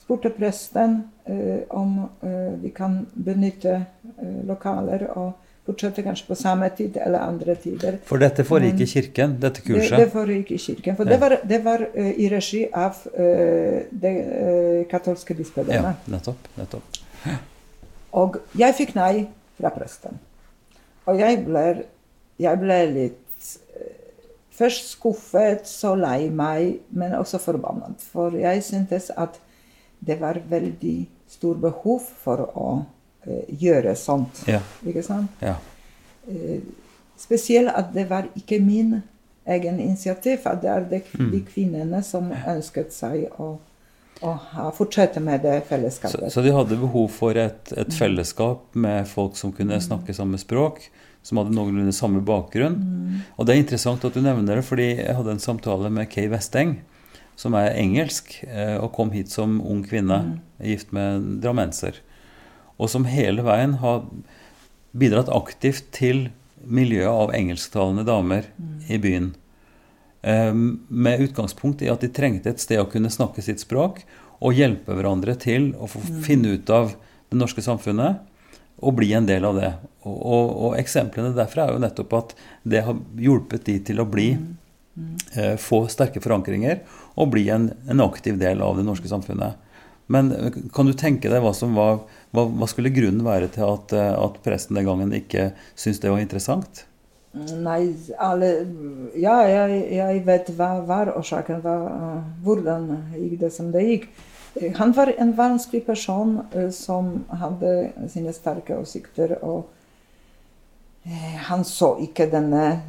spurte 0.00 0.30
presten 0.32 1.02
eh, 1.28 1.62
om 1.76 2.06
eh, 2.24 2.54
vi 2.62 2.70
kan 2.72 3.02
benytte 3.12 3.74
eh, 3.76 4.38
lokaler 4.48 5.10
og 5.12 5.34
fortsette 5.66 6.02
kanskje 6.02 6.26
på 6.26 6.34
samme 6.40 6.70
tid 6.74 6.96
eller 6.96 7.20
andre 7.22 7.54
tider. 7.60 7.98
For 8.08 8.18
dette 8.18 8.42
foregikk 8.48 8.80
i 8.82 8.88
kirken, 8.90 9.36
dette 9.42 9.60
Det, 9.66 9.90
det 9.92 10.08
foregikk 10.10 10.50
i 10.56 10.58
kirken. 10.58 10.96
For 10.96 11.04
Ja. 11.04 11.10
det 11.12 11.20
var, 11.20 11.36
det 11.52 11.60
var 11.64 11.84
eh, 11.94 12.12
i 12.18 12.28
regi 12.32 12.64
av 12.72 12.96
eh, 13.14 13.84
det 13.92 14.14
eh, 14.16 14.80
katolske 14.90 15.34
bispedømmet. 15.34 16.00
Ja, 16.08 16.16
nettopp. 16.16 16.48
nettopp. 16.56 16.98
Og 18.12 18.40
jeg 18.58 18.74
fikk 18.80 18.94
nei 18.96 19.26
fra 19.60 19.70
presten. 19.70 20.18
Og 21.06 21.20
jeg 21.20 21.44
ble, 21.44 21.84
jeg 22.40 22.58
ble 22.58 22.80
litt 22.90 23.21
Først 24.52 24.90
skuffet, 24.92 25.66
så 25.68 25.94
lei 25.96 26.28
meg, 26.30 26.82
men 26.90 27.14
også 27.16 27.40
forbannet. 27.40 28.02
For 28.12 28.34
jeg 28.36 28.62
syntes 28.66 29.10
at 29.16 29.38
det 30.04 30.18
var 30.20 30.40
veldig 30.50 30.96
stor 31.30 31.56
behov 31.62 32.04
for 32.24 32.42
å 32.52 32.68
eh, 33.24 33.48
gjøre 33.62 33.94
sånt. 33.96 34.44
Ja. 34.50 34.60
Ikke 34.84 35.04
sant? 35.06 35.32
ja. 35.40 35.56
Eh, 36.28 36.60
spesielt 37.18 37.72
at 37.74 37.92
det 37.94 38.08
var 38.10 38.28
ikke 38.38 38.58
min 38.62 39.00
egen 39.46 39.80
initiativ. 39.80 40.44
At 40.44 40.62
det 40.62 40.70
er 40.70 40.88
det, 40.90 41.02
de 41.16 41.42
kvinnene 41.46 42.02
som 42.06 42.30
ønsket 42.32 42.92
seg 42.94 43.28
å, 43.40 43.54
å 44.22 44.34
ha, 44.52 44.68
fortsette 44.74 45.22
med 45.22 45.42
det 45.46 45.60
Så, 45.62 45.68
fellesskapet. 45.70 46.32
så 46.34 46.44
de 46.44 46.52
hadde 46.54 46.78
behov 46.82 47.08
for 47.14 47.38
et, 47.38 47.72
et 47.76 47.94
fellesskap 47.94 48.74
med 48.74 49.08
folk 49.10 49.38
som 49.38 49.54
kunne 49.54 49.80
snakke 49.82 50.14
samme 50.14 50.38
språk, 50.38 50.84
som 51.22 51.38
hadde 51.38 51.54
noenlunde 51.54 51.94
samme 51.94 52.22
bakgrunn. 52.26 52.78
Og 53.36 53.46
det 53.46 53.54
er 53.54 53.62
interessant 53.62 54.04
at 54.04 54.14
du 54.14 54.22
nevner 54.24 54.58
det, 54.58 54.66
fordi 54.66 54.88
jeg 54.96 55.16
hadde 55.18 55.36
en 55.36 55.42
samtale 55.42 55.90
med 55.92 56.10
Kay 56.10 56.28
Westeng, 56.32 56.80
som 57.38 57.54
er 57.58 57.76
engelsk, 57.78 58.34
eh, 58.44 58.76
og 58.76 58.92
kom 58.96 59.12
hit 59.14 59.30
som 59.32 59.60
ung 59.60 59.82
kvinne, 59.86 60.40
gift 60.62 60.92
med 60.92 61.16
en 61.16 61.28
drammenser. 61.42 62.00
Og 62.78 62.90
som 62.90 63.06
hele 63.08 63.44
veien 63.46 63.78
har 63.82 64.02
bidratt 64.92 65.30
aktivt 65.32 65.88
til 65.94 66.30
miljøet 66.62 67.10
av 67.10 67.32
engelsktalende 67.34 68.04
damer 68.06 68.50
i 68.88 68.98
byen. 69.02 69.32
Eh, 70.22 70.52
Med 70.52 71.20
utgangspunkt 71.20 71.82
i 71.82 71.90
at 71.90 72.02
de 72.02 72.10
trengte 72.12 72.50
et 72.50 72.60
sted 72.60 72.82
å 72.82 72.90
kunne 72.90 73.10
snakke 73.10 73.42
sitt 73.42 73.62
språk 73.62 74.02
og 74.42 74.58
hjelpe 74.58 74.94
hverandre 74.94 75.34
til 75.38 75.72
å 75.78 75.88
få 75.90 76.02
finne 76.26 76.58
ut 76.58 76.70
av 76.70 76.94
det 77.30 77.38
norske 77.38 77.62
samfunnet 77.62 78.20
og 78.80 78.96
bli 78.98 79.12
en 79.14 79.28
del 79.28 79.44
av 79.44 79.58
det. 79.58 79.72
Og, 80.02 80.16
og, 80.16 80.46
og 80.66 80.78
eksemplene 80.80 81.34
derfra 81.36 81.66
er 81.66 81.76
jo 81.76 81.82
nettopp 81.84 82.16
at 82.18 82.34
det 82.66 82.84
har 82.86 82.98
hjulpet 83.20 83.66
de 83.68 83.76
til 83.90 84.02
å 84.02 84.08
bli 84.08 84.32
eh, 85.36 85.54
Få 85.60 85.84
sterke 85.92 86.22
forankringer 86.22 86.82
og 87.14 87.30
bli 87.34 87.46
en, 87.52 87.70
en 87.90 88.02
aktiv 88.04 88.40
del 88.40 88.64
av 88.64 88.78
det 88.78 88.86
norske 88.86 89.10
samfunnet. 89.10 89.60
Men 90.12 90.32
eh, 90.32 90.58
kan 90.74 90.88
du 90.88 90.96
tenke 90.98 91.30
deg 91.30 91.44
hva 91.44 91.54
som 91.56 91.76
var 91.78 92.02
hva, 92.32 92.46
hva 92.48 92.68
skulle 92.70 92.92
grunnen 92.94 93.24
være 93.26 93.50
til 93.54 93.68
at, 93.68 93.92
eh, 93.96 94.14
at 94.16 94.40
presten 94.44 94.78
den 94.78 94.88
gangen 94.88 95.12
ikke 95.16 95.52
syntes 95.74 96.02
det 96.02 96.12
var 96.12 96.24
interessant? 96.24 96.86
Nei, 97.32 97.94
alle 98.20 98.50
Ja, 99.16 99.38
jeg, 99.48 99.78
jeg 99.96 100.24
vet 100.26 100.50
hva 100.58 100.74
var 100.88 101.12
årsaken. 101.16 101.62
Hva, 101.64 101.76
eh, 101.88 102.20
hvordan 102.44 102.90
gikk 103.16 103.38
det 103.44 103.52
som 103.54 103.72
det 103.72 103.86
gikk. 103.88 104.10
Eh, 104.54 104.72
Han 104.74 104.92
var 104.92 105.14
en 105.18 105.32
vanskelig 105.32 105.86
person 105.86 106.40
eh, 106.54 106.70
som 106.70 107.24
hadde 107.28 107.92
sine 108.08 108.32
sterke 108.32 108.76
åsikter. 108.76 109.36
Og 109.44 109.64
eh, 111.04 111.38
han 111.48 111.64
så 111.64 111.94
ikke 112.00 112.30
denne 112.32 112.82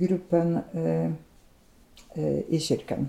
gruppen 0.00 0.58
i 2.50 2.58
kirken. 2.58 3.08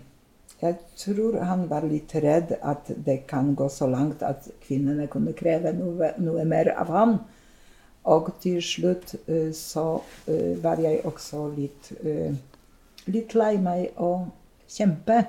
Jeg 0.61 0.75
tror 0.97 1.39
han 1.41 1.63
var 1.69 1.88
litt 1.89 2.13
redd 2.21 2.53
at 2.61 2.91
det 3.05 3.23
kan 3.27 3.55
gå 3.57 3.65
så 3.69 3.88
langt 3.89 4.21
at 4.21 4.45
kvinnene 4.61 5.07
kunne 5.09 5.34
kreve 5.34 5.73
noe, 5.73 6.11
noe 6.21 6.45
mer 6.45 6.69
av 6.77 6.91
ham. 6.93 7.15
Og 8.05 8.29
til 8.41 8.61
slutt 8.61 9.15
så 9.57 9.86
var 10.61 10.82
jeg 10.82 11.01
også 11.05 11.47
litt, 11.55 11.89
litt 13.09 13.34
lei 13.34 13.55
meg 13.61 13.97
å 13.97 14.11
kjempe 14.69 15.23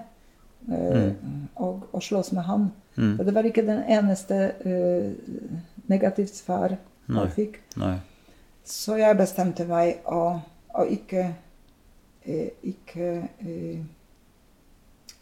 eh, 0.71 1.13
og, 1.57 1.89
og 1.93 2.03
slåss 2.03 2.33
med 2.33 2.47
ham. 2.47 2.71
Mm. 2.97 3.19
Og 3.19 3.27
det 3.27 3.35
var 3.35 3.47
ikke 3.49 3.65
den 3.67 3.83
eneste 3.89 4.39
uh, 4.67 5.13
negativt 5.89 6.35
svar 6.37 6.77
jeg 7.09 7.31
fikk. 7.37 7.57
Nei. 7.81 7.97
Så 8.69 8.99
jeg 9.01 9.17
bestemte 9.19 9.65
meg 9.69 10.05
å, 10.07 10.37
å 10.77 10.85
ikke, 10.93 11.25
uh, 12.29 12.51
ikke 12.69 13.09
uh, 13.43 13.81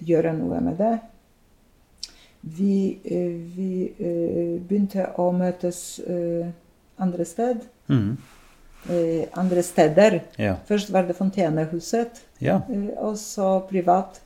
gjøre 0.02 0.34
noe 0.34 0.60
med 0.66 0.82
det. 0.82 0.96
Vi, 2.40 2.96
vi 3.04 3.72
begynte 4.64 5.10
å 5.20 5.26
møtes 5.36 6.00
andre 6.96 7.26
sted. 7.28 7.66
Mm. 7.92 8.14
Andre 9.36 9.60
steder. 9.60 10.16
Ja. 10.40 10.54
Først 10.64 10.88
var 10.88 11.04
det 11.04 11.18
Fontenehuset, 11.18 12.22
ja. 12.40 12.62
og 12.96 13.18
så 13.20 13.58
privat. 13.68 14.22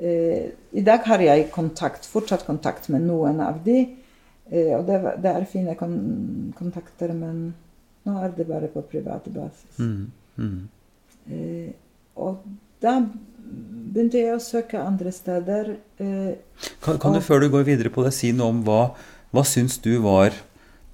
Eh, 0.00 0.50
I 0.72 0.84
dag 0.86 1.04
har 1.04 1.20
jeg 1.24 1.50
kontakt, 1.52 2.06
fortsatt 2.08 2.46
kontakt 2.46 2.88
med 2.92 3.04
noen 3.04 3.40
av 3.44 3.60
de. 3.64 3.82
Eh, 4.50 4.72
og 4.78 4.86
det, 4.88 5.00
det 5.20 5.32
er 5.34 5.48
fine 5.50 5.76
kon 5.78 5.98
kontakter, 6.58 7.12
men 7.14 7.50
nå 8.08 8.16
er 8.24 8.32
det 8.36 8.48
bare 8.48 8.70
på 8.72 8.82
privat 8.88 9.28
basis. 9.30 9.78
Mm. 9.78 10.10
Mm. 10.40 10.60
Eh, 11.30 11.72
og 12.16 12.40
da 12.80 12.96
begynte 13.90 14.20
jeg 14.22 14.34
å 14.36 14.42
søke 14.42 14.80
andre 14.80 15.12
steder. 15.12 15.74
Eh, 16.00 16.70
Kan, 16.84 16.98
kan 17.02 17.16
du 17.16 17.20
før 17.24 17.44
du 17.44 17.50
går 17.52 17.66
videre 17.68 17.92
på 17.92 18.04
det, 18.06 18.14
si 18.16 18.32
noe 18.36 18.54
om 18.54 18.62
hva, 18.64 18.94
hva 19.34 19.44
syns 19.46 19.76
du 19.84 19.92
var 20.04 20.32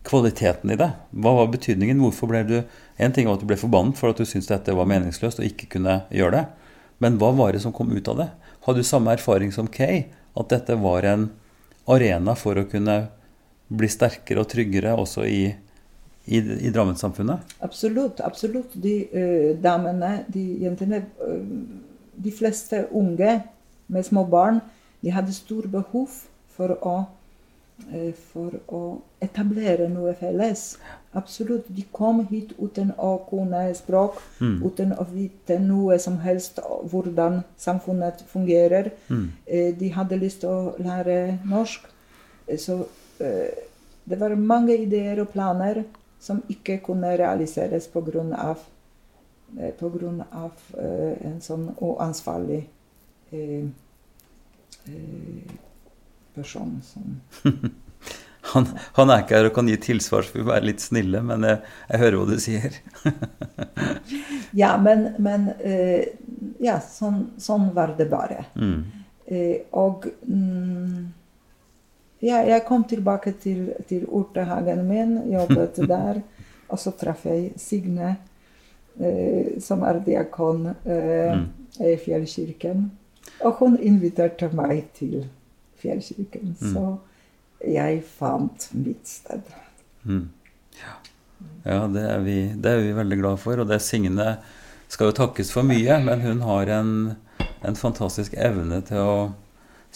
kvaliteten 0.07 0.70
i 0.74 0.78
det? 0.78 0.90
Hva 1.14 1.32
var 1.40 1.48
betydningen? 1.54 1.98
Hvorfor 2.02 2.30
ble 2.30 2.42
du 2.46 2.59
En 2.96 3.12
ting 3.12 3.26
var 3.28 3.36
at 3.36 3.42
du 3.42 3.48
ble 3.50 3.59
forbannet 3.61 3.98
for 3.98 4.09
at 4.09 4.16
du 4.16 4.24
syntes 4.24 4.46
dette 4.48 4.72
var 4.72 4.86
meningsløst 4.88 5.42
og 5.42 5.44
ikke 5.44 5.66
kunne 5.74 5.98
gjøre 6.09 6.38
det. 6.38 6.44
Men 7.04 7.18
hva 7.20 7.28
var 7.36 7.52
det 7.52 7.61
som 7.61 7.74
kom 7.76 7.90
ut 7.92 8.09
av 8.09 8.22
det? 8.22 8.28
Hadde 8.67 8.83
du 8.83 8.87
samme 8.87 9.12
erfaring 9.14 9.53
som 9.55 9.69
Kay? 9.71 10.09
At 10.35 10.51
dette 10.51 10.75
var 10.83 11.07
en 11.07 11.29
arena 11.87 12.35
for 12.35 12.59
å 12.59 12.67
kunne 12.67 12.97
bli 13.71 13.89
sterkere 13.91 14.43
og 14.43 14.51
tryggere 14.51 14.95
også 14.99 15.23
i, 15.27 15.43
i, 16.27 16.41
i 16.41 16.73
Drammenssamfunnet? 16.75 17.57
absolutt, 17.62 18.21
absolutt. 18.27 18.75
De 18.75 18.97
uh, 19.14 19.53
damene, 19.62 20.25
de 20.27 20.43
jentene 20.64 21.05
uh, 21.23 21.43
De 22.17 22.33
fleste 22.33 22.87
unge 22.97 23.37
med 23.93 24.07
små 24.07 24.25
barn, 24.27 24.59
de 25.05 25.12
hadde 25.14 25.35
stor 25.37 25.69
behov 25.71 26.25
for 26.57 26.75
å 26.81 26.97
for 28.33 28.55
å 28.72 28.81
etablere 29.20 29.89
noe 29.93 30.14
felles. 30.16 30.79
Absolutt. 31.12 31.68
De 31.68 31.85
kom 31.93 32.22
hit 32.31 32.55
uten 32.59 32.93
å 32.99 33.18
kunne 33.29 33.66
språk, 33.77 34.20
uten 34.41 34.95
å 34.97 35.05
vite 35.11 35.59
noe 35.61 35.99
som 35.99 36.18
helst 36.24 36.61
hvordan 36.91 37.43
samfunnet 37.61 38.24
fungerer. 38.33 38.91
Mm. 39.09 39.29
De 39.81 39.91
hadde 39.93 40.20
lyst 40.20 40.41
til 40.45 40.49
å 40.49 40.74
lære 40.79 41.39
norsk. 41.45 41.85
Eh, 42.49 42.59
Så 42.59 42.87
eh, 43.20 43.53
det 44.05 44.20
var 44.20 44.35
mange 44.35 44.77
ideer 44.77 45.20
og 45.20 45.29
planer 45.29 45.85
som 46.20 46.43
ikke 46.49 46.79
kunne 46.79 47.16
realiseres 47.16 47.89
pga. 47.93 48.57
Eh, 49.59 49.72
på 49.79 49.89
grunn 49.89 50.22
av 50.35 50.53
eh, 50.74 51.14
en 51.29 51.39
sånn 51.41 51.68
uansvarlig 51.81 52.64
eh, 53.31 53.68
person 56.37 56.78
som 56.84 57.18
Han, 58.53 58.68
han 58.95 59.11
er 59.11 59.24
ikke 59.24 59.34
her 59.34 59.49
og 59.49 59.55
kan 59.57 59.66
gi 59.66 59.76
tilsvar, 59.82 60.22
så 60.22 60.37
vi 60.37 60.43
får 60.45 60.53
være 60.53 60.68
litt 60.68 60.82
snille, 60.84 61.18
men 61.26 61.43
jeg, 61.49 61.59
jeg 61.91 62.03
hører 62.03 62.16
hva 62.20 62.26
du 62.30 62.37
sier. 62.43 62.76
Ja, 64.57 64.76
men, 64.80 65.09
men 65.18 65.51
eh, 65.59 66.14
Ja, 66.62 66.78
sånn, 66.80 67.32
sånn 67.43 67.72
var 67.74 67.97
det 67.99 68.07
bare. 68.09 68.47
Mm. 68.55 68.84
Eh, 69.26 69.66
og 69.76 70.07
mm, 70.30 71.01
ja, 72.24 72.41
jeg 72.47 72.64
kom 72.68 72.87
tilbake 72.89 73.34
til, 73.43 73.72
til 73.89 74.07
urtehagen 74.07 74.87
min, 74.89 75.18
jobbet 75.32 75.82
der. 75.93 76.22
Og 76.72 76.80
så 76.82 76.95
traff 76.99 77.26
jeg 77.28 77.53
Signe, 77.61 78.14
eh, 78.99 79.57
som 79.62 79.84
er 79.87 80.01
diakon 80.07 80.70
eh, 80.72 81.43
i 81.82 81.97
Fjellkirken. 82.01 82.89
Og 83.45 83.61
hun 83.61 83.76
inviterte 83.82 84.49
meg 84.57 84.87
til 84.97 85.26
Fjellkirken. 85.81 86.55
Så 86.61 86.85
jeg 87.66 88.03
fant 88.18 88.68
mitt 88.77 89.09
sted. 89.09 89.47
Mm. 90.05 90.29
Ja, 91.66 91.81
det 91.91 92.05
er, 92.05 92.20
vi, 92.24 92.37
det 92.55 92.72
er 92.72 92.85
vi 92.85 92.93
veldig 92.97 93.20
glad 93.22 93.41
for. 93.43 93.62
Og 93.62 93.70
det 93.70 93.81
Signe 93.85 94.37
skal 94.93 95.11
jo 95.11 95.18
takkes 95.18 95.51
for 95.55 95.66
mye, 95.66 95.99
men 96.05 96.22
hun 96.22 96.45
har 96.47 96.70
en, 96.79 96.93
en 97.66 97.79
fantastisk 97.79 98.37
evne 98.39 98.83
til 98.87 99.03
å 99.03 99.16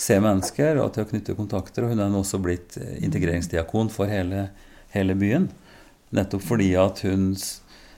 se 0.01 0.17
mennesker 0.23 0.81
og 0.81 0.95
til 0.95 1.05
å 1.05 1.11
knytte 1.13 1.39
kontakter. 1.39 1.85
Og 1.85 1.95
hun 1.95 2.03
er 2.03 2.11
nå 2.11 2.25
også 2.25 2.41
blitt 2.43 2.81
integreringsdiakon 2.81 3.93
for 3.93 4.11
hele 4.11 4.49
hele 4.91 5.15
byen. 5.15 5.49
Nettopp 6.11 6.45
fordi 6.45 6.73
at 6.79 7.03
hun 7.07 7.33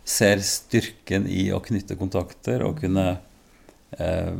ser 0.04 0.42
styrken 0.44 1.28
i 1.30 1.46
å 1.54 1.62
knytte 1.64 1.96
kontakter 1.98 2.64
og 2.66 2.80
kunne 2.82 3.06
eh, 3.96 4.34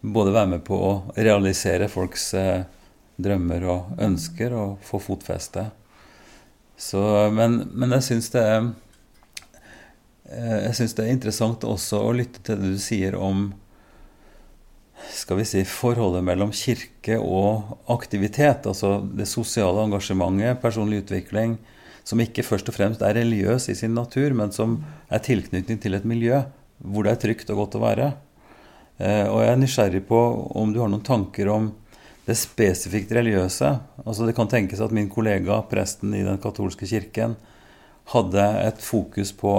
både 0.00 0.34
være 0.34 0.52
med 0.54 0.62
på 0.66 0.76
å 0.76 0.92
realisere 1.16 1.88
folks 1.92 2.32
eh, 2.38 2.62
drømmer 3.20 3.66
og 3.68 4.00
ønsker 4.00 4.54
og 4.56 4.78
få 4.86 5.00
fotfeste. 5.02 5.66
Så, 6.80 7.00
men, 7.36 7.60
men 7.76 7.92
jeg 7.98 8.06
syns 8.06 8.30
det 8.32 8.44
er 8.44 8.60
eh, 10.30 10.60
jeg 10.68 10.76
synes 10.78 10.96
det 10.96 11.04
er 11.04 11.16
interessant 11.16 11.66
også 11.68 12.00
å 12.06 12.14
lytte 12.16 12.40
til 12.46 12.62
det 12.62 12.76
du 12.76 12.80
sier 12.80 13.18
om 13.18 13.50
skal 15.10 15.38
vi 15.40 15.46
si, 15.48 15.62
forholdet 15.64 16.24
mellom 16.24 16.52
kirke 16.54 17.16
og 17.20 17.76
aktivitet. 17.92 18.66
Altså 18.68 18.98
det 19.16 19.28
sosiale 19.28 19.86
engasjementet, 19.86 20.60
personlig 20.62 21.02
utvikling, 21.04 21.56
som 22.04 22.20
ikke 22.20 22.44
først 22.46 22.68
og 22.70 22.76
fremst 22.76 23.04
er 23.04 23.16
religiøs 23.16 23.70
i 23.72 23.76
sin 23.78 23.94
natur, 23.96 24.32
men 24.36 24.52
som 24.54 24.78
er 25.12 25.24
tilknytning 25.24 25.80
til 25.80 25.96
et 25.96 26.08
miljø 26.08 26.42
hvor 26.80 27.04
det 27.04 27.14
er 27.14 27.22
trygt 27.24 27.50
og 27.52 27.64
godt 27.64 27.76
å 27.76 27.82
være. 27.82 28.10
Eh, 29.00 29.26
og 29.30 29.40
jeg 29.40 29.54
er 29.54 29.60
nysgjerrig 29.60 30.02
på 30.08 30.18
om 30.60 30.72
du 30.74 30.80
har 30.82 30.90
noen 30.92 31.04
tanker 31.04 31.48
om 31.48 31.70
det 32.26 32.36
spesifikt 32.36 33.12
religiøse. 33.16 33.70
Altså 34.04 34.26
Det 34.28 34.36
kan 34.36 34.50
tenkes 34.50 34.82
at 34.84 34.92
min 34.92 35.08
kollega, 35.08 35.62
presten 35.70 36.12
i 36.14 36.24
den 36.26 36.38
katolske 36.42 36.86
kirken, 36.86 37.36
hadde 38.12 38.44
et 38.66 38.80
fokus 38.84 39.32
på, 39.32 39.54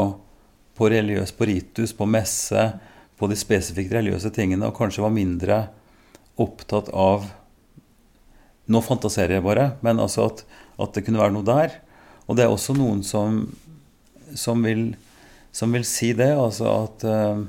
på 0.78 0.90
religiøs, 0.94 1.34
på 1.34 1.48
ritus, 1.50 1.94
på 1.98 2.06
messe, 2.06 2.68
på 3.18 3.30
de 3.30 3.38
spesifikt 3.38 3.94
religiøse 3.94 4.32
tingene, 4.34 4.68
og 4.68 4.78
kanskje 4.78 5.04
var 5.04 5.14
mindre 5.14 5.62
opptatt 6.42 6.92
av 6.94 7.30
Nå 8.72 8.80
fantaserer 8.86 9.34
jeg 9.36 9.44
bare, 9.44 9.66
men 9.84 10.00
altså 10.00 10.30
at, 10.30 10.44
at 10.80 10.94
det 10.96 11.02
kunne 11.04 11.20
være 11.20 11.34
noe 11.34 11.44
der. 11.44 11.74
Og 12.30 12.38
det 12.38 12.46
er 12.46 12.54
også 12.54 12.72
noen 12.78 13.02
som, 13.04 13.42
som, 14.38 14.62
vil, 14.64 14.94
som 15.52 15.74
vil 15.76 15.84
si 15.84 16.14
det, 16.16 16.30
altså 16.40 16.70
at, 16.86 17.04
eh, 17.04 17.42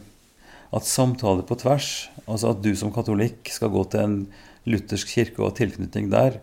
at 0.72 0.88
samtale 0.88 1.44
på 1.44 1.58
tvers, 1.60 2.08
altså 2.24 2.52
at 2.52 2.62
du 2.64 2.72
som 2.78 2.92
katolikk 2.94 3.50
skal 3.52 3.72
gå 3.74 3.84
til 3.92 4.02
en 4.06 4.16
luthersk 4.68 5.10
kirke 5.12 5.42
og 5.44 5.56
tilknytning 5.58 6.08
der, 6.12 6.38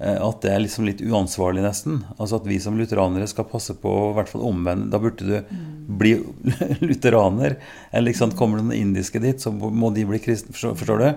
eh, 0.00 0.16
at 0.16 0.40
det 0.44 0.52
er 0.52 0.62
liksom 0.64 0.86
litt 0.88 1.02
uansvarlig, 1.04 1.64
nesten. 1.64 2.00
Altså 2.16 2.40
at 2.40 2.48
vi 2.48 2.58
som 2.62 2.78
lutheranere 2.78 3.28
skal 3.28 3.48
passe 3.50 3.76
på 3.80 3.92
å 3.92 4.10
i 4.12 4.16
hvert 4.16 4.30
fall 4.32 4.46
omvende. 4.48 4.88
Da 4.92 5.00
burde 5.02 5.26
du 5.28 5.58
bli 6.00 6.14
lutheraner. 6.88 7.58
Eller 7.90 8.12
liksom, 8.12 8.32
kommer 8.38 8.62
det 8.62 8.68
noen 8.70 8.78
indiske 8.80 9.20
dit, 9.22 9.42
så 9.42 9.52
må 9.52 9.92
de 9.92 10.06
bli 10.08 10.22
kristne. 10.24 10.56
Forstår, 10.56 10.78
forstår 10.80 11.02
du? 11.02 11.10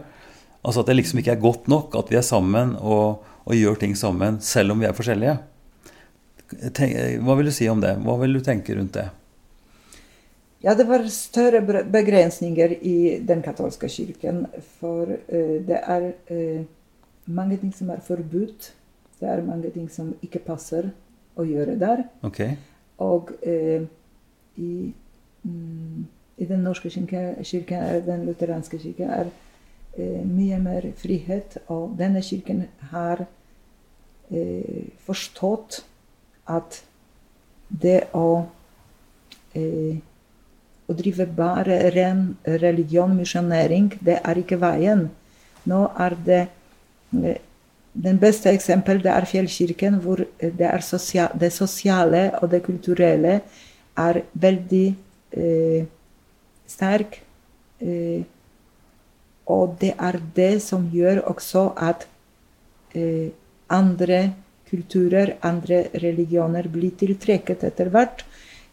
Altså 0.59 0.83
at 0.83 0.91
det 0.91 0.97
liksom 0.97 1.21
ikke 1.21 1.37
er 1.37 1.43
godt 1.43 1.69
nok 1.71 1.95
at 1.95 2.09
vi 2.11 2.17
er 2.19 2.25
sammen 2.25 2.73
og, 2.81 3.23
og 3.45 3.55
gjør 3.55 3.79
ting 3.79 3.95
sammen, 3.95 4.41
selv 4.43 4.75
om 4.75 4.83
vi 4.83 4.89
er 4.89 4.97
forskjellige. 4.97 5.37
Tenk, 6.75 6.97
hva 7.23 7.37
vil 7.39 7.47
du 7.47 7.53
si 7.55 7.69
om 7.71 7.79
det? 7.79 7.93
Hva 8.03 8.17
vil 8.19 8.35
du 8.35 8.41
tenke 8.43 8.75
rundt 8.75 8.97
det? 8.97 9.07
Ja, 10.63 10.73
det 10.75 10.87
var 10.89 11.05
større 11.07 11.61
begrensninger 11.87 12.73
i 12.81 13.19
den 13.27 13.41
katolske 13.41 13.87
kirken. 13.89 14.45
For 14.79 15.07
eh, 15.27 15.59
det 15.67 15.79
er 15.79 16.11
eh, 16.27 16.65
mange 17.25 17.57
ting 17.57 17.71
som 17.75 17.89
er 17.89 18.01
forbudt. 18.03 18.73
Det 19.19 19.29
er 19.29 19.43
mange 19.43 19.69
ting 19.71 19.87
som 19.91 20.11
ikke 20.23 20.41
passer 20.43 20.89
å 21.39 21.45
gjøre 21.47 21.77
der. 21.79 22.03
Okay. 22.27 22.57
Og 22.99 23.31
eh, 23.41 23.85
i, 24.59 24.91
mm, 25.43 26.03
i 26.37 26.49
den 26.49 26.67
norske 26.67 26.91
kirke- 26.91 27.39
kirken, 27.43 28.03
den 28.05 28.25
lutheranske 28.27 28.79
kirken, 28.83 29.09
er 29.15 29.31
eh, 29.95 30.25
mye 30.27 30.59
mer 30.59 30.89
frihet. 30.99 31.57
Og 31.71 31.95
denne 31.99 32.19
kirken 32.21 32.65
har 32.91 33.23
eh, 34.27 34.91
forstått 35.07 35.85
at 36.51 36.81
det 37.69 38.09
å 38.17 38.43
eh, 39.55 40.03
å 40.89 40.95
drive 40.97 41.27
bare 41.37 41.77
ren 41.93 42.23
religion, 42.45 43.13
misjonering, 43.15 43.91
det 44.01 44.17
er 44.23 44.41
ikke 44.41 44.57
veien. 44.61 45.07
Nå 45.69 45.85
er 45.97 46.17
det 46.25 46.47
Den 47.99 48.19
beste 48.21 48.51
eksempel 48.53 48.99
det 49.01 49.09
er 49.09 49.25
Fjellkirken, 49.25 49.95
hvor 49.99 50.21
det, 50.39 50.67
er 50.67 50.83
sosia 50.85 51.25
det 51.33 51.49
sosiale 51.51 52.29
og 52.37 52.51
det 52.51 52.61
kulturelle 52.63 53.39
er 53.97 54.19
veldig 54.33 54.85
eh, 55.33 55.87
sterk. 56.69 57.17
Eh, 57.81 58.21
og 59.49 59.73
det 59.81 59.95
er 59.97 60.19
det 60.37 60.61
som 60.61 60.85
gjør 60.93 61.23
også 61.33 61.65
at 61.81 62.05
eh, 62.93 63.33
andre 63.73 64.21
kulturer, 64.69 65.33
andre 65.41 65.87
religioner 65.97 66.69
blir 66.69 66.93
tiltrekket 66.97 67.65
etter 67.71 67.89
hvert 67.93 68.21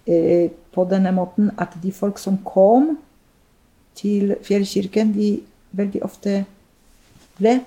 eh, 0.05 0.53
på 0.77 0.85
denne 0.91 1.13
måten 1.17 1.51
at 1.57 1.75
de 1.83 1.93
folk 1.95 2.21
som 2.21 2.37
kom 2.45 2.97
til 3.97 4.35
Fjellkirken, 4.45 5.15
de 5.17 5.39
veldig 5.77 6.03
ofte 6.05 6.43
ble. 7.39 7.59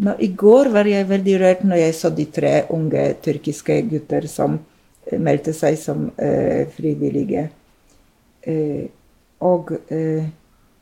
Nå, 0.00 0.14
I 0.16 0.30
går 0.32 0.70
var 0.72 0.88
jeg 0.88 1.08
veldig 1.10 1.34
rørt 1.42 1.64
når 1.66 1.82
jeg 1.82 1.96
så 1.98 2.10
de 2.14 2.26
tre 2.32 2.52
unge 2.72 3.02
tyrkiske 3.24 3.80
gutter 3.90 4.28
som 4.30 4.56
eh, 4.56 5.18
meldte 5.20 5.52
seg 5.56 5.76
som 5.78 6.06
eh, 6.16 6.70
frivillige. 6.76 7.48
Eh, 8.46 8.86
og, 9.44 9.74
eh, 9.92 10.30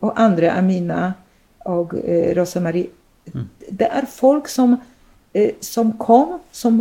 og 0.05 0.13
andre, 0.15 0.53
Amina 0.53 1.09
og 1.67 1.97
eh, 1.99 2.31
Rosemarie. 2.39 2.93
Det 3.69 3.89
er 3.91 4.07
folk 4.09 4.47
som, 4.49 4.79
som 5.61 5.91
kom, 6.01 6.39
som 6.53 6.79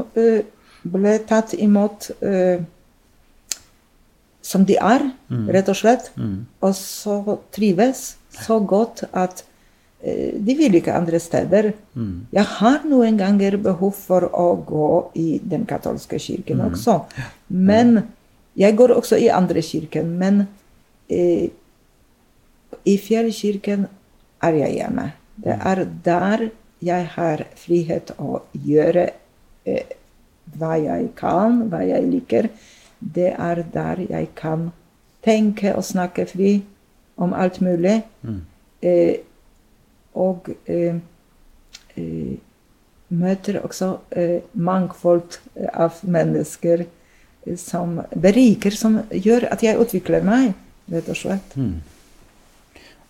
ble 0.87 1.15
tatt 1.27 1.51
imot 1.57 2.07
eh, 2.23 2.61
som 4.47 4.63
de 4.67 4.77
er, 4.79 5.03
rett 5.51 5.69
og 5.71 5.75
slett. 5.75 6.11
Og 6.63 6.75
så 6.77 7.37
trives 7.55 8.15
så 8.31 8.59
godt 8.63 9.03
at 9.11 9.43
eh, 10.01 10.37
de 10.39 10.55
vil 10.55 10.77
ikke 10.79 10.95
andre 10.95 11.19
steder. 11.19 11.73
Jeg 12.31 12.45
har 12.59 12.85
noen 12.87 13.17
ganger 13.19 13.57
behov 13.57 13.95
for 13.97 14.29
å 14.31 14.47
gå 14.67 14.89
i 15.19 15.39
den 15.43 15.65
katolske 15.67 16.19
kirken 16.19 16.61
også. 16.69 17.01
Men 17.49 18.05
jeg 18.57 18.75
går 18.77 18.95
også 18.95 19.19
i 19.21 19.27
andre 19.29 19.61
kirken. 19.61 20.15
Men 20.17 20.47
eh, 21.09 21.49
i 22.87 22.97
fjellkirken 22.97 23.87
er 24.43 24.61
jeg 24.63 24.79
hjemme. 24.79 25.11
Det 25.35 25.59
er 25.59 25.83
der 26.05 26.49
jeg 26.83 27.09
har 27.17 27.43
frihet 27.57 28.11
å 28.21 28.41
gjøre 28.53 29.09
eh, 29.65 29.93
hva 30.57 30.77
jeg 30.79 31.11
kan, 31.17 31.65
hva 31.71 31.81
jeg 31.85 32.07
liker. 32.09 32.49
Det 32.99 33.33
er 33.33 33.63
der 33.73 34.03
jeg 34.09 34.29
kan 34.35 34.71
tenke 35.25 35.75
og 35.75 35.85
snakke 35.85 36.25
fri 36.29 36.51
om 37.17 37.33
alt 37.33 37.61
mulig. 37.61 38.01
Eh, 38.81 39.15
og 40.17 40.49
eh, 40.65 40.97
eh, 41.97 42.37
møter 43.09 43.59
også 43.63 43.91
eh, 44.17 44.39
mangfold 44.53 45.39
av 45.73 45.99
mennesker 46.03 46.85
eh, 46.85 47.57
som 47.57 48.01
beriker, 48.15 48.75
som 48.75 49.01
gjør 49.11 49.47
at 49.51 49.63
jeg 49.63 49.79
utvikler 49.81 50.25
meg, 50.25 50.53
rett 50.91 51.11
og 51.13 51.19
slett. 51.19 51.55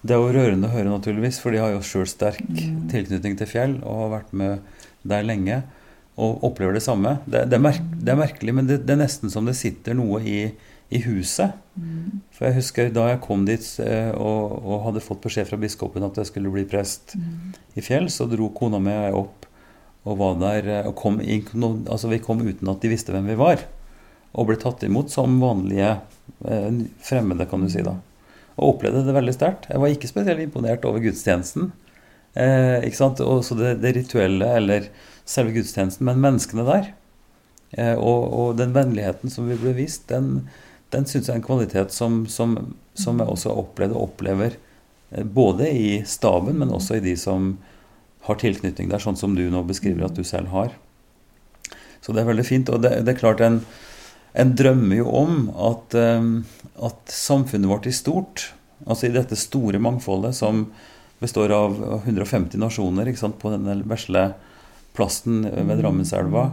Det 0.07 0.13
er 0.13 0.21
jo 0.21 0.33
rørende 0.35 0.69
å 0.69 0.75
høre, 0.75 0.91
naturligvis, 0.91 1.39
for 1.41 1.51
de 1.51 1.61
har 1.63 1.73
jo 1.73 1.83
sjøl 1.85 2.07
sterk 2.07 2.43
tilknytning 2.91 3.35
til 3.39 3.49
fjell 3.49 3.79
og 3.81 4.03
har 4.03 4.13
vært 4.19 4.35
med 4.38 4.85
der 5.07 5.25
lenge 5.25 5.63
og 6.18 6.43
opplever 6.47 6.74
det 6.78 6.82
samme. 6.86 7.20
Det, 7.30 7.43
det, 7.51 7.57
er, 7.59 7.61
merk, 7.61 7.84
det 8.01 8.09
er 8.13 8.18
merkelig, 8.20 8.53
men 8.57 8.68
det, 8.70 8.80
det 8.88 8.95
er 8.95 9.03
nesten 9.03 9.30
som 9.34 9.45
det 9.45 9.53
sitter 9.59 9.93
noe 9.97 10.18
i, 10.26 10.39
i 10.89 11.01
huset. 11.05 11.53
For 12.34 12.47
jeg 12.47 12.57
husker 12.57 12.89
da 12.95 13.03
jeg 13.11 13.22
kom 13.22 13.43
dit 13.45 13.65
eh, 13.86 14.09
og, 14.18 14.55
og 14.65 14.88
hadde 14.88 15.03
fått 15.05 15.22
beskjed 15.28 15.45
fra 15.51 15.59
biskopen 15.61 16.05
at 16.07 16.18
jeg 16.18 16.32
skulle 16.32 16.49
bli 16.53 16.65
prest 16.70 17.13
i 17.78 17.84
fjell, 17.86 18.09
så 18.09 18.26
dro 18.32 18.49
kona 18.57 18.80
mi 18.82 18.95
og 18.95 19.03
jeg 19.05 19.18
opp 19.22 19.45
og 20.07 20.18
var 20.22 20.38
der 20.41 20.70
eh, 20.72 20.86
og 20.89 20.95
kom 20.97 21.18
no- 21.59 21.74
altså 21.86 22.09
Vi 22.09 22.22
kom 22.24 22.41
uten 22.41 22.70
at 22.72 22.82
de 22.82 22.91
visste 22.93 23.13
hvem 23.13 23.28
vi 23.30 23.38
var. 23.38 23.61
Og 24.38 24.47
ble 24.49 24.57
tatt 24.61 24.84
imot 24.88 25.11
som 25.13 25.38
vanlige 25.41 25.99
eh, 26.47 26.72
fremmede, 27.03 27.45
kan 27.49 27.61
du 27.61 27.70
si. 27.70 27.84
da. 27.86 27.93
Og 28.57 28.74
opplevde 28.76 29.03
det 29.05 29.13
veldig 29.13 29.36
sterkt. 29.36 29.68
Jeg 29.70 29.82
var 29.84 29.93
ikke 29.93 30.09
spesielt 30.09 30.41
imponert 30.41 30.86
over 30.88 31.03
gudstjenesten. 31.03 31.70
Eh, 32.38 32.86
ikke 32.88 32.99
sant? 33.03 33.22
Også 33.22 33.57
det, 33.59 33.76
det 33.84 33.93
rituelle, 33.99 34.49
eller 34.61 34.89
selve 35.28 35.53
gudstjenesten, 35.55 36.07
men 36.07 36.21
menneskene 36.23 36.65
der. 36.67 36.91
Eh, 37.75 37.95
og, 37.95 38.34
og 38.34 38.57
den 38.59 38.73
vennligheten 38.75 39.32
som 39.32 39.49
vi 39.49 39.57
ble 39.59 39.75
vist, 39.78 40.07
den, 40.11 40.47
den 40.95 41.07
syns 41.07 41.28
jeg 41.28 41.36
er 41.36 41.41
en 41.41 41.47
kvalitet 41.47 41.95
som, 41.95 42.21
som, 42.32 42.55
som 42.95 43.19
jeg 43.19 43.28
også 43.34 43.55
opplevde 43.59 43.97
og 43.97 44.11
opplever. 44.11 44.55
eh, 45.11 45.23
Både 45.23 45.69
i 45.69 45.89
staben, 46.07 46.59
men 46.61 46.71
også 46.73 46.99
i 46.99 47.03
de 47.03 47.17
som 47.19 47.57
har 48.28 48.39
tilknytning 48.39 48.89
der, 48.91 49.03
sånn 49.03 49.19
som 49.19 49.36
du 49.36 49.45
nå 49.51 49.63
beskriver 49.67 50.07
at 50.07 50.15
du 50.15 50.23
selv 50.28 50.51
har. 50.55 50.73
Så 52.01 52.13
det 52.15 52.23
er 52.23 52.32
veldig 52.32 52.47
fint. 52.47 52.71
Og 52.71 52.82
det, 52.84 52.93
det 53.03 53.15
er 53.15 53.19
klart 53.19 53.43
en, 53.43 53.61
en 54.38 54.55
drømmer 54.55 55.01
jo 55.01 55.11
om 55.23 55.47
at, 55.69 55.95
eh, 55.97 56.30
at 56.88 57.11
samfunnet 57.11 57.71
vårt 57.71 57.89
i 57.89 57.95
stort, 57.95 58.51
altså 58.86 59.07
i 59.07 59.15
dette 59.15 59.36
store 59.39 59.80
mangfoldet 59.82 60.36
som 60.38 60.69
består 61.19 61.51
av 61.51 61.80
150 62.05 62.59
nasjoner 62.61 63.09
på 63.41 63.49
denne 63.49 63.80
vesle 63.89 64.28
plassen 64.97 65.45
ved 65.45 65.81
Drammenselva, 65.81 66.49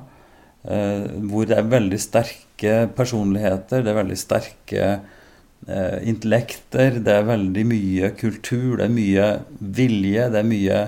eh, 0.68 1.07
hvor 1.30 1.49
det 1.49 1.59
er 1.59 1.70
veldig 1.72 2.01
sterke 2.01 2.76
personligheter, 2.97 3.84
det 3.84 3.92
er 3.92 4.01
veldig 4.03 4.18
sterke 4.20 4.88
eh, 4.92 5.99
intellekter, 6.05 7.01
det 7.05 7.18
er 7.18 7.30
veldig 7.30 7.64
mye 7.72 8.12
kultur, 8.20 8.76
det 8.78 8.88
er 8.88 8.99
mye 8.99 9.30
vilje, 9.59 10.28
det 10.34 10.42
er 10.42 10.51
mye 10.51 10.82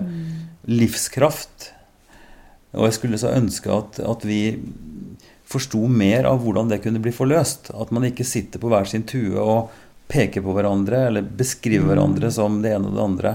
livskraft. 0.69 1.71
Og 2.77 2.91
jeg 2.91 2.99
skulle 2.99 3.21
så 3.21 3.33
ønske 3.33 3.73
at, 3.73 4.03
at 4.05 4.29
vi 4.29 4.41
forsto 5.47 5.87
mer 5.89 6.27
av 6.29 6.43
hvordan 6.43 6.71
det 6.71 6.83
kunne 6.85 7.01
bli 7.03 7.15
forløst. 7.15 7.71
At 7.75 7.93
man 7.95 8.07
ikke 8.09 8.27
sitter 8.27 8.61
på 8.63 8.71
hver 8.73 8.89
sin 8.91 9.07
tue 9.09 9.41
og 9.41 9.73
peker 10.11 10.45
på 10.45 10.55
hverandre 10.55 11.07
eller 11.09 11.27
beskriver 11.39 11.93
hverandre 11.93 12.31
som 12.35 12.61
det 12.63 12.75
ene 12.75 12.91
og 12.91 12.99
det 12.99 13.07
andre. 13.07 13.35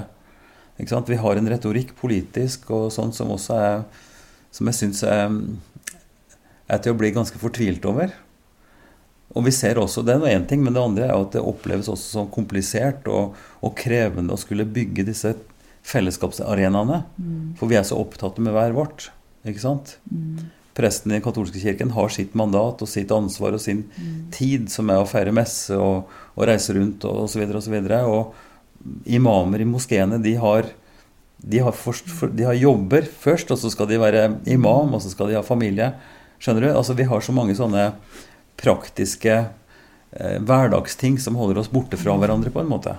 Vi 1.07 1.19
har 1.19 1.37
en 1.37 1.51
retorikk 1.51 1.93
politisk 1.99 2.71
og 2.73 2.89
sånn 2.93 3.11
som 3.13 3.31
også 3.33 3.57
er 3.57 3.83
Som 4.51 4.67
jeg 4.69 4.79
syns 4.79 5.03
er, 5.07 5.31
er 6.67 6.83
til 6.83 6.93
å 6.93 6.99
bli 6.99 7.13
ganske 7.15 7.39
fortvilt 7.41 7.85
over. 7.87 8.13
Og 9.31 9.45
vi 9.45 9.53
ser 9.55 9.79
også, 9.79 10.03
Det 10.03 10.17
er 10.17 10.35
én 10.35 10.47
ting, 10.47 10.63
men 10.63 10.73
det 10.75 10.81
andre 10.83 11.07
er 11.07 11.15
at 11.15 11.31
det 11.31 11.41
oppleves 11.41 11.87
også 11.87 12.17
som 12.17 12.31
komplisert 12.31 13.07
og, 13.07 13.37
og 13.63 13.75
krevende 13.79 14.35
å 14.35 14.39
skulle 14.39 14.67
bygge 14.67 15.07
disse 15.07 15.35
fellesskapsarenaene. 15.87 17.03
For 17.59 17.71
vi 17.71 17.77
er 17.79 17.87
så 17.87 17.99
opptatt 17.99 18.41
med 18.43 18.53
hver 18.53 18.75
vårt. 18.75 19.11
ikke 19.47 19.63
sant? 19.63 19.95
Presten 20.75 21.11
i 21.11 21.17
den 21.17 21.23
katolske 21.23 21.59
kirken 21.59 21.91
har 21.95 22.11
sitt 22.13 22.35
mandat 22.35 22.81
og 22.83 22.89
sitt 22.89 23.11
ansvar 23.11 23.55
og 23.55 23.63
sin 23.63 23.85
tid, 24.31 24.69
som 24.71 24.89
er 24.89 25.01
å 25.01 25.07
feire 25.09 25.33
messe 25.35 25.75
og, 25.75 26.11
og 26.35 26.47
reise 26.47 26.75
rundt 26.75 27.03
og 27.07 27.25
osv. 27.25 27.43
Og, 27.47 27.63
så 27.63 27.71
videre, 27.71 28.03
og, 28.07 28.31
og 28.31 29.07
imamer 29.11 29.63
i 29.63 29.67
moskeene, 29.67 30.21
de 30.23 30.35
har, 30.39 30.69
de, 31.41 31.61
har 31.65 31.73
først, 31.73 32.09
for, 32.09 32.31
de 32.33 32.45
har 32.45 32.57
jobber 32.57 33.07
først, 33.07 33.51
og 33.53 33.59
så 33.61 33.71
skal 33.73 33.89
de 33.89 34.01
være 34.01 34.27
imam, 34.49 34.93
og 34.93 35.01
så 35.01 35.11
skal 35.13 35.31
de 35.31 35.39
ha 35.39 35.45
familie. 35.45 35.91
Skjønner 36.41 36.67
du? 36.67 36.69
Altså 36.73 36.97
Vi 36.97 37.07
har 37.09 37.23
så 37.25 37.33
mange 37.35 37.55
sånne 37.57 37.91
praktiske 38.61 39.33
eh, 39.37 40.37
hverdagsting 40.37 41.17
som 41.21 41.39
holder 41.39 41.61
oss 41.61 41.71
borte 41.73 41.97
fra 41.97 42.17
hverandre, 42.19 42.53
på 42.53 42.61
en 42.61 42.69
måte. 42.69 42.95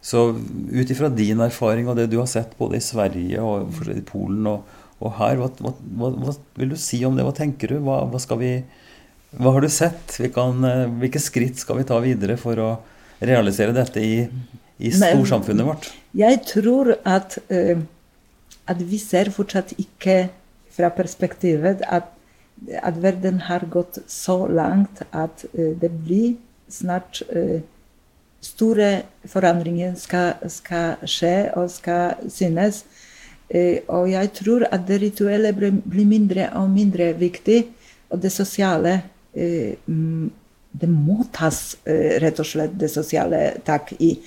Så 0.00 0.30
ut 0.72 0.90
ifra 0.90 1.10
din 1.12 1.40
erfaring 1.42 1.88
og 1.90 1.98
det 1.98 2.06
du 2.12 2.20
har 2.20 2.28
sett 2.30 2.54
både 2.58 2.78
i 2.78 2.84
Sverige 2.84 3.42
og 3.44 3.80
i 3.90 4.00
Polen 4.06 4.46
og, 4.46 4.76
og 5.02 5.16
her, 5.18 5.40
hva, 5.40 5.50
hva, 5.60 6.12
hva, 6.14 6.36
vil 6.58 6.72
du 6.72 6.78
si 6.80 7.02
om 7.06 7.18
det? 7.18 7.26
Hva 7.26 7.34
tenker 7.36 7.74
du? 7.74 7.80
Hva, 7.84 8.00
hva, 8.08 8.38
vi, 8.40 8.52
har 9.36 9.60
du 9.60 9.68
sett? 9.72 10.16
Vi 10.22 10.30
kan, 10.32 10.62
eh, 10.64 10.86
hvilke 11.02 11.22
skritt 11.22 11.60
skal 11.60 11.82
vi 11.82 11.88
ta 11.88 12.00
videre 12.04 12.38
for 12.40 12.62
å 12.62 12.70
realisere 13.18 13.74
dette 13.74 14.00
i, 14.00 14.22
i 14.78 14.94
storsamfunnet 14.94 15.66
vårt? 15.66 15.90
Jeg 16.18 16.40
tror 16.46 16.96
at, 17.06 17.38
eh, 17.50 17.78
at 18.66 18.78
vi 18.90 18.98
ser 18.98 19.30
fortsatt 19.30 19.74
ikke 19.78 20.28
fra 20.74 20.90
perspektivet 20.90 21.84
at, 21.86 22.08
at 22.82 23.02
verden 23.02 23.44
har 23.46 23.68
gått 23.70 24.00
så 24.10 24.40
langt 24.50 25.04
at 25.12 25.44
eh, 25.52 25.76
det 25.78 25.92
blir 26.02 26.34
snart 26.68 27.22
eh, 27.30 27.60
store 28.42 28.90
forandringer 29.30 29.94
skal, 29.98 30.34
skal 30.50 31.06
skje 31.06 31.52
og 31.58 31.70
skal 31.70 32.18
synes. 32.30 32.84
Og 33.88 34.10
jeg 34.10 34.28
tror 34.36 34.66
at 34.68 34.82
det 34.86 34.98
rituelle 35.00 35.54
blir, 35.56 36.04
mindre 36.04 36.50
og 36.60 36.68
mindre 36.70 37.14
viktig, 37.16 37.62
og 38.10 38.20
det 38.20 38.28
sosiale 38.32 39.00
mm, 39.34 40.28
Det 40.80 40.88
må 40.88 41.24
tas 41.32 41.78
rett 42.20 42.38
og 42.38 42.46
slett 42.46 42.74
det 42.78 42.90
sosiale 42.92 43.56
tak 43.64 43.94
i. 43.98 44.18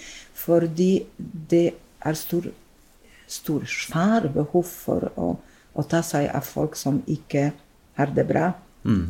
Fordi 0.42 0.92
det 1.52 1.68
er 2.02 2.18
stor, 2.18 2.48
stor 3.30 3.66
svær 3.70 4.28
behov 4.34 4.66
for 4.66 5.12
å, 5.16 5.32
å 5.74 5.86
ta 5.90 6.02
seg 6.06 6.30
av 6.34 6.46
folk 6.48 6.78
som 6.80 7.02
ikke 7.10 7.52
har 8.00 8.14
det 8.16 8.26
bra. 8.30 8.52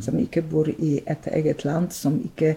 Som 0.04 0.18
ikke 0.20 0.42
bor 0.44 0.68
i 0.68 0.98
et 1.08 1.26
eget 1.32 1.64
land, 1.64 1.94
som 1.96 2.18
ikke 2.20 2.56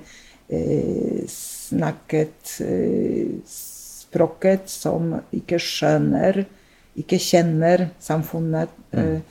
eh, 0.51 1.21
snakket 1.31 2.57
eh, 2.65 3.37
språket, 3.47 4.67
som 4.67 5.13
ikke 5.31 5.59
skjønner, 5.63 6.41
ikke 6.99 7.19
kjenner 7.19 7.89
samfunnet. 8.03 8.75
Mm. 8.91 9.21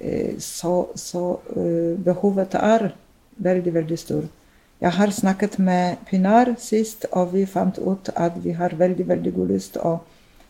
eh, 0.00 0.36
så 0.38 0.90
så 0.96 1.24
eh, 1.56 1.96
behovet 2.04 2.54
er 2.60 2.90
veldig, 3.36 3.74
veldig 3.80 3.98
stort. 3.98 4.41
Jeg 4.82 4.90
har 4.96 5.10
snakket 5.14 5.58
med 5.62 6.00
Pinar 6.08 6.48
sist, 6.58 7.04
og 7.12 7.32
vi 7.36 7.44
fant 7.46 7.76
ut 7.78 8.08
at 8.18 8.32
vi 8.42 8.50
har 8.58 8.72
veldig, 8.74 9.04
veldig 9.08 9.32
god 9.36 9.52
lyst 9.54 9.76
å 9.78 10.00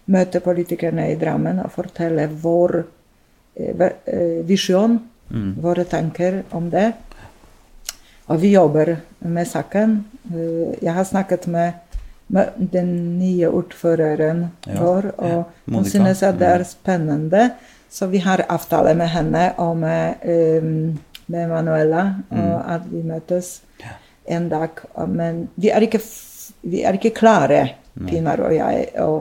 møte 0.09 0.41
politikerne 0.41 1.05
i 1.13 1.19
Drammen 1.21 1.61
og 1.61 1.73
fortelle 1.75 2.25
vår 2.43 2.79
eh, 2.81 3.83
eh, 4.09 4.39
visjon, 4.49 4.99
våre 5.61 5.85
tanker 5.85 6.43
om 6.53 6.71
det. 6.73 6.93
Og 8.33 8.41
vi 8.41 8.55
jobber 8.55 8.97
med 9.21 9.47
saken. 9.49 9.99
Eh, 10.33 10.79
Jeg 10.83 10.95
har 10.97 11.05
snakket 11.05 11.47
med, 11.47 11.73
med 12.29 12.53
den 12.73 13.19
nye 13.19 13.49
ordføreren 13.49 14.47
Ja, 14.67 14.81
vår, 14.81 15.13
ja. 15.19 15.37
og 15.37 15.75
hun 15.75 15.85
synes 15.85 16.23
at 16.23 16.39
det 16.41 16.49
er 16.49 16.65
spennende. 16.65 17.51
Så 17.91 18.07
vi 18.09 18.19
har 18.25 18.47
avtale 18.49 18.95
med 18.97 19.09
henne 19.13 19.53
og 19.59 19.77
med, 19.77 20.15
eh, 20.25 20.63
med 21.27 21.49
Manuela, 21.49 22.15
og 22.31 22.75
at 22.75 22.89
vi 22.91 23.03
møtes 23.03 23.61
en 24.25 24.49
dag. 24.49 24.83
Men 25.09 25.47
vi 25.55 25.71
er 25.71 25.85
ikke, 25.87 26.01
vi 26.63 26.83
er 26.83 26.99
ikke 26.99 27.15
klare, 27.17 27.63
Pinar 27.93 28.41
og 28.41 28.55
jeg, 28.57 28.87
å 29.03 29.21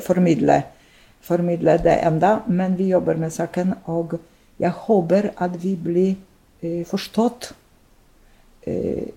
formidle, 0.00 0.62
formidle 1.24 1.76
det 1.84 1.98
enda, 2.06 2.38
men 2.46 2.78
vi 2.78 2.88
jobber 2.92 3.18
med 3.20 3.32
saken, 3.34 3.74
og 3.84 4.16
jeg 4.60 4.72
håper 4.86 5.32
at 5.36 5.58
vi 5.60 5.74
blir 5.76 6.14
eh, 6.62 6.84
forstått. 6.88 7.52
Eh, 8.66 9.10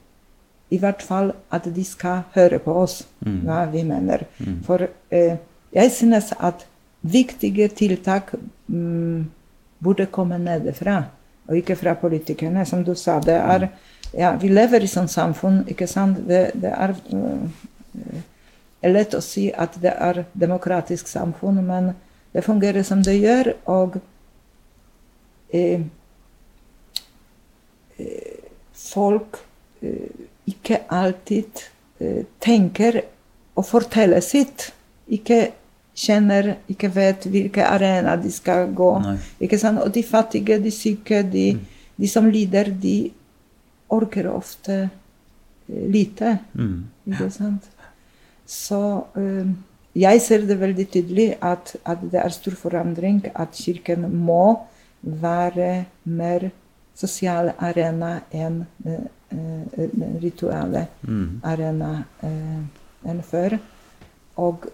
I 0.69 0.77
hvert 0.81 1.03
fall 1.05 1.31
at 1.53 1.67
de 1.71 1.83
skal 1.87 2.25
høre 2.33 2.59
på 2.59 2.73
oss, 2.75 3.05
hva 3.23 3.61
vi 3.71 3.85
mener. 3.87 4.25
For 4.67 4.83
eh, 4.83 5.37
jeg 5.71 5.91
synes 5.95 6.33
at 6.39 6.65
viktige 7.01 7.69
tiltak 7.71 8.33
mm, 8.67 9.29
burde 9.79 10.09
komme 10.11 10.39
nedefra, 10.41 11.03
og 11.47 11.55
ikke 11.55 11.77
fra 11.79 11.93
politikerne. 11.93 12.65
Som 12.65 12.83
du 12.83 12.95
sa, 12.95 13.19
det 13.23 13.37
er 13.39 13.69
ja, 14.13 14.35
Vi 14.39 14.49
lever 14.49 14.83
i 14.83 14.89
sånn 14.89 15.09
samfunn, 15.11 15.63
ikke 15.67 15.87
sant? 15.87 16.21
Det, 16.27 16.51
det 16.55 16.71
er 16.71 16.95
er 18.81 18.93
lett 18.93 19.15
å 19.17 19.21
si 19.23 19.47
at 19.51 19.77
det 19.81 19.93
er 19.93 20.23
demokratisk 20.37 21.09
samfunn, 21.09 21.59
men 21.65 21.93
det 22.33 22.45
fungerer 22.45 22.85
som 22.85 23.01
det 23.05 23.17
gjør, 23.17 23.51
og 23.73 23.97
eh, 25.55 25.81
eh, 27.97 28.41
folk 28.77 29.39
eh, 29.81 30.27
ikke 30.47 30.85
alltid 30.93 31.67
tenker 32.43 32.99
og 33.57 33.65
forteller 33.65 34.21
sitt. 34.21 34.67
Ikke 35.09 35.39
kjenner, 35.97 36.51
ikke 36.69 36.91
vet 36.93 37.25
hvilken 37.25 37.65
arena 37.65 38.13
de 38.21 38.29
skal 38.31 38.69
gå. 38.77 38.91
Nei. 39.01 39.15
Ikke 39.47 39.57
sant? 39.57 39.81
Og 39.81 39.89
de 39.95 40.03
fattige, 40.05 40.59
de 40.61 40.71
syke, 40.71 41.23
de, 41.25 41.47
de 41.97 42.09
som 42.11 42.29
lider, 42.29 42.69
de 42.69 43.09
orker 43.89 44.29
ofte 44.31 44.77
eh, 44.83 45.87
lite. 45.91 46.37
Mm. 46.53 46.85
Ikke 47.07 47.29
sant? 47.31 47.69
Så 48.47 48.81
eh, 49.19 49.49
jeg 49.97 50.21
ser 50.21 50.45
det 50.47 50.59
veldig 50.59 50.87
tydelig 50.93 51.27
at, 51.41 51.75
at 51.85 52.03
det 52.11 52.21
er 52.21 52.33
stor 52.35 52.55
forandring, 52.55 53.23
at 53.35 53.55
Kirken 53.57 54.07
må 54.13 54.59
være 55.01 55.85
mer 56.03 56.49
sosial 56.97 57.51
arena 57.61 58.19
enn 58.33 58.63
uh, 58.85 58.93
eh, 59.29 59.89
den 59.93 60.87
Mm. 61.07 61.41
arena 61.43 62.03
uh, 62.23 63.09
enn 63.09 63.21
før. 63.23 63.57
Og 64.37 64.67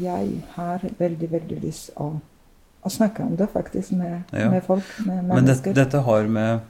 jeg 0.00 0.42
har 0.54 0.84
veldig, 0.98 1.30
veldig 1.32 1.60
lyst 1.62 1.90
å, 1.96 2.12
å 2.82 2.90
snakke 2.90 3.22
om 3.22 3.36
det 3.36 3.48
faktisk 3.52 3.92
med, 3.92 4.22
Ja. 4.32 4.50
med 4.50 4.62
folk, 4.62 4.84
med 5.06 5.24
Men 5.24 5.46
det, 5.46 5.74
dette 5.74 5.98
har 5.98 6.26
med 6.26 6.60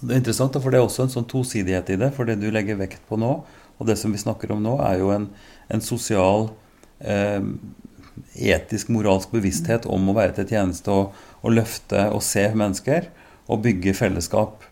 Det 0.00 0.10
er 0.12 0.20
interessant, 0.20 0.56
for 0.60 0.72
det 0.72 0.80
er 0.80 0.86
også 0.86 1.06
en 1.06 1.12
sånn 1.12 1.28
tosidighet 1.30 1.94
i 1.94 1.98
det. 2.00 2.10
For 2.16 2.28
det 2.28 2.40
du 2.42 2.48
legger 2.52 2.80
vekt 2.80 3.04
på 3.08 3.18
nå, 3.20 3.32
og 3.74 3.88
det 3.88 3.96
som 4.00 4.12
vi 4.14 4.20
snakker 4.20 4.52
om 4.54 4.62
nå, 4.64 4.76
er 4.84 5.00
jo 5.00 5.10
en, 5.14 5.28
en 5.72 5.82
sosial, 5.84 6.48
eh, 7.00 7.40
etisk, 8.34 8.90
moralsk 8.94 9.32
bevissthet 9.34 9.88
om 9.90 10.10
å 10.10 10.16
være 10.16 10.38
til 10.38 10.50
tjeneste 10.54 10.92
og, 10.92 11.16
og 11.42 11.56
løfte 11.56 12.08
og 12.14 12.22
se 12.26 12.46
mennesker. 12.54 13.10
Og 13.44 13.60
bygge 13.64 13.96
fellesskap 13.96 14.62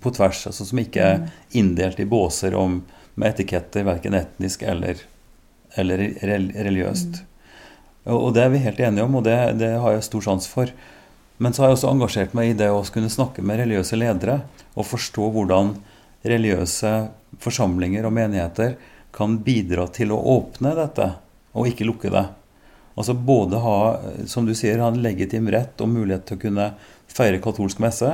på 0.00 0.12
tvers, 0.14 0.44
altså 0.46 0.66
som 0.68 0.78
ikke 0.78 1.02
er 1.02 1.24
inndelt 1.58 1.98
i 1.98 2.06
båser 2.06 2.54
om, 2.54 2.80
med 3.18 3.34
etiketter, 3.34 3.82
verken 3.88 4.14
etnisk 4.14 4.62
eller, 4.62 5.00
eller 5.74 6.04
religiøst. 6.22 7.24
Og, 8.06 8.16
og 8.16 8.30
det 8.36 8.44
er 8.44 8.52
vi 8.54 8.62
helt 8.64 8.80
enige 8.80 9.04
om, 9.04 9.18
og 9.18 9.26
det, 9.26 9.36
det 9.60 9.72
har 9.82 9.96
jeg 9.96 10.06
stor 10.06 10.26
sans 10.28 10.46
for. 10.48 10.70
Men 11.40 11.54
så 11.56 11.62
har 11.62 11.70
jeg 11.70 11.78
også 11.78 11.92
engasjert 11.94 12.34
meg 12.36 12.50
i 12.50 12.56
det 12.58 12.68
å 12.68 12.82
kunne 12.92 13.12
snakke 13.12 13.42
med 13.44 13.62
religiøse 13.62 13.96
ledere 13.96 14.42
og 14.76 14.84
forstå 14.84 15.30
hvordan 15.32 15.72
religiøse 16.28 16.92
forsamlinger 17.40 18.04
og 18.04 18.12
menigheter 18.12 18.76
kan 19.16 19.38
bidra 19.44 19.86
til 19.88 20.12
å 20.12 20.20
åpne 20.36 20.74
dette 20.76 21.06
og 21.56 21.70
ikke 21.70 21.86
lukke 21.88 22.12
det. 22.12 22.26
Altså 23.00 23.14
både 23.16 23.60
ha, 23.64 23.76
som 24.28 24.44
du 24.44 24.52
sier, 24.52 24.82
ha 24.82 24.90
en 24.92 25.00
legitim 25.00 25.48
rett 25.52 25.80
og 25.80 25.88
mulighet 25.88 26.26
til 26.28 26.36
å 26.36 26.42
kunne 26.42 26.66
feire 27.10 27.40
katolsk 27.42 27.80
messe, 27.82 28.10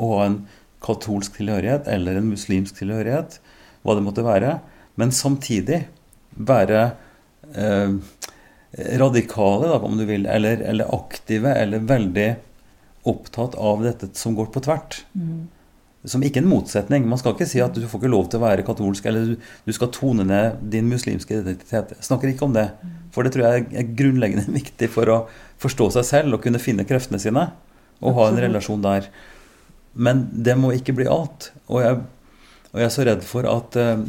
og 0.00 0.14
ha 0.16 0.22
en 0.26 0.38
katolsk 0.82 1.36
tilhørighet 1.36 1.90
eller 1.92 2.18
en 2.18 2.30
muslimsk 2.32 2.78
tilhørighet, 2.80 3.36
hva 3.84 3.96
det 3.98 4.04
måtte 4.06 4.24
være, 4.24 4.56
men 4.96 5.12
samtidig 5.14 5.82
være 6.32 6.80
eh, 7.52 7.98
radikale, 9.02 9.68
da, 9.68 9.78
om 9.84 10.00
du 10.00 10.06
vil, 10.08 10.24
eller, 10.30 10.64
eller 10.72 10.90
aktive, 10.96 11.52
eller 11.52 11.84
veldig 11.90 12.28
opptatt 13.08 13.56
av 13.58 13.82
dette 13.82 14.08
som 14.18 14.36
går 14.38 14.50
på 14.54 14.62
tvert. 14.64 15.02
Som 16.04 16.24
ikke 16.26 16.40
en 16.42 16.50
motsetning. 16.50 17.04
Man 17.06 17.20
skal 17.20 17.36
ikke 17.36 17.48
si 17.50 17.60
at 17.62 17.74
du 17.76 17.84
får 17.86 18.02
ikke 18.02 18.10
lov 18.10 18.28
til 18.30 18.40
å 18.40 18.44
være 18.46 18.64
katolsk, 18.66 19.06
eller 19.06 19.32
du, 19.32 19.50
du 19.66 19.74
skal 19.74 19.90
tone 19.94 20.26
ned 20.26 20.62
din 20.72 20.88
muslimske 20.90 21.36
identitet. 21.38 21.94
Jeg 21.96 22.08
snakker 22.08 22.32
ikke 22.32 22.46
om 22.48 22.56
det. 22.56 22.68
For 23.14 23.26
det 23.26 23.34
tror 23.34 23.46
jeg 23.46 23.68
er 23.78 23.92
grunnleggende 23.98 24.56
viktig 24.60 24.90
for 24.92 25.10
å 25.12 25.20
forstå 25.62 25.92
seg 25.98 26.08
selv 26.08 26.38
og 26.38 26.42
kunne 26.46 26.62
finne 26.62 26.86
kreftene 26.88 27.22
sine. 27.22 27.48
Og 28.02 28.18
ha 28.18 28.30
en 28.30 28.42
relasjon 28.42 28.82
der. 28.82 29.10
Men 29.92 30.26
det 30.32 30.56
må 30.58 30.72
ikke 30.74 30.94
bli 30.96 31.06
alt. 31.10 31.52
Og 31.68 31.82
jeg, 31.84 32.00
og 32.72 32.80
jeg 32.80 32.88
er 32.88 32.94
så 32.94 33.06
redd 33.06 33.26
for 33.26 33.46
at 33.50 33.76
eh, 33.78 34.06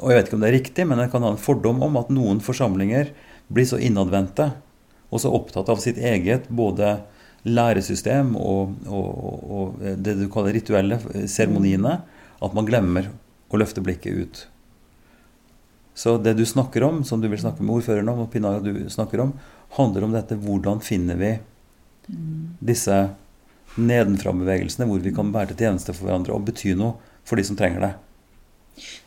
Og 0.00 0.10
jeg 0.10 0.16
vet 0.16 0.28
ikke 0.28 0.38
om 0.38 0.42
det 0.42 0.48
er 0.48 0.56
riktig, 0.56 0.84
men 0.88 1.02
jeg 1.02 1.10
kan 1.12 1.26
ha 1.26 1.34
en 1.34 1.40
fordom 1.42 1.82
om 1.84 1.98
at 2.00 2.10
noen 2.14 2.38
forsamlinger 2.40 3.10
blir 3.52 3.66
så 3.68 3.76
innadvendte 3.82 4.52
og 5.10 5.20
så 5.20 5.32
opptatt 5.34 5.68
av 5.68 5.80
sitt 5.82 5.98
eget 5.98 6.46
både 6.48 7.00
læresystem 7.48 8.34
og, 8.36 8.74
og, 8.86 9.50
og 9.50 9.84
det 10.04 10.16
du 10.18 10.26
kaller 10.32 10.56
rituelle 10.56 10.98
eh, 11.14 11.26
seremoniene, 11.30 12.00
at 12.40 12.56
man 12.56 12.68
glemmer 12.68 13.10
å 13.50 13.60
løfte 13.60 13.82
blikket 13.84 14.18
ut. 14.24 14.42
Så 16.00 16.16
det 16.22 16.36
du 16.38 16.44
snakker 16.46 16.84
om, 16.86 17.02
som 17.04 17.20
du 17.20 17.28
vil 17.28 17.40
snakke 17.40 17.64
med 17.64 17.80
ordføreren 17.80 18.08
om, 18.12 18.22
og 18.24 18.30
Pinaga 18.32 18.62
du 18.64 18.86
snakker 18.92 19.24
om, 19.24 19.32
handler 19.76 20.06
om 20.06 20.14
dette 20.14 20.38
hvordan 20.40 20.80
finner 20.84 21.18
vi 21.20 21.34
disse 22.64 22.96
nedenfra-bevegelsene, 23.76 24.86
hvor 24.88 25.02
vi 25.02 25.12
kan 25.14 25.32
være 25.34 25.52
til 25.52 25.66
tjeneste 25.66 25.94
for 25.94 26.08
hverandre 26.08 26.34
og 26.34 26.46
bety 26.48 26.72
noe 26.78 26.96
for 27.26 27.38
de 27.38 27.44
som 27.46 27.58
trenger 27.58 27.84
det. 27.84 27.92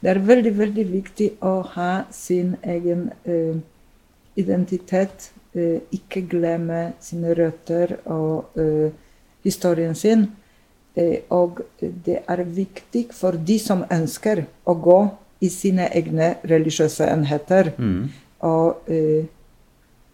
Det 0.04 0.12
er 0.12 0.22
veldig, 0.24 0.54
veldig 0.60 0.86
viktig 0.92 1.30
å 1.44 1.56
ha 1.74 1.92
sin 2.14 2.56
egen 2.62 3.08
uh, 3.26 3.58
identitet. 4.40 5.32
Eh, 5.54 5.82
ikke 5.94 6.24
glemme 6.30 6.94
sine 7.00 7.34
røtter 7.38 7.98
og 8.10 8.58
eh, 8.58 8.90
historien 9.46 9.96
sin. 9.96 10.28
Eh, 10.96 11.22
og 11.30 11.62
det 11.80 12.24
er 12.28 12.44
viktig 12.44 13.08
for 13.14 13.38
de 13.38 13.60
som 13.62 13.84
ønsker 13.92 14.46
å 14.66 14.74
gå 14.74 15.00
i 15.44 15.50
sine 15.54 15.90
egne 15.94 16.36
religiøse 16.50 17.06
enheter 17.12 17.74
Mm. 17.78 18.10
og 18.40 18.90
uh, 18.90 19.26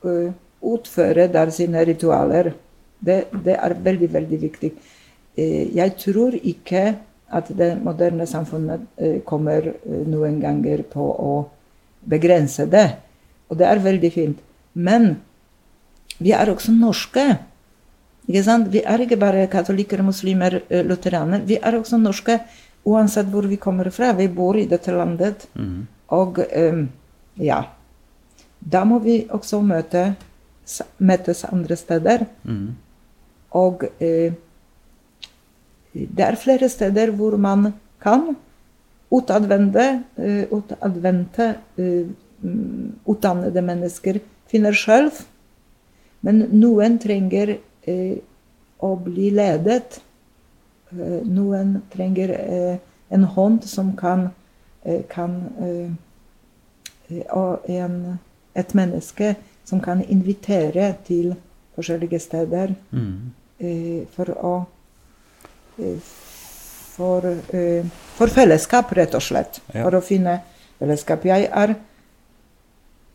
eh, 0.05 0.31
utføre 0.61 1.27
der 1.27 1.49
sine 1.49 1.85
ritualer. 1.85 2.51
Det, 3.05 3.25
det 3.45 3.55
er 3.55 3.73
veldig, 3.73 4.13
veldig 4.13 4.41
viktig. 4.41 4.71
Eh, 5.37 5.75
jeg 5.75 5.95
tror 5.97 6.35
ikke 6.35 6.97
at 7.31 7.51
det 7.57 7.77
moderne 7.83 8.25
samfunnet 8.27 8.81
eh, 8.97 9.19
kommer 9.25 9.71
eh, 9.71 10.03
noen 10.09 10.39
ganger 10.41 10.83
på 10.83 11.05
å 11.05 11.33
begrense 12.09 12.65
det. 12.65 12.87
Og 13.49 13.59
det 13.59 13.67
er 13.69 13.83
veldig 13.83 14.11
fint. 14.13 14.39
Men 14.73 15.15
vi 16.19 16.33
er 16.35 16.51
også 16.51 16.73
norske. 16.75 17.25
Ikke 18.27 18.43
sant? 18.45 18.71
Vi 18.73 18.81
er 18.85 19.01
ikke 19.01 19.17
bare 19.19 19.47
katolikker, 19.51 20.03
muslimer, 20.05 20.59
lutheraner. 20.85 21.45
Vi 21.47 21.57
er 21.57 21.77
også 21.79 21.97
norske 21.97 22.39
uansett 22.87 23.29
hvor 23.31 23.47
vi 23.49 23.57
kommer 23.57 23.89
fra. 23.93 24.13
Vi 24.17 24.27
bor 24.27 24.57
i 24.57 24.67
dette 24.69 24.93
landet. 24.95 25.47
Mm. 25.55 25.87
Og 26.15 26.39
um, 26.41 26.87
ja 27.39 27.63
Da 28.59 28.83
må 28.83 28.99
vi 28.99 29.21
også 29.31 29.61
møte, 29.63 30.15
møtes 30.97 31.45
andre 31.47 31.75
steder. 31.79 32.25
Mm. 32.43 32.75
Og 33.55 33.85
uh, 33.87 34.31
det 35.93 36.25
er 36.25 36.39
flere 36.41 36.69
steder 36.69 37.13
hvor 37.15 37.37
man 37.37 37.71
kan 38.03 38.35
utadvende, 39.11 40.03
uh, 40.19 40.43
utadvendte 40.57 41.53
mm, 41.77 42.99
utdannede 43.07 43.63
mennesker 43.63 44.19
finner 44.51 44.75
selv. 44.75 45.23
Men 46.21 46.43
noen 46.51 46.97
trenger 46.99 47.57
eh, 47.87 48.17
å 48.83 48.95
bli 48.99 49.29
ledet. 49.31 50.01
Eh, 50.91 51.19
noen 51.27 51.81
trenger 51.93 52.29
eh, 52.35 52.77
en 53.09 53.23
hånd 53.23 53.63
som 53.69 53.93
kan, 53.97 54.29
eh, 54.83 55.01
kan 55.09 55.37
eh, 55.61 55.91
eh, 57.09 57.23
Og 57.33 57.69
en, 57.69 58.19
et 58.55 58.73
menneske 58.75 59.35
som 59.65 59.79
kan 59.81 60.01
invitere 60.05 60.95
til 61.07 61.35
forskjellige 61.75 62.19
steder 62.19 62.75
Mm. 62.91 63.31
eh, 63.59 64.05
for 64.15 64.25
å 64.43 64.55
eh, 65.79 65.97
for, 66.99 67.25
eh, 67.53 67.85
for 68.17 68.27
fellesskap, 68.27 68.91
rett 68.91 69.13
og 69.15 69.21
slett. 69.23 69.61
Ja. 69.73 69.83
For 69.85 69.95
å 69.95 70.01
finne 70.03 70.41
fellesskap. 70.79 71.23
Jeg 71.25 71.47
er, 71.47 71.75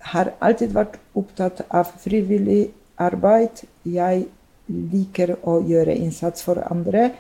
har 0.01 0.31
alltid 0.41 0.73
vært 0.73 0.97
opptatt 1.15 1.61
av 1.69 1.91
frivillig 2.01 2.71
arbeid. 3.01 3.65
Jeg 3.85 4.27
liker 4.69 5.37
å 5.43 5.59
gjøre 5.67 5.97
innsats 5.97 6.45
for 6.45 6.63
andre. 6.71 7.11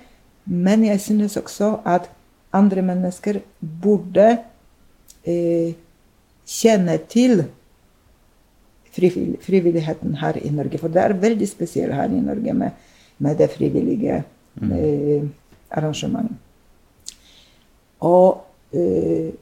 Men 0.44 0.84
jeg 0.84 1.00
synes 1.00 1.36
også 1.40 1.78
at 1.88 2.10
andre 2.54 2.82
mennesker 2.84 3.40
burde 3.60 4.26
eh, 5.24 5.74
kjenne 6.46 6.98
til 7.10 7.46
frivilligheten 8.94 10.18
her 10.20 10.38
i 10.38 10.50
Norge. 10.54 10.78
For 10.78 10.92
det 10.92 11.02
er 11.02 11.16
veldig 11.18 11.48
spesielt 11.48 11.96
her 11.96 12.12
i 12.12 12.22
Norge 12.22 12.54
med, 12.54 12.70
med 13.18 13.38
det 13.40 13.50
frivillige 13.56 14.22
eh, 14.22 15.24
arrangementet. 15.70 16.38
Og 18.04 18.44
eh, 18.76 19.32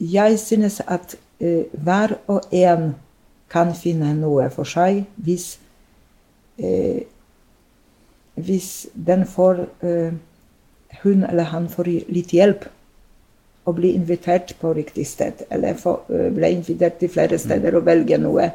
jeg 0.00 0.38
synes 0.38 0.80
at 0.86 1.16
eh, 1.40 1.64
hver 1.72 2.18
og 2.26 2.40
en 2.52 2.94
kan 3.50 3.74
finne 3.74 4.12
noe 4.18 4.48
for 4.54 4.68
seg 4.68 5.04
hvis 5.20 5.52
eh, 6.58 7.06
hvis 8.40 8.88
den 8.94 9.26
får 9.28 9.64
eh, 9.84 10.12
hun 11.02 11.24
eller 11.28 11.50
han 11.50 11.68
får 11.68 11.90
litt 12.10 12.32
hjelp 12.34 12.66
og 13.68 13.76
blir 13.76 13.94
invitert 13.94 14.54
på 14.60 14.72
riktig 14.74 15.04
sted, 15.06 15.44
eller 15.52 15.76
får, 15.78 16.00
eh, 16.08 16.30
ble 16.34 16.50
invitert 16.56 16.98
til 16.98 17.12
flere 17.12 17.38
steder 17.38 17.76
og 17.76 17.86
velge 17.86 18.18
noe 18.18 18.48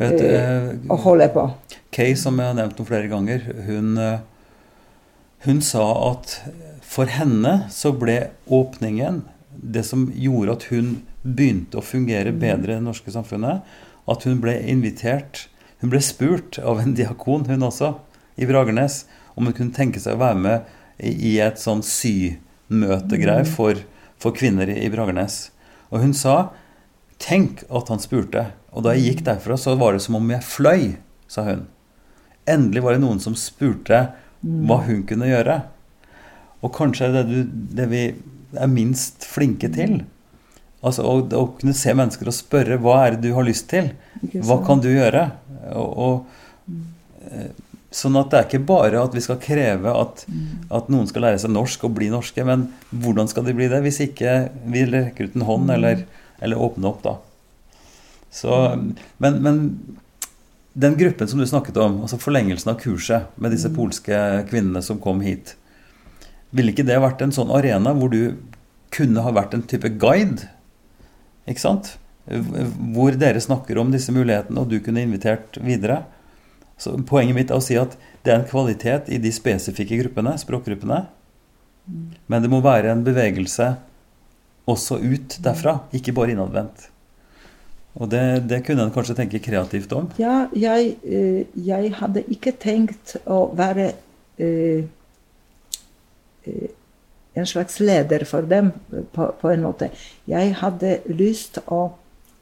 Vet, 0.00 0.20
eh, 0.20 0.70
eh, 0.70 0.74
å 0.88 0.96
holde 1.02 1.28
på. 1.34 1.44
Kay, 1.92 2.14
som 2.16 2.38
jeg 2.38 2.46
har 2.46 2.56
nevnt 2.56 2.78
noen 2.78 2.88
flere 2.88 3.10
ganger, 3.10 3.44
hun, 3.66 3.98
eh, 3.98 4.20
hun 5.44 5.60
sa 5.60 5.84
at 6.12 6.38
for 6.80 7.10
henne 7.10 7.66
så 7.70 7.92
ble 7.92 8.30
åpningen 8.48 9.24
det 9.50 9.82
som 9.86 10.08
gjorde 10.14 10.56
at 10.56 10.66
hun 10.70 10.92
begynte 11.22 11.80
å 11.80 11.84
fungere 11.84 12.32
bedre 12.32 12.74
i 12.74 12.78
det 12.78 12.84
norske 12.86 13.12
samfunnet, 13.12 13.64
at 14.10 14.26
hun 14.26 14.42
ble 14.42 14.56
invitert 14.70 15.48
Hun 15.80 15.88
ble 15.88 16.02
spurt 16.04 16.58
av 16.60 16.76
en 16.82 16.90
diakon, 16.98 17.46
hun 17.48 17.62
også, 17.64 17.94
i 18.36 18.44
Bragernes, 18.44 19.06
om 19.32 19.46
hun 19.48 19.54
kunne 19.56 19.72
tenke 19.72 20.00
seg 20.02 20.18
å 20.18 20.20
være 20.20 20.36
med 20.36 20.66
i 21.00 21.38
et 21.40 21.56
sånn 21.56 21.80
symøtegreie 21.80 23.46
for, 23.48 23.80
for 24.20 24.36
kvinner 24.36 24.68
i 24.68 24.90
Bragernes. 24.92 25.46
Og 25.88 26.04
hun 26.04 26.12
sa 26.12 26.50
Tenk 27.20 27.66
at 27.68 27.90
han 27.92 28.00
spurte. 28.00 28.46
Og 28.72 28.84
da 28.86 28.94
jeg 28.96 29.10
gikk 29.10 29.26
derfra, 29.26 29.58
så 29.60 29.74
var 29.76 29.92
det 29.92 30.00
som 30.04 30.16
om 30.16 30.30
jeg 30.32 30.46
fløy, 30.46 30.84
sa 31.28 31.44
hun. 31.44 31.66
Endelig 32.48 32.84
var 32.84 32.96
det 32.96 33.02
noen 33.02 33.20
som 33.20 33.36
spurte 33.36 33.98
hva 34.40 34.78
hun 34.86 35.02
kunne 35.08 35.28
gjøre. 35.28 35.58
Og 36.64 36.72
kanskje 36.76 37.10
er 37.10 37.28
det, 37.28 37.42
det 37.76 37.88
vi 37.92 38.04
er 38.56 38.70
minst 38.70 39.26
flinke 39.28 39.70
til. 39.72 40.00
Altså 40.80 41.04
å, 41.04 41.16
å 41.36 41.46
kunne 41.58 41.76
se 41.76 41.92
mennesker 41.96 42.30
og 42.30 42.36
spørre 42.36 42.78
hva 42.80 43.00
er 43.04 43.16
det 43.16 43.28
du 43.28 43.34
har 43.36 43.46
lyst 43.46 43.68
til? 43.72 43.92
Hva 44.32 44.60
kan 44.66 44.80
du 44.82 44.88
gjøre? 44.90 45.26
Og, 45.76 45.90
og, 46.06 46.70
eh, 47.28 47.50
sånn 47.94 48.16
at 48.20 48.30
det 48.32 48.38
er 48.38 48.48
ikke 48.48 48.62
bare 48.70 49.02
at 49.02 49.14
vi 49.16 49.22
skal 49.24 49.40
kreve 49.42 49.92
at, 49.92 50.24
at 50.72 50.90
noen 50.92 51.08
skal 51.10 51.26
lære 51.26 51.40
seg 51.42 51.52
norsk 51.52 51.84
og 51.88 51.96
bli 51.98 52.10
norske, 52.12 52.44
men 52.46 52.68
hvordan 52.90 53.28
skal 53.30 53.46
de 53.48 53.56
bli 53.58 53.68
det 53.70 53.82
hvis 53.84 54.00
ikke 54.06 54.36
vi 54.70 54.86
rekker 54.88 55.28
ut 55.28 55.36
en 55.36 55.48
hånd 55.48 55.74
eller, 55.74 56.04
eller 56.40 56.62
åpner 56.68 56.92
opp, 56.92 57.02
da. 57.04 57.16
Så, 58.30 58.54
men, 59.18 59.40
men 59.42 59.56
den 60.72 60.94
gruppen 60.96 61.28
som 61.28 61.42
du 61.42 61.46
snakket 61.50 61.80
om, 61.82 62.00
altså 62.04 62.20
forlengelsen 62.22 62.70
av 62.72 62.78
kurset 62.80 63.34
med 63.42 63.52
disse 63.52 63.72
polske 63.74 64.20
kvinnene 64.48 64.82
som 64.86 65.02
kom 65.02 65.20
hit, 65.24 65.56
ville 66.56 66.72
ikke 66.72 66.86
det 66.86 66.98
vært 67.02 67.22
en 67.24 67.34
sånn 67.34 67.52
arena 67.54 67.92
hvor 67.96 68.12
du 68.12 68.36
kunne 68.94 69.22
ha 69.22 69.32
vært 69.34 69.54
en 69.54 69.66
type 69.70 69.90
guide? 70.02 70.48
Ikke 71.50 71.62
sant? 71.62 71.94
Hvor 72.26 73.14
dere 73.18 73.42
snakker 73.42 73.78
om 73.80 73.92
disse 73.94 74.12
mulighetene, 74.14 74.62
og 74.62 74.70
du 74.70 74.78
kunne 74.84 75.02
invitert 75.02 75.58
videre. 75.62 76.02
Så 76.80 76.94
Poenget 77.06 77.36
mitt 77.36 77.50
er 77.52 77.58
å 77.58 77.64
si 77.64 77.78
at 77.78 77.96
det 78.24 78.32
er 78.32 78.40
en 78.40 78.48
kvalitet 78.48 79.08
i 79.12 79.18
de 79.22 79.32
spesifikke 79.34 79.98
gruppene, 80.02 80.36
språkgruppene. 80.40 81.04
Men 82.30 82.44
det 82.44 82.50
må 82.52 82.60
være 82.64 82.92
en 82.92 83.04
bevegelse 83.06 83.72
også 84.70 85.00
ut 85.02 85.38
derfra, 85.42 85.80
ikke 85.96 86.14
bare 86.14 86.34
innadvendt. 86.34 86.90
Og 87.98 88.10
det, 88.12 88.22
det 88.50 88.60
kunne 88.66 88.84
en 88.86 88.92
kanskje 88.94 89.16
tenke 89.18 89.40
kreativt 89.42 89.90
om. 89.96 90.06
Ja, 90.20 90.44
jeg, 90.54 90.94
eh, 91.02 91.42
jeg 91.58 91.90
hadde 91.98 92.22
ikke 92.30 92.52
tenkt 92.60 93.16
å 93.26 93.48
være 93.58 93.90
eh, 94.38 94.86
en 96.46 97.46
slags 97.46 97.80
leder 97.80 98.24
for 98.24 98.42
dem, 98.42 98.72
på, 99.12 99.30
på 99.40 99.50
en 99.52 99.62
måte. 99.62 99.90
Jeg 100.28 100.54
hadde 100.60 100.98
lyst 101.06 101.60
å 101.66 101.92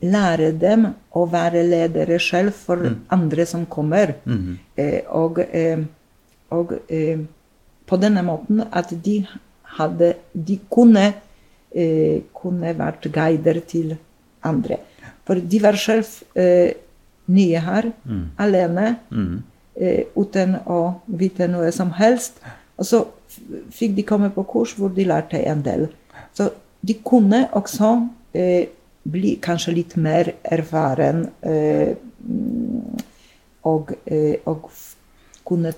lære 0.01 0.53
dem 0.55 0.87
å 1.19 1.25
være 1.27 1.65
ledere 1.67 2.19
selv 2.23 2.55
for 2.55 2.85
andre 3.11 3.47
som 3.47 3.67
kommer. 3.67 4.15
Eh, 4.77 5.03
og 5.11 5.39
eh, 5.39 5.85
og 6.51 6.73
eh, 6.89 7.19
på 7.89 7.97
denne 8.01 8.23
måten 8.25 8.63
at 8.73 8.93
de 9.05 9.19
hadde 9.79 10.15
De 10.33 10.59
kunne, 10.73 11.13
eh, 11.75 12.23
kunne 12.35 12.73
vært 12.79 13.11
guider 13.13 13.61
til 13.69 13.97
andre. 14.43 14.79
For 15.27 15.35
de 15.35 15.61
var 15.61 15.77
selv 15.77 16.07
eh, 16.35 16.73
nye 17.29 17.61
her, 17.61 17.91
alene, 18.41 18.97
eh, 19.77 20.07
uten 20.17 20.57
å 20.67 21.03
vite 21.07 21.49
noe 21.49 21.69
som 21.73 21.91
helst. 21.99 22.41
Og 22.79 22.87
så 22.89 23.03
fikk 23.75 23.95
de 23.97 24.05
komme 24.07 24.31
på 24.35 24.45
kurs 24.49 24.75
hvor 24.79 24.93
de 24.95 25.07
lærte 25.09 25.41
en 25.45 25.63
del. 25.65 25.87
Så 26.37 26.51
de 26.81 26.95
kunne 27.05 27.47
også 27.59 27.93
eh, 28.33 28.69
bli 29.09 29.37
kanskje 29.43 29.75
litt 29.77 29.97
mer 30.01 30.33
erfaren 30.45 31.25
eh, 31.43 31.95
mm, 31.97 33.05
og, 33.69 33.95
eh, 34.07 34.37
og 34.47 34.69
kunne 35.49 35.73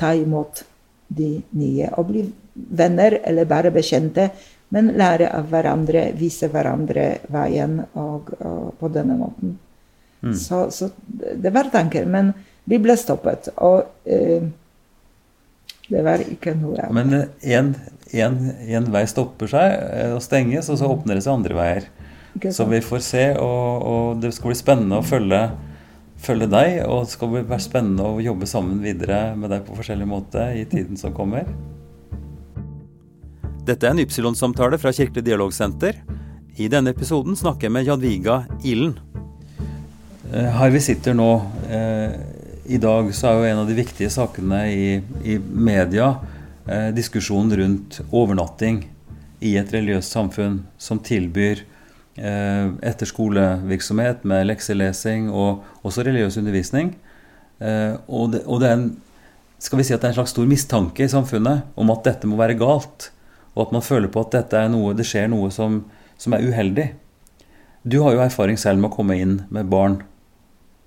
ta 0.00 0.14
imot 0.16 0.64
de 1.14 1.36
nye 1.58 1.90
og 1.94 2.08
bli 2.10 2.24
venner 2.54 3.18
eller 3.22 3.50
bare 3.50 3.70
bekjente, 3.74 4.30
men 4.74 4.94
lære 4.98 5.28
av 5.30 5.50
hverandre, 5.52 6.08
vise 6.18 6.48
hverandre 6.50 7.06
veien 7.30 7.78
og, 7.92 8.32
og 8.40 8.72
på 8.80 8.90
denne 8.94 9.18
måten. 9.18 9.58
Så, 10.32 10.70
så 10.70 10.88
det 11.36 11.50
var 11.52 11.68
tanker, 11.72 12.06
men 12.08 12.32
vi 12.64 12.78
ble 12.80 12.96
stoppet. 12.96 13.50
Og 13.60 13.84
eh, 14.08 14.46
det 15.90 16.00
var 16.04 16.22
ikke 16.24 16.54
noe 16.56 16.86
Men 16.94 17.12
én 17.44 18.88
vei 18.94 19.04
stopper 19.10 19.50
seg 19.50 19.74
eh, 19.74 20.14
og 20.14 20.22
stenges, 20.24 20.70
og 20.72 20.80
så 20.80 20.88
åpner 20.88 21.18
det 21.18 21.24
seg 21.26 21.36
andre 21.36 21.58
veier. 21.58 21.90
Så 22.50 22.66
vi 22.66 22.80
får 22.82 23.02
se, 23.04 23.24
og, 23.38 23.84
og 23.86 24.22
det 24.22 24.32
skal 24.34 24.50
bli 24.50 24.58
spennende 24.58 24.98
å 24.98 25.06
følge, 25.06 25.42
følge 26.24 26.48
deg. 26.50 26.80
Og 26.88 27.04
det 27.04 27.14
skal 27.14 27.30
bli 27.30 27.44
være 27.46 27.62
spennende 27.62 28.08
å 28.08 28.22
jobbe 28.24 28.48
sammen 28.50 28.80
videre 28.82 29.36
med 29.38 29.52
deg 29.54 29.62
på 29.66 29.76
forskjellig 29.78 30.08
måte 30.10 30.48
i 30.58 30.64
tiden 30.66 30.98
som 30.98 31.14
kommer. 31.14 31.46
Dette 33.64 33.86
er 33.86 33.94
en 33.94 34.02
Ypsilon-samtale 34.02 34.80
fra 34.82 34.92
Kirkelig 34.92 35.24
dialogsenter. 35.24 36.00
I 36.60 36.66
denne 36.70 36.92
episoden 36.92 37.38
snakker 37.38 37.68
jeg 37.68 37.76
med 37.76 37.86
Jadviga 37.88 38.42
Ilen. 38.66 38.96
Eh, 40.32 40.50
Her 40.58 40.74
vi 40.74 40.82
sitter 40.82 41.16
nå 41.16 41.30
eh, 41.70 42.18
i 42.64 42.78
dag, 42.80 43.10
så 43.14 43.28
er 43.28 43.36
jo 43.36 43.48
en 43.50 43.62
av 43.62 43.68
de 43.68 43.76
viktige 43.76 44.10
sakene 44.12 44.60
i, 44.72 44.88
i 45.24 45.36
media 45.38 46.14
eh, 46.66 46.90
diskusjonen 46.96 47.52
rundt 47.60 48.00
overnatting 48.08 48.84
i 49.44 49.56
et 49.60 49.72
religiøst 49.74 50.14
samfunn 50.16 50.62
som 50.80 51.00
tilbyr 51.04 51.60
eh, 52.16 52.70
etterskolevirksomhet 52.88 54.24
med 54.28 54.48
lekselesing 54.48 55.28
og 55.28 55.64
også 55.84 56.06
religiøs 56.06 56.38
undervisning. 56.40 56.94
Eh, 57.60 57.98
og, 58.08 58.32
det, 58.32 58.44
og 58.46 58.62
det 58.62 58.70
er 58.70 58.78
en 58.78 58.88
skal 59.64 59.80
vi 59.80 59.84
si 59.86 59.94
at 59.94 60.02
det 60.02 60.10
er 60.10 60.12
en 60.12 60.18
slags 60.18 60.34
stor 60.34 60.48
mistanke 60.48 61.04
i 61.04 61.10
samfunnet 61.10 61.76
om 61.80 61.92
at 61.92 62.02
dette 62.04 62.28
må 62.28 62.36
være 62.36 62.56
galt, 62.60 63.10
og 63.54 63.68
at 63.68 63.76
man 63.76 63.84
føler 63.84 64.10
på 64.12 64.24
at 64.24 64.34
dette 64.34 64.58
er 64.60 64.72
noe, 64.72 64.96
det 64.96 65.06
skjer 65.08 65.30
noe 65.32 65.48
som, 65.54 65.78
som 66.20 66.34
er 66.36 66.44
uheldig. 66.44 66.90
Du 67.84 68.00
har 68.02 68.16
jo 68.16 68.24
erfaring 68.24 68.58
selv 68.60 68.82
med 68.82 68.90
å 68.90 68.96
komme 68.96 69.16
inn 69.20 69.38
med 69.54 69.70
barn 69.72 70.02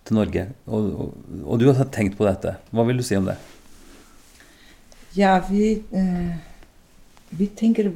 til 0.07 0.17
Norge, 0.17 0.47
og, 0.65 0.89
og, 1.03 1.13
og 1.43 1.59
du 1.61 1.67
har 1.71 1.91
tenkt 1.93 2.17
på 2.17 2.27
dette. 2.27 2.55
Hva 2.71 2.85
vil 2.87 2.99
du 2.99 3.05
si 3.05 3.17
om 3.19 3.27
det? 3.27 3.37
Ja, 5.17 5.37
vi, 5.49 5.83
eh, 5.91 6.35
vi 7.37 7.47
tenker 7.57 7.91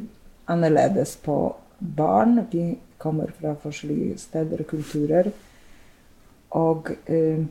annerledes 0.51 1.16
på 1.24 1.38
barn. 1.80 2.39
Vi 2.51 2.78
kommer 3.01 3.32
fra 3.39 3.53
forskjellige 3.62 4.18
steder 4.18 4.64
og 4.64 4.68
kulturer. 4.68 5.32
Og 6.57 6.91
eh, 7.07 7.45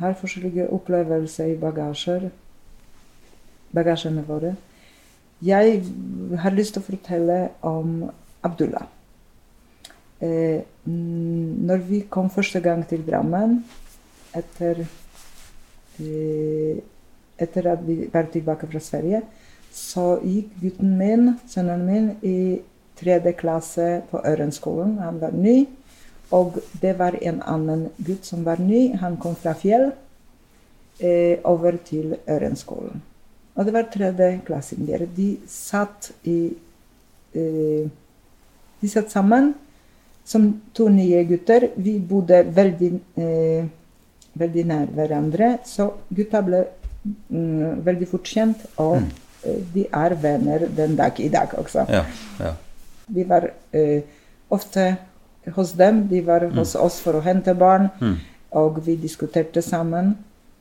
har 0.00 0.18
forskjellige 0.20 0.68
opplevelser 0.74 1.54
i 1.54 1.60
bagasjer, 1.60 2.28
bagasjene 3.74 4.24
våre. 4.26 4.56
Jeg 5.44 5.82
har 6.42 6.56
lyst 6.56 6.76
til 6.76 6.82
å 6.82 6.90
fortelle 6.90 7.40
om 7.64 8.10
Abdullah. 8.44 8.86
Eh, 10.20 10.62
når 10.86 11.82
vi 11.88 12.04
kom 12.10 12.30
første 12.32 12.60
gang 12.64 12.86
til 12.88 13.02
Drammen 13.06 13.58
etter 14.36 14.84
eh, 16.00 16.78
etter 17.36 17.68
at 17.72 17.82
vi 17.84 18.06
var 18.12 18.28
tilbake 18.32 18.68
fra 18.70 18.80
Sverige, 18.80 19.22
så 19.72 20.16
gikk 20.24 20.54
gutten 20.62 20.96
min, 20.98 21.34
sønnen 21.48 21.84
min, 21.84 22.06
i 22.22 22.60
tredje 22.96 23.32
klasse 23.36 24.02
på 24.10 24.22
Ørenskolen. 24.24 24.98
Han 24.98 25.20
var 25.20 25.34
ny. 25.36 25.66
Og 26.30 26.58
det 26.82 26.96
var 26.98 27.14
en 27.22 27.42
annen 27.46 27.88
gutt 28.06 28.26
som 28.26 28.44
var 28.44 28.58
ny. 28.58 28.96
Han 28.98 29.16
kom 29.16 29.36
fra 29.36 29.52
Fjell 29.54 29.90
eh, 31.00 31.38
over 31.44 31.76
til 31.84 32.16
Ørenskolen. 32.28 33.02
Og 33.54 33.64
det 33.64 33.72
var 33.72 33.86
tredjeklassinger. 33.92 35.06
De 35.16 35.36
satt 35.48 36.10
i 36.24 36.52
eh, 37.34 37.86
De 38.80 38.88
satt 38.92 39.10
sammen 39.10 39.54
som 40.24 40.50
to 40.74 40.88
nye 40.92 41.22
gutter. 41.24 41.70
Vi 41.76 41.98
bodde 41.98 42.42
veldig, 42.56 42.90
eh, 43.16 43.64
veldig 44.36 44.64
nær 44.68 44.92
hverandre, 44.96 45.56
så 45.64 45.90
gutta 46.14 46.42
ble 46.44 46.62
mm, 47.04 47.82
veldig 47.86 48.08
fort 48.10 48.28
kjent, 48.28 48.64
og 48.82 49.00
mm. 49.02 49.10
de 49.74 49.84
er 49.86 50.14
venner 50.22 50.66
den 50.76 50.96
dag 50.98 51.20
i 51.22 51.28
dag 51.32 51.54
også. 51.58 51.86
Ja, 51.92 52.04
ja. 52.40 52.54
Vi 53.06 53.22
var 53.28 53.48
uh, 53.50 54.00
ofte 54.50 54.96
hos 55.54 55.72
dem, 55.78 56.06
de 56.10 56.20
var 56.26 56.48
hos 56.56 56.74
oss 56.74 56.98
for 57.04 57.18
å 57.18 57.22
hente 57.22 57.54
barn, 57.54 57.90
Mm. 58.00 58.16
og 58.50 58.80
vi 58.86 58.96
diskuterte 58.96 59.62
sammen. 59.62 60.16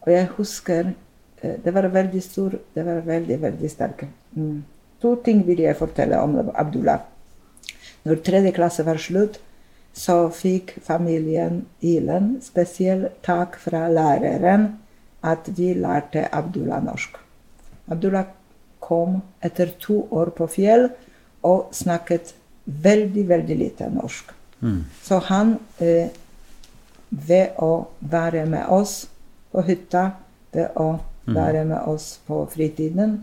Og 0.05 0.11
jeg 0.13 0.27
husker 0.37 0.91
uh, 0.91 1.55
Det 1.63 1.73
var 1.73 1.87
veldig 1.89 2.21
stor 2.21 2.53
Det 2.75 2.85
var 2.85 3.01
veldig, 3.05 3.41
veldig 3.41 3.69
sterke. 3.69 4.07
Mm. 4.35 4.63
To 5.01 5.15
ting 5.25 5.43
vil 5.47 5.59
jeg 5.59 5.75
fortelle 5.77 6.19
om 6.21 6.37
Abdullah. 6.55 6.99
Når 8.05 8.21
tredje 8.21 8.51
klasse 8.53 8.85
var 8.85 8.97
slutt, 9.01 9.39
så 9.95 10.29
fikk 10.29 10.75
familien 10.83 11.61
Ilen 11.81 12.35
spesiell 12.43 13.07
takk 13.23 13.55
fra 13.63 13.85
læreren 13.87 14.73
at 15.23 15.47
de 15.57 15.71
lærte 15.73 16.27
Abdullah 16.35 16.83
norsk. 16.83 17.15
Abdullah 17.87 18.25
kom 18.83 19.21
etter 19.43 19.71
to 19.79 20.03
år 20.11 20.33
på 20.35 20.47
fjell 20.51 20.89
og 21.45 21.71
snakket 21.73 22.33
veldig, 22.65 23.23
veldig 23.29 23.57
lite 23.57 23.89
norsk. 23.93 24.33
Så 25.03 25.19
han, 25.29 25.59
eh, 25.79 26.09
ved 27.09 27.57
å 27.57 27.87
være 27.99 28.45
med 28.45 28.65
oss 28.69 29.07
på 29.51 29.61
hytta, 29.61 30.11
ved 30.51 30.69
å 30.75 30.99
være 31.25 31.65
med 31.65 31.87
oss 31.87 32.19
på 32.27 32.45
fritiden, 32.49 33.19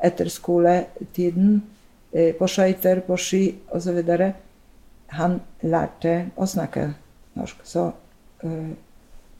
etter 0.00 0.28
skoletiden, 0.28 1.62
eh, 2.12 2.32
på 2.34 2.48
skøyter, 2.48 3.00
på 3.00 3.16
ski 3.16 3.54
osv. 3.70 4.02
Han 5.18 5.40
lærte 5.62 6.30
å 6.36 6.46
snakke 6.48 6.88
norsk. 7.38 7.60
Så 7.64 7.90
uh, 8.44 8.70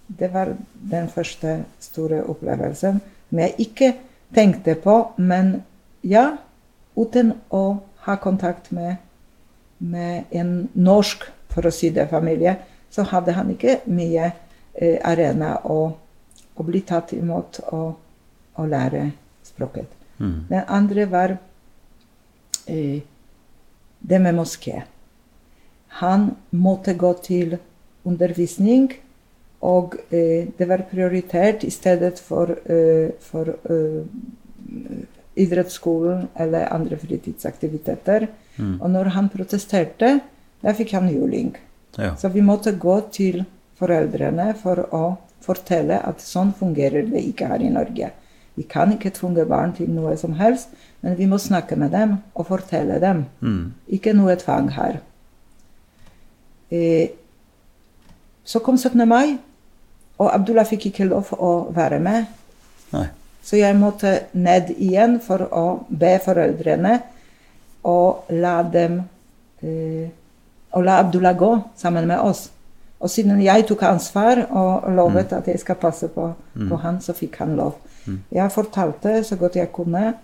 det 0.07 0.29
var 0.33 0.55
den 0.91 1.09
første 1.09 1.63
store 1.81 2.23
opplevelsen 2.29 3.01
som 3.01 3.41
jeg 3.41 3.55
ikke 3.65 3.93
tenkte 4.35 4.75
på, 4.77 4.97
men 5.17 5.63
ja, 6.05 6.37
uten 6.97 7.33
å 7.51 7.65
ha 8.05 8.17
kontakt 8.21 8.73
med, 8.73 8.97
med 9.79 10.29
en 10.31 10.69
norsk, 10.75 11.25
for 11.53 11.69
å 11.69 11.73
si 11.73 11.91
det, 11.93 12.09
familie, 12.09 12.57
så 12.93 13.05
hadde 13.09 13.35
han 13.37 13.53
ikke 13.53 13.81
mye 13.93 14.29
uh, 14.33 14.99
arena 15.09 15.57
å, 15.65 15.81
å 16.57 16.69
bli 16.69 16.85
tatt 16.89 17.15
imot 17.17 17.63
og, 17.73 17.97
og 18.57 18.69
lære 18.69 19.09
språket. 19.45 19.99
Den 20.23 20.69
andre 20.69 21.07
var 21.11 21.33
uh, 22.69 22.99
det 24.03 24.19
med 24.19 24.35
moské. 24.35 24.83
Han 26.01 26.31
måtte 26.51 26.95
gå 26.95 27.13
til 27.25 27.57
undervisning, 28.09 28.93
og 29.63 29.95
eh, 30.11 30.49
det 30.59 30.69
var 30.69 30.87
prioritert 30.91 31.65
i 31.65 31.71
stedet 31.71 32.19
for, 32.19 32.51
eh, 32.67 33.13
for 33.21 33.53
eh, 33.71 34.03
idrettsskolen 35.37 36.27
eller 36.35 36.73
andre 36.75 36.99
fritidsaktiviteter. 36.99 38.27
Og 38.81 38.91
når 38.91 39.09
han 39.15 39.31
protesterte, 39.33 40.21
da 40.63 40.73
fikk 40.77 40.93
han 40.93 41.09
juling. 41.09 41.55
ja. 41.99 42.15
Så 42.17 42.29
vi 42.29 42.41
måtte 42.41 42.73
gå 42.73 43.01
til 43.13 43.45
foreldrene 43.79 44.55
for 44.63 44.83
å 44.93 45.17
fortelle 45.41 45.99
at 46.07 46.21
sånn 46.21 46.53
fungerer 46.55 47.07
det 47.09 47.23
ikke 47.33 47.49
her 47.51 47.65
i 47.65 47.71
Norge. 47.73 48.11
Vi 48.55 48.63
kan 48.69 48.93
ikke 48.93 49.11
tvunge 49.17 49.47
barn 49.49 49.73
til 49.77 49.89
noe 49.91 50.17
som 50.21 50.37
helst, 50.37 50.69
men 51.01 51.17
vi 51.17 51.27
må 51.27 51.39
snakke 51.41 51.77
med 51.77 51.95
dem 51.97 52.19
og 52.35 52.47
fortelle 52.51 53.01
dem. 53.01 53.25
Mm. 53.41 53.73
Ikke 53.89 54.13
noe 54.17 54.37
tvang 54.37 54.69
her. 54.77 55.01
Så 58.45 58.61
kom 58.65 58.79
17. 58.79 59.03
mai, 59.09 59.37
og 60.19 60.31
Abdullah 60.35 60.67
fikk 60.67 60.89
ikke 60.91 61.09
lov 61.11 61.33
å 61.37 61.53
være 61.75 61.99
med. 62.03 62.31
Nei. 62.93 63.07
Så 63.43 63.59
jeg 63.59 63.75
måtte 63.77 64.13
ned 64.39 64.71
igjen 64.77 65.19
for 65.23 65.43
å 65.51 65.65
be 65.89 66.15
foreldrene 66.23 67.01
og 67.91 68.31
la 68.31 68.61
dem 68.63 69.01
eh, 69.63 70.11
Og 70.73 70.85
la 70.87 71.01
Abdullah 71.03 71.35
gå 71.37 71.51
sammen 71.77 72.07
med 72.09 72.23
oss. 72.23 72.47
Og 73.03 73.11
siden 73.11 73.43
jeg 73.43 73.67
tok 73.69 73.83
ansvar 73.85 74.39
og 74.49 74.87
lovet 74.95 75.35
at 75.37 75.49
jeg 75.51 75.61
skal 75.61 75.77
passe 75.77 76.09
på, 76.09 76.31
på 76.55 76.79
han, 76.81 77.01
så 77.03 77.13
fikk 77.13 77.37
han 77.43 77.57
lov. 77.59 77.75
Jeg 78.33 78.55
fortalte 78.55 79.19
så 79.27 79.37
godt 79.37 79.59
jeg 79.59 79.69
kunne 79.75 80.15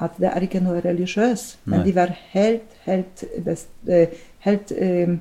at 0.00 0.16
det 0.16 0.30
er 0.30 0.46
ikke 0.46 0.62
noe 0.64 0.80
religiøst, 0.80 1.58
men 1.68 1.84
de 1.84 1.92
var 1.94 2.14
helt, 2.32 2.72
helt, 2.86 3.24
best, 3.44 3.68
eh, 3.86 4.14
helt 4.46 4.72
eh, 4.72 5.12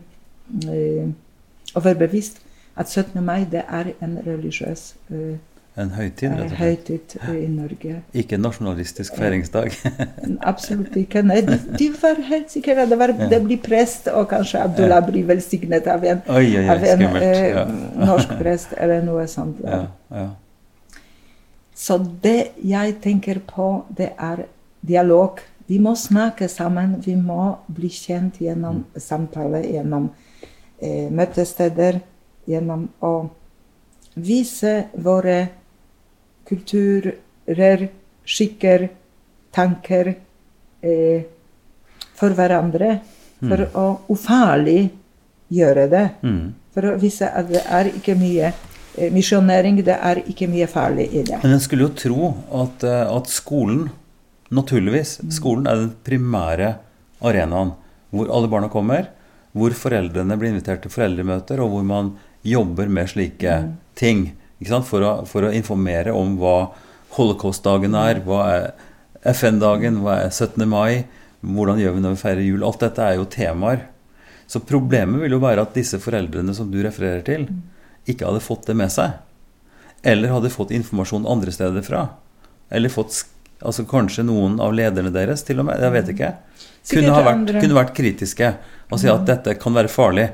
overbevist 1.75 2.41
at 2.77 2.89
17. 2.89 3.23
mai 3.23 3.45
det 3.51 3.63
er 3.69 3.91
en 4.01 4.17
religiøs 4.25 4.93
uh, 5.11 5.37
En 5.79 5.89
høytid, 5.95 6.27
rett 6.35 6.41
og 6.41 6.49
slett. 6.49 6.59
høytid 6.59 7.13
eh, 7.21 7.35
i 7.45 7.47
Norge. 7.47 7.93
Ikke 8.19 8.35
en 8.35 8.41
nasjonalistisk 8.43 9.15
feiringsdag. 9.15 9.71
Absolutt 10.51 10.97
ikke. 10.99 11.21
Nei, 11.23 11.37
de, 11.47 11.55
de 11.79 11.87
var 12.01 12.19
helt 12.27 12.51
sikre. 12.51 12.75
Det, 12.91 12.97
var, 12.99 13.13
Ja. 13.15 13.29
det 13.31 13.39
blir 13.45 13.61
prest, 13.63 14.09
og 14.11 14.27
kanskje 14.33 14.59
Abdullah 14.65 14.99
blir 15.07 15.23
velsignet 15.29 15.87
av 15.87 16.03
en, 16.03 16.19
Oi, 16.27 16.43
oi, 16.59 16.65
oi, 16.65 16.67
av 16.75 16.83
en 16.83 17.05
Ja. 17.15 17.63
norsk 18.03 18.33
prest 18.41 18.73
eller 18.77 18.99
noe 19.07 19.23
sånt. 19.31 19.61
Ja, 19.63 19.85
ja. 20.11 20.27
Så 21.75 21.97
det 22.23 22.51
jeg 22.67 22.97
tenker 23.01 23.39
på, 23.39 23.85
det 23.97 24.11
er 24.19 24.43
dialog. 24.83 25.39
Vi 25.71 25.79
må 25.79 25.95
snakke 25.95 26.49
sammen. 26.51 26.97
Vi 27.05 27.15
må 27.15 27.55
bli 27.71 27.87
kjent 27.89 28.41
gjennom 28.43 28.83
samtale, 28.99 29.63
gjennom 29.71 30.11
møtesteder, 30.81 31.99
gjennom 32.49 32.87
å 33.05 33.13
vise 34.15 34.73
våre 34.97 35.37
kulturer, 36.47 37.87
skikker, 38.25 38.87
tanker 39.53 40.13
eh, 40.81 41.23
for 42.17 42.35
hverandre. 42.37 42.99
For 43.41 43.63
å 43.73 43.85
ufarliggjøre 44.13 45.87
det. 45.89 46.03
Mm. 46.21 46.51
For 46.75 46.91
å 46.91 46.97
vise 47.01 47.25
at 47.25 47.47
det 47.49 47.63
er 47.65 47.87
ikke 47.89 48.13
mye 48.19 48.51
eh, 48.51 49.07
misjonering, 49.09 49.79
det 49.81 49.95
er 49.97 50.21
ikke 50.29 50.45
mye 50.51 50.67
farlig 50.69 51.07
i 51.09 51.23
det. 51.25 51.39
Men 51.41 51.55
en 51.55 51.63
skulle 51.63 51.87
jo 51.87 51.95
tro 51.97 52.29
at, 52.61 52.85
eh, 52.85 53.01
at 53.09 53.31
skolen, 53.33 53.87
naturligvis, 54.53 55.15
skolen 55.33 55.65
er 55.65 55.81
den 55.81 55.89
primære 56.05 56.75
arenaen 57.25 57.73
hvor 58.13 58.29
alle 58.29 58.51
barna 58.51 58.69
kommer, 58.69 59.09
hvor 59.57 59.73
foreldrene 59.75 60.37
blir 60.39 60.53
invitert 60.53 60.83
til 60.85 60.93
foreldremøter, 60.93 61.59
og 61.63 61.73
hvor 61.73 61.87
man 61.87 62.13
jobber 62.47 62.89
med 62.91 63.09
slike 63.11 63.57
ting. 63.99 64.31
Ikke 64.61 64.73
sant? 64.73 64.87
For, 64.87 65.03
å, 65.03 65.13
for 65.29 65.47
å 65.47 65.53
informere 65.55 66.13
om 66.15 66.37
hva 66.39 66.71
holocaustdagen 67.17 67.97
er, 67.97 68.21
hva 68.25 68.43
er 68.49 69.33
FN-dagen, 69.35 69.99
hva 70.01 70.21
er 70.23 70.31
17. 70.31 70.63
mai, 70.69 71.03
hvordan 71.41 71.81
gjør 71.81 71.97
vi 71.97 72.05
når 72.05 72.15
vi 72.15 72.21
feirer 72.21 72.45
jul. 72.45 72.63
Alt 72.65 72.85
dette 72.85 73.05
er 73.05 73.17
jo 73.19 73.27
temaer. 73.29 73.85
Så 74.49 74.63
problemet 74.67 75.23
vil 75.23 75.35
jo 75.35 75.41
være 75.43 75.65
at 75.65 75.75
disse 75.77 75.99
foreldrene 76.01 76.55
som 76.55 76.71
du 76.71 76.79
refererer 76.83 77.23
til, 77.27 77.45
ikke 78.09 78.27
hadde 78.27 78.43
fått 78.43 78.65
det 78.69 78.75
med 78.79 78.91
seg. 78.93 79.19
Eller 80.03 80.33
hadde 80.33 80.51
fått 80.53 80.73
informasjon 80.75 81.27
andre 81.29 81.53
steder 81.53 81.85
fra. 81.85 82.07
Eller 82.73 82.91
fått 82.91 83.13
altså 83.61 83.85
kanskje 83.89 84.25
noen 84.27 84.59
av 84.63 84.73
lederne 84.75 85.11
deres, 85.13 85.45
til 85.47 85.61
og 85.61 85.69
med. 85.69 85.81
Jeg 85.81 85.95
vet 85.95 86.11
ikke. 86.15 86.31
Kunne, 86.91 87.13
ha 87.13 87.21
vært, 87.25 87.53
kunne 87.61 87.77
vært 87.77 87.95
kritiske 87.97 88.47
og 88.91 88.99
si 88.99 89.09
at 89.11 89.23
dette 89.27 89.55
kan 89.61 89.75
være 89.77 89.91
farlig. 89.91 90.27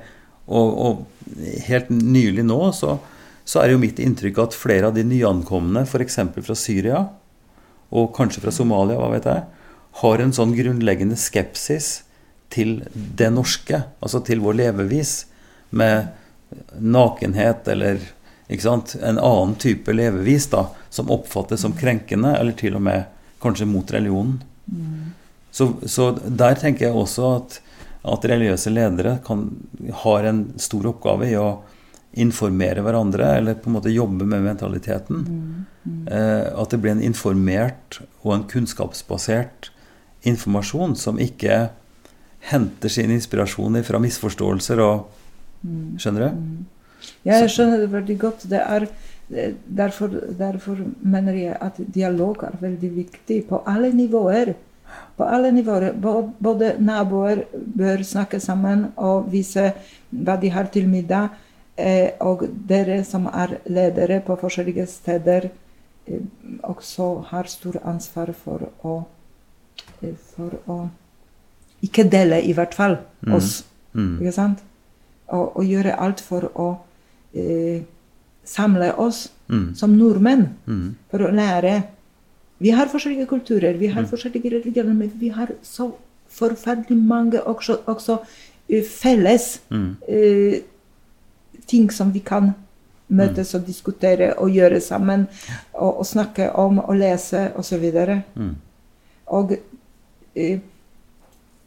Og, 0.47 0.78
og 0.80 1.63
helt 1.67 1.89
nylig 1.91 2.45
nå 2.47 2.59
så, 2.75 2.95
så 3.47 3.61
er 3.61 3.73
jo 3.73 3.82
mitt 3.82 3.99
inntrykk 3.99 4.39
at 4.45 4.57
flere 4.57 4.89
av 4.89 4.95
de 4.95 5.03
nyankomne, 5.07 5.84
f.eks. 5.84 6.19
fra 6.39 6.57
Syria, 6.57 7.03
og 7.91 8.13
kanskje 8.15 8.43
fra 8.43 8.53
Somalia, 8.55 8.99
hva 8.99 9.11
vet 9.13 9.28
jeg, 9.28 9.43
har 10.01 10.21
en 10.21 10.36
sånn 10.36 10.53
grunnleggende 10.55 11.17
skepsis 11.19 12.01
til 12.53 12.82
det 12.93 13.30
norske, 13.34 13.82
altså 14.03 14.21
til 14.23 14.43
vår 14.43 14.59
levevis, 14.61 15.17
med 15.69 16.13
nakenhet 16.80 17.67
eller 17.67 17.99
en 18.47 19.17
annen 19.19 19.55
type 19.59 19.91
levevis 19.91 20.47
da, 20.53 20.69
som 20.89 21.11
oppfattes 21.11 21.65
som 21.65 21.75
krenkende, 21.75 22.38
eller 22.39 22.55
til 22.55 22.78
og 22.80 22.86
med 22.88 23.16
kanskje 23.47 23.69
mot 23.69 23.93
religionen. 23.93 24.37
Så, 25.51 25.71
så 25.89 26.11
der 26.27 26.59
tenker 26.59 26.89
jeg 26.89 26.97
også 26.99 27.31
at, 27.39 27.57
at 28.05 28.27
religiøse 28.29 28.73
ledere 28.73 29.17
kan, 29.25 29.47
har 30.03 30.27
en 30.29 30.43
stor 30.61 30.91
oppgave 30.91 31.31
i 31.31 31.39
å 31.39 31.49
informere 32.17 32.81
hverandre, 32.85 33.25
eller 33.39 33.57
på 33.59 33.69
en 33.69 33.77
måte 33.77 33.93
jobbe 33.93 34.25
med 34.25 34.45
mentaliteten. 34.45 35.25
Eh, 36.09 36.45
at 36.49 36.73
det 36.73 36.79
blir 36.81 36.95
en 36.95 37.03
informert 37.05 37.99
og 38.23 38.33
en 38.35 38.47
kunnskapsbasert 38.49 39.71
informasjon 40.27 40.95
som 40.97 41.19
ikke 41.21 41.67
henter 42.49 42.91
sin 42.91 43.13
inspirasjon 43.13 43.77
fra 43.85 44.01
misforståelser 44.01 44.81
og 44.83 45.13
Skjønner 45.97 46.21
du? 46.27 46.43
Jeg 47.27 47.49
skjønner 47.51 47.81
det 47.81 47.87
veldig 47.91 48.15
godt. 48.21 48.43
Det 48.51 48.59
er, 48.61 48.85
derfor, 49.30 50.07
derfor 50.39 50.78
mener 51.01 51.34
jeg 51.34 51.57
at 51.61 51.80
dialog 51.93 52.43
er 52.43 52.55
veldig 52.61 52.91
viktig 52.95 53.41
på 53.49 53.61
alle 53.67 53.91
nivåer. 53.93 54.53
På 55.17 55.23
alle 55.23 55.51
nivåer. 55.51 55.91
Både 56.39 56.75
naboer 56.80 57.43
bør 57.51 58.03
snakke 58.03 58.39
sammen 58.39 58.88
og 58.95 59.32
vise 59.32 59.73
hva 60.11 60.38
de 60.41 60.49
har 60.49 60.71
til 60.71 60.88
middag. 60.88 61.30
eh, 61.78 62.11
Og 62.19 62.47
dere 62.67 63.03
som 63.03 63.25
er 63.28 63.57
ledere 63.65 64.21
på 64.21 64.36
forskjellige 64.36 64.88
steder, 64.88 65.49
eh, 66.07 66.21
også 66.63 67.23
har 67.28 67.43
stor 67.43 67.78
ansvar 67.84 68.34
for 68.34 68.69
å, 68.84 69.05
eh, 70.01 70.15
for 70.36 70.51
å 70.67 70.89
ikke 71.84 72.09
dele, 72.09 72.41
i 72.41 72.53
hvert 72.53 72.73
fall, 72.73 72.97
oss. 73.32 73.65
Mm. 73.93 74.19
Ikke 74.21 74.32
sant? 74.34 74.63
Og, 75.28 75.57
og 75.57 75.65
gjøre 75.65 75.99
alt 75.99 76.21
for 76.21 76.49
å 76.55 76.78
eh, 77.36 77.82
samle 78.47 78.93
oss 78.97 79.27
Mm. 79.49 79.75
som 79.75 79.93
nordmenn. 79.97 80.41
Mm. 80.67 80.95
For 81.11 81.19
å 81.23 81.29
lære. 81.31 81.83
Vi 82.59 82.69
har 82.75 82.89
forskjellige 82.91 83.27
kulturer, 83.29 83.77
vi 83.79 83.87
har 83.87 84.03
forskjellige 84.03 84.51
religioner, 84.57 84.93
men 84.93 85.11
vi 85.19 85.29
har 85.29 85.47
så 85.63 85.91
forferdelig 86.29 86.97
mange 86.97 87.39
også, 87.39 87.77
også 87.87 88.17
eh, 88.69 88.83
felles 88.83 89.59
Mm. 89.71 89.95
eh, 90.07 90.59
ting 91.67 91.89
som 91.91 92.11
vi 92.11 92.19
kan 92.19 92.53
møtes 93.09 93.53
og 93.55 93.65
diskutere 93.65 94.33
og 94.37 94.49
gjøre 94.51 94.81
sammen. 94.81 95.27
Og, 95.73 95.99
og 95.99 96.05
snakke 96.05 96.49
om 96.55 96.79
og 96.79 96.95
lese 96.97 97.51
osv. 97.55 97.91
Mm. 98.35 98.55
Og 99.27 99.51
eh, 100.35 100.59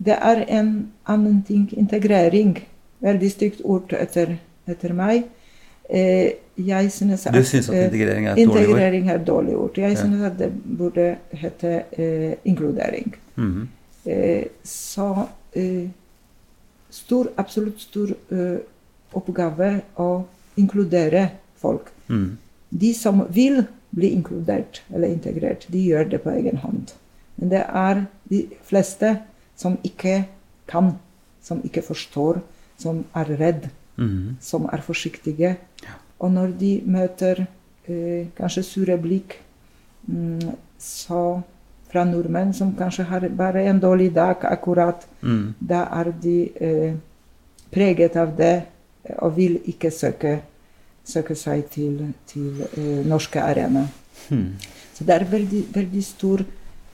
det 0.05 0.19
er 0.21 0.45
en 0.49 0.91
annen 1.07 1.43
ting, 1.43 1.69
integrering. 1.73 2.59
Veldig 3.01 3.31
stygt 3.31 3.61
ord 3.65 3.93
etter, 3.93 4.37
etter 4.69 4.93
meg. 4.93 5.25
Eh, 5.93 6.31
jeg 6.67 6.93
synes 6.93 7.27
Du 7.35 7.43
syns 7.45 7.69
at 7.69 7.75
eh, 7.75 7.85
integrering 7.85 8.27
er 8.29 8.33
et 8.37 8.47
dårlig 8.49 8.69
ord? 8.69 8.79
er 9.21 9.25
dårlig 9.25 9.57
ord. 9.57 9.71
Jeg 9.79 9.91
Ja. 9.91 9.97
synes 10.01 10.23
at 10.23 10.39
det 10.39 10.53
burde 10.79 11.17
hete 11.33 11.83
eh, 11.99 12.35
inkludering. 12.45 13.15
Mhm. 13.37 13.69
Eh, 14.07 14.45
så 14.65 15.27
eh, 15.57 15.89
stor, 16.91 17.27
absolutt 17.37 17.81
stor 17.81 18.09
eh, 18.31 18.59
oppgave 19.15 19.81
å 19.99 20.25
inkludere 20.57 21.31
folk. 21.57 21.91
Mm. 22.09 22.39
De 22.81 22.95
som 22.95 23.27
vil 23.31 23.65
bli 23.95 24.13
inkludert 24.15 24.83
eller 24.95 25.09
integrert, 25.09 25.67
de 25.73 25.83
gjør 25.89 26.09
det 26.11 26.23
på 26.23 26.31
egen 26.31 26.57
hånd. 26.57 26.93
Men 27.37 27.49
det 27.49 27.65
er 27.67 28.05
de 28.31 28.45
fleste 28.63 29.17
som 29.57 29.79
ikke 29.85 30.25
kan, 30.71 30.93
som 31.43 31.61
ikke 31.65 31.83
forstår, 31.83 32.41
som 32.79 33.05
er 33.17 33.25
redd, 33.41 33.69
Mhm. 34.01 34.37
som 34.41 34.65
er 34.73 34.81
forsiktige. 34.81 35.57
Og 36.19 36.31
når 36.33 36.47
de 36.61 36.83
møter 36.87 37.47
eh, 37.89 38.27
kanskje 38.37 38.63
sure 38.63 38.97
blikk 38.99 39.37
mm, 40.09 40.41
så 40.79 41.41
fra 41.91 42.05
nordmenn 42.05 42.53
som 42.55 42.75
kanskje 42.77 43.05
har 43.05 43.29
bare 43.29 43.65
en 43.69 43.81
dårlig 43.81 44.15
dag 44.15 44.37
akkurat, 44.45 45.07
Mm. 45.23 45.55
da 45.61 45.83
er 46.01 46.13
de 46.23 46.51
eh, 46.61 46.95
preget 47.73 48.17
av 48.17 48.37
det 48.37 48.63
eh, 49.05 49.15
og 49.19 49.37
vil 49.37 49.59
ikke 49.67 49.91
søke, 49.91 50.41
søke 51.05 51.35
seg 51.35 51.65
til, 51.71 52.15
til 52.27 52.63
eh, 52.77 53.07
norske 53.07 53.41
arena. 53.43 53.87
Hmm. 54.29 54.55
Så 54.95 55.05
det 55.05 55.15
er 55.15 55.25
veldig, 55.25 55.65
veldig 55.75 56.05
stor, 56.05 56.41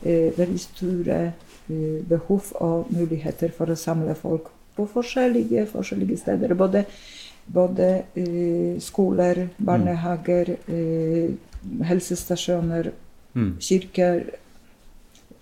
eh, 0.04 0.32
veldig 0.38 0.60
store 0.60 1.32
eh, 1.70 2.02
behov 2.08 2.42
og 2.54 2.86
muligheter 2.90 3.50
for 3.56 3.66
å 3.66 3.74
samle 3.76 4.14
folk 4.14 4.50
på 4.76 4.86
forskjellige, 4.92 5.66
forskjellige 5.72 6.18
steder. 6.20 6.54
Både, 6.54 6.84
både 7.46 8.02
uh, 8.16 8.80
skoler, 8.80 9.48
barnehager, 9.58 10.56
uh, 10.68 11.30
helsestasjoner, 11.84 12.92
Mm. 13.36 13.58
kirker, 13.60 14.22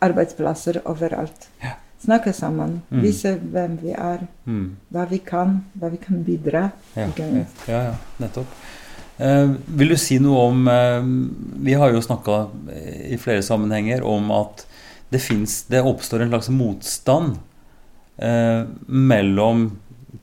arbeidsplasser 0.02 0.80
overalt. 0.90 1.48
Ja. 1.62 1.76
Snakke 2.04 2.32
sammen, 2.32 2.82
Mm. 2.90 3.00
vise 3.02 3.38
hvem 3.52 3.76
vi 3.82 3.90
er, 3.92 4.26
Mm. 4.46 4.76
hva 4.92 5.04
vi 5.08 5.18
kan, 5.18 5.64
hva 5.78 5.88
vi 5.90 5.96
kan 5.96 6.24
bidra. 6.24 6.70
Ja. 6.96 7.08
Ja, 7.68 7.82
ja, 7.84 7.94
nettopp. 8.20 8.46
Eh, 9.18 9.48
vil 9.68 9.88
du 9.88 9.96
si 9.96 10.18
noe 10.18 10.48
om 10.48 10.66
eh, 10.68 11.02
Vi 11.62 11.72
har 11.72 11.92
jo 11.92 12.00
snakka 12.00 12.48
i 13.10 13.16
flere 13.16 13.42
sammenhenger 13.42 14.02
om 14.02 14.30
at 14.32 14.66
det, 15.10 15.20
finnes, 15.20 15.62
det 15.68 15.80
oppstår 15.84 16.22
en 16.22 16.28
slags 16.30 16.48
motstand 16.48 17.36
eh, 17.36 17.38
mellom 18.16 19.64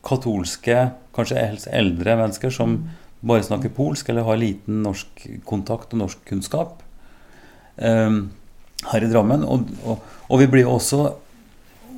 katolske, 0.07 0.77
kanskje 1.11 1.41
helst 1.41 1.67
eldre 1.75 2.15
mennesker 2.15 2.53
som 2.55 2.77
bare 3.21 3.45
snakker 3.45 3.73
polsk 3.75 4.09
eller 4.09 4.25
har 4.25 4.39
liten 4.41 4.81
norsk 4.85 5.25
kontakt 5.47 5.93
og 5.93 6.01
norskkunnskap 6.01 6.79
eh, 7.77 8.15
her 8.91 9.05
i 9.05 9.11
Drammen. 9.11 9.45
Og, 9.45 9.67
og, 9.85 10.07
og 10.27 10.41
vi 10.41 10.49
blir 10.55 10.69
også, 10.69 11.03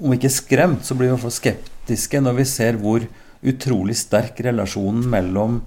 om 0.01 0.15
ikke 0.15 0.33
skremt, 0.33 0.83
så 0.85 0.97
blir 0.97 1.07
vi 1.07 1.13
i 1.13 1.15
hvert 1.15 1.27
fall 1.27 1.37
skeptiske 1.37 2.23
når 2.23 2.39
vi 2.41 2.49
ser 2.49 2.79
hvor 2.81 3.07
utrolig 3.43 3.95
sterk 3.99 4.39
relasjonen 4.43 5.07
mellom 5.11 5.61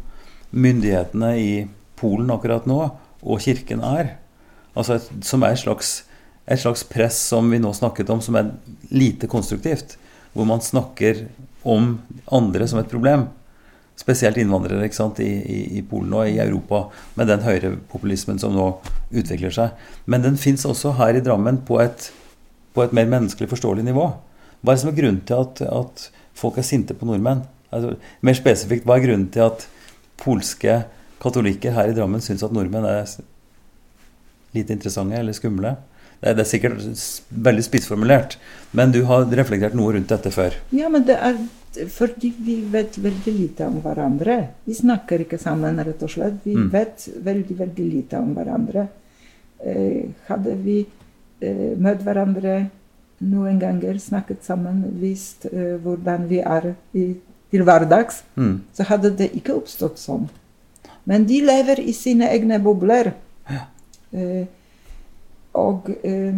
myndighetene 0.56 1.32
i 1.40 1.50
Polen 1.96 2.28
akkurat 2.32 2.66
nå 2.68 2.80
og 3.26 3.40
kirken 3.40 3.80
er. 3.84 4.18
Altså 4.76 4.98
et, 4.98 5.06
som 5.24 5.44
er 5.44 5.54
et 5.54 5.62
slags, 5.62 5.92
et 6.44 6.60
slags 6.60 6.84
press 6.84 7.16
som 7.32 7.48
vi 7.48 7.60
nå 7.60 7.72
snakket 7.76 8.12
om, 8.12 8.20
som 8.20 8.36
er 8.36 8.52
lite 8.92 9.28
konstruktivt. 9.32 9.96
Hvor 10.36 10.48
man 10.48 10.60
snakker 10.60 11.24
om 11.66 11.96
andre 12.32 12.68
som 12.68 12.78
et 12.80 12.90
problem. 12.90 13.26
Spesielt 13.96 14.36
innvandrere 14.38 14.84
ikke 14.86 14.98
sant, 14.98 15.20
I, 15.24 15.30
i, 15.40 15.60
i 15.80 15.82
Polen 15.86 16.12
og 16.14 16.28
i 16.28 16.38
Europa, 16.42 16.84
med 17.16 17.30
den 17.32 17.42
høyrepopulismen 17.46 18.38
som 18.42 18.54
nå 18.54 18.68
utvikler 19.16 19.54
seg. 19.54 19.86
Men 20.04 20.24
den 20.26 20.36
fins 20.40 20.66
også 20.68 20.94
her 21.00 21.16
i 21.16 21.24
Drammen 21.24 21.62
på 21.66 21.80
et, 21.82 22.10
på 22.76 22.84
et, 22.84 22.94
mer 22.96 23.08
menneskelig 23.10 23.48
forståelig 23.50 23.86
nivå. 23.86 24.10
Hva 24.60 24.74
er 24.74 24.76
det 24.76 24.84
som 24.84 24.92
er 24.92 24.98
grunnen 25.00 25.22
til 25.26 25.40
at, 25.40 25.64
at 25.64 26.04
folk 26.36 26.60
er 26.60 26.68
sinte 26.68 26.96
på 26.96 27.08
nordmenn? 27.08 27.46
Altså, 27.72 27.96
mer 28.20 28.36
spesifikt, 28.38 28.84
hva 28.86 28.98
er 28.98 29.06
grunnen 29.08 29.30
til 29.32 29.46
at 29.48 29.66
polske 30.20 30.82
katolikker 31.22 31.74
her 31.74 31.90
i 31.90 31.96
Drammen 31.96 32.22
syns 32.24 32.44
at 32.46 32.54
nordmenn 32.54 32.86
er 32.88 33.08
lite 34.54 34.76
interessante 34.76 35.18
eller 35.18 35.36
skumle? 35.36 35.72
Det 36.20 36.30
er, 36.30 36.36
det 36.38 36.44
er 36.46 36.48
sikkert 36.48 36.82
veldig 37.48 37.64
spissformulert, 37.66 38.38
men 38.76 38.92
du 38.94 39.02
har 39.10 39.28
reflektert 39.38 39.76
noe 39.76 39.94
rundt 39.96 40.12
dette 40.12 40.32
før? 40.32 40.56
Ja, 40.74 40.90
men 40.92 41.04
det 41.08 41.18
er 41.20 41.36
fordi 41.92 42.30
vi 42.40 42.56
vet 42.72 42.96
veldig 42.98 43.32
lite 43.36 43.66
om 43.68 43.80
hverandre. 43.84 44.38
Vi 44.64 44.74
snakker 44.74 45.26
ikke 45.26 45.38
sammen, 45.40 45.76
rett 45.84 46.02
og 46.02 46.12
slett. 46.12 46.38
Vi 46.44 46.54
mm. 46.56 46.70
vet 46.72 47.08
veldig, 47.26 47.58
veldig 47.58 47.88
lite 47.90 48.20
om 48.22 48.32
hverandre. 48.36 48.86
Eh, 49.60 50.08
hadde 50.30 50.56
vi 50.64 50.78
eh, 50.80 51.76
møtt 51.76 52.00
hverandre 52.06 52.56
noen 53.26 53.60
ganger, 53.60 53.98
snakket 54.00 54.44
sammen, 54.44 54.82
visst 55.00 55.46
eh, 55.52 55.76
hvordan 55.82 56.26
vi 56.28 56.40
er 56.40 56.72
i, 56.96 57.06
til 57.52 57.64
hverdags, 57.64 58.22
mm. 58.36 58.56
så 58.76 58.88
hadde 58.90 59.14
det 59.16 59.30
ikke 59.38 59.56
oppstått 59.56 60.00
sånn. 60.00 60.28
Men 61.06 61.24
de 61.28 61.40
lever 61.44 61.80
i 61.80 61.94
sine 61.96 62.28
egne 62.34 62.58
bobler. 62.62 63.12
Ja. 63.48 63.64
Eh, 64.16 64.44
og 65.56 65.88
eh, 66.04 66.36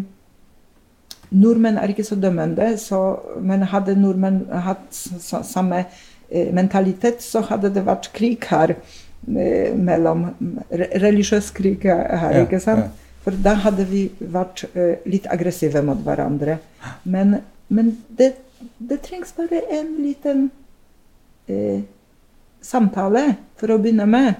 nordmenn 1.30 1.80
er 1.80 1.92
ikke 1.92 2.06
så 2.06 2.16
dømmende, 2.20 2.70
så, 2.80 3.00
men 3.40 3.66
hadde 3.72 3.98
nordmenn 3.98 4.44
hatt 4.64 4.94
samme 4.94 5.84
eh, 5.84 6.48
mentalitet, 6.54 7.22
så 7.24 7.42
hadde 7.50 7.72
det 7.74 7.84
vært 7.88 8.10
krig 8.16 8.48
her 8.48 8.76
eh, 8.76 9.74
mellom 9.74 10.30
Religiøs 10.70 11.52
krig 11.56 11.84
her, 11.88 12.32
ja, 12.32 12.46
ikke 12.46 12.62
sant? 12.62 12.88
Ja. 12.88 13.04
For 13.28 13.36
da 13.44 13.58
hadde 13.60 13.84
vi 13.90 14.06
vært 14.32 14.64
eh, 14.72 15.02
litt 15.10 15.26
aggressive 15.28 15.82
mot 15.84 16.00
hverandre. 16.06 16.58
Men, 17.04 17.42
men 17.68 17.90
det, 18.16 18.30
det, 18.78 19.02
trengs 19.04 19.34
bare 19.36 19.60
en 19.74 19.90
liten 20.00 20.46
eh, 21.50 21.82
samtale 22.64 23.34
for 23.60 23.74
å 23.74 23.80
begynne 23.82 24.06
med. 24.08 24.38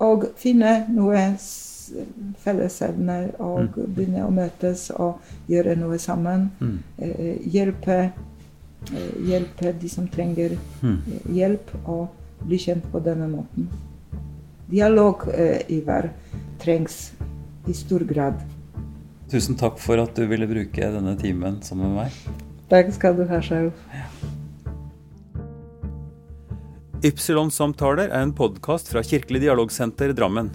Og 0.00 0.30
finne 0.40 0.86
noe 0.92 1.26
fellesevner 2.42 3.32
og 3.42 3.76
mm. 3.76 3.92
begynne 3.96 4.24
å 4.26 4.32
møtes 4.34 4.88
og 4.94 5.22
gjøre 5.50 5.76
noe 5.80 5.98
sammen. 6.02 6.48
Mm. 6.60 6.78
Eh, 6.98 7.48
hjelpe, 7.52 7.98
eh, 8.92 9.12
hjelpe, 9.28 9.74
de 9.80 9.90
som 9.92 10.08
trenger 10.08 10.56
mm. 10.82 10.96
eh, 10.96 11.28
hjelp, 11.38 11.72
og 11.84 12.08
bli 12.46 12.60
kjent 12.60 12.86
på 12.92 13.00
denne 13.04 13.28
måten. 13.30 13.70
Dialog, 14.70 15.28
eh, 15.34 15.62
Ivar, 15.72 16.10
trengs 16.62 17.12
i 17.66 17.74
stor 17.74 18.04
grad. 18.06 18.42
Tusen 19.30 19.58
takk 19.58 19.78
for 19.82 19.98
at 19.98 20.14
du 20.14 20.26
ville 20.30 20.46
bruke 20.46 20.90
denne 20.94 21.16
timen 21.18 21.60
sammen 21.66 21.94
med 21.94 22.06
meg. 22.06 22.42
Takk 22.70 22.92
skal 22.94 23.18
du 23.18 23.26
ha, 23.30 23.42
Sjauf. 23.42 23.86
Ja. 23.94 24.06
Ypsilon-samtaler 27.06 28.08
er 28.08 28.22
en 28.24 28.32
podkast 28.34 28.88
fra 28.90 29.02
Kirkelig 29.04 29.42
dialogsenter 29.44 30.14
Drammen. 30.16 30.48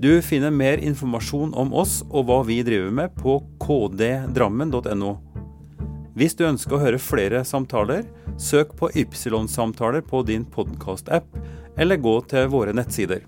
Du 0.00 0.22
finner 0.22 0.50
mer 0.50 0.78
informasjon 0.78 1.50
om 1.54 1.74
oss 1.76 1.98
og 2.08 2.24
hva 2.24 2.38
vi 2.48 2.62
driver 2.64 2.92
med 3.02 3.16
på 3.20 3.34
kddrammen.no. 3.60 5.10
Hvis 6.16 6.38
du 6.38 6.46
ønsker 6.48 6.78
å 6.78 6.80
høre 6.80 7.00
flere 7.04 7.42
samtaler, 7.44 8.06
søk 8.40 8.72
på 8.78 8.88
Ypsilon-samtaler 8.96 10.00
på 10.00 10.22
din 10.24 10.46
podkast-app, 10.48 11.28
eller 11.76 12.00
gå 12.00 12.14
til 12.32 12.48
våre 12.48 12.72
nettsider. 12.72 13.26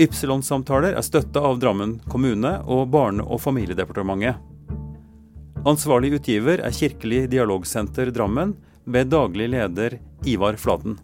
Ypsilon-samtaler 0.00 0.96
er 0.96 1.04
støtta 1.04 1.44
av 1.44 1.60
Drammen 1.60 1.98
kommune 2.08 2.54
og 2.64 2.88
Barne- 2.88 3.28
og 3.28 3.44
familiedepartementet. 3.44 4.40
Ansvarlig 5.68 6.14
utgiver 6.16 6.64
er 6.64 6.72
Kirkelig 6.72 7.26
dialogsenter 7.36 8.08
Drammen, 8.16 8.56
ved 8.88 9.12
daglig 9.12 9.52
leder 9.52 10.00
Ivar 10.24 10.56
Flaten. 10.56 10.96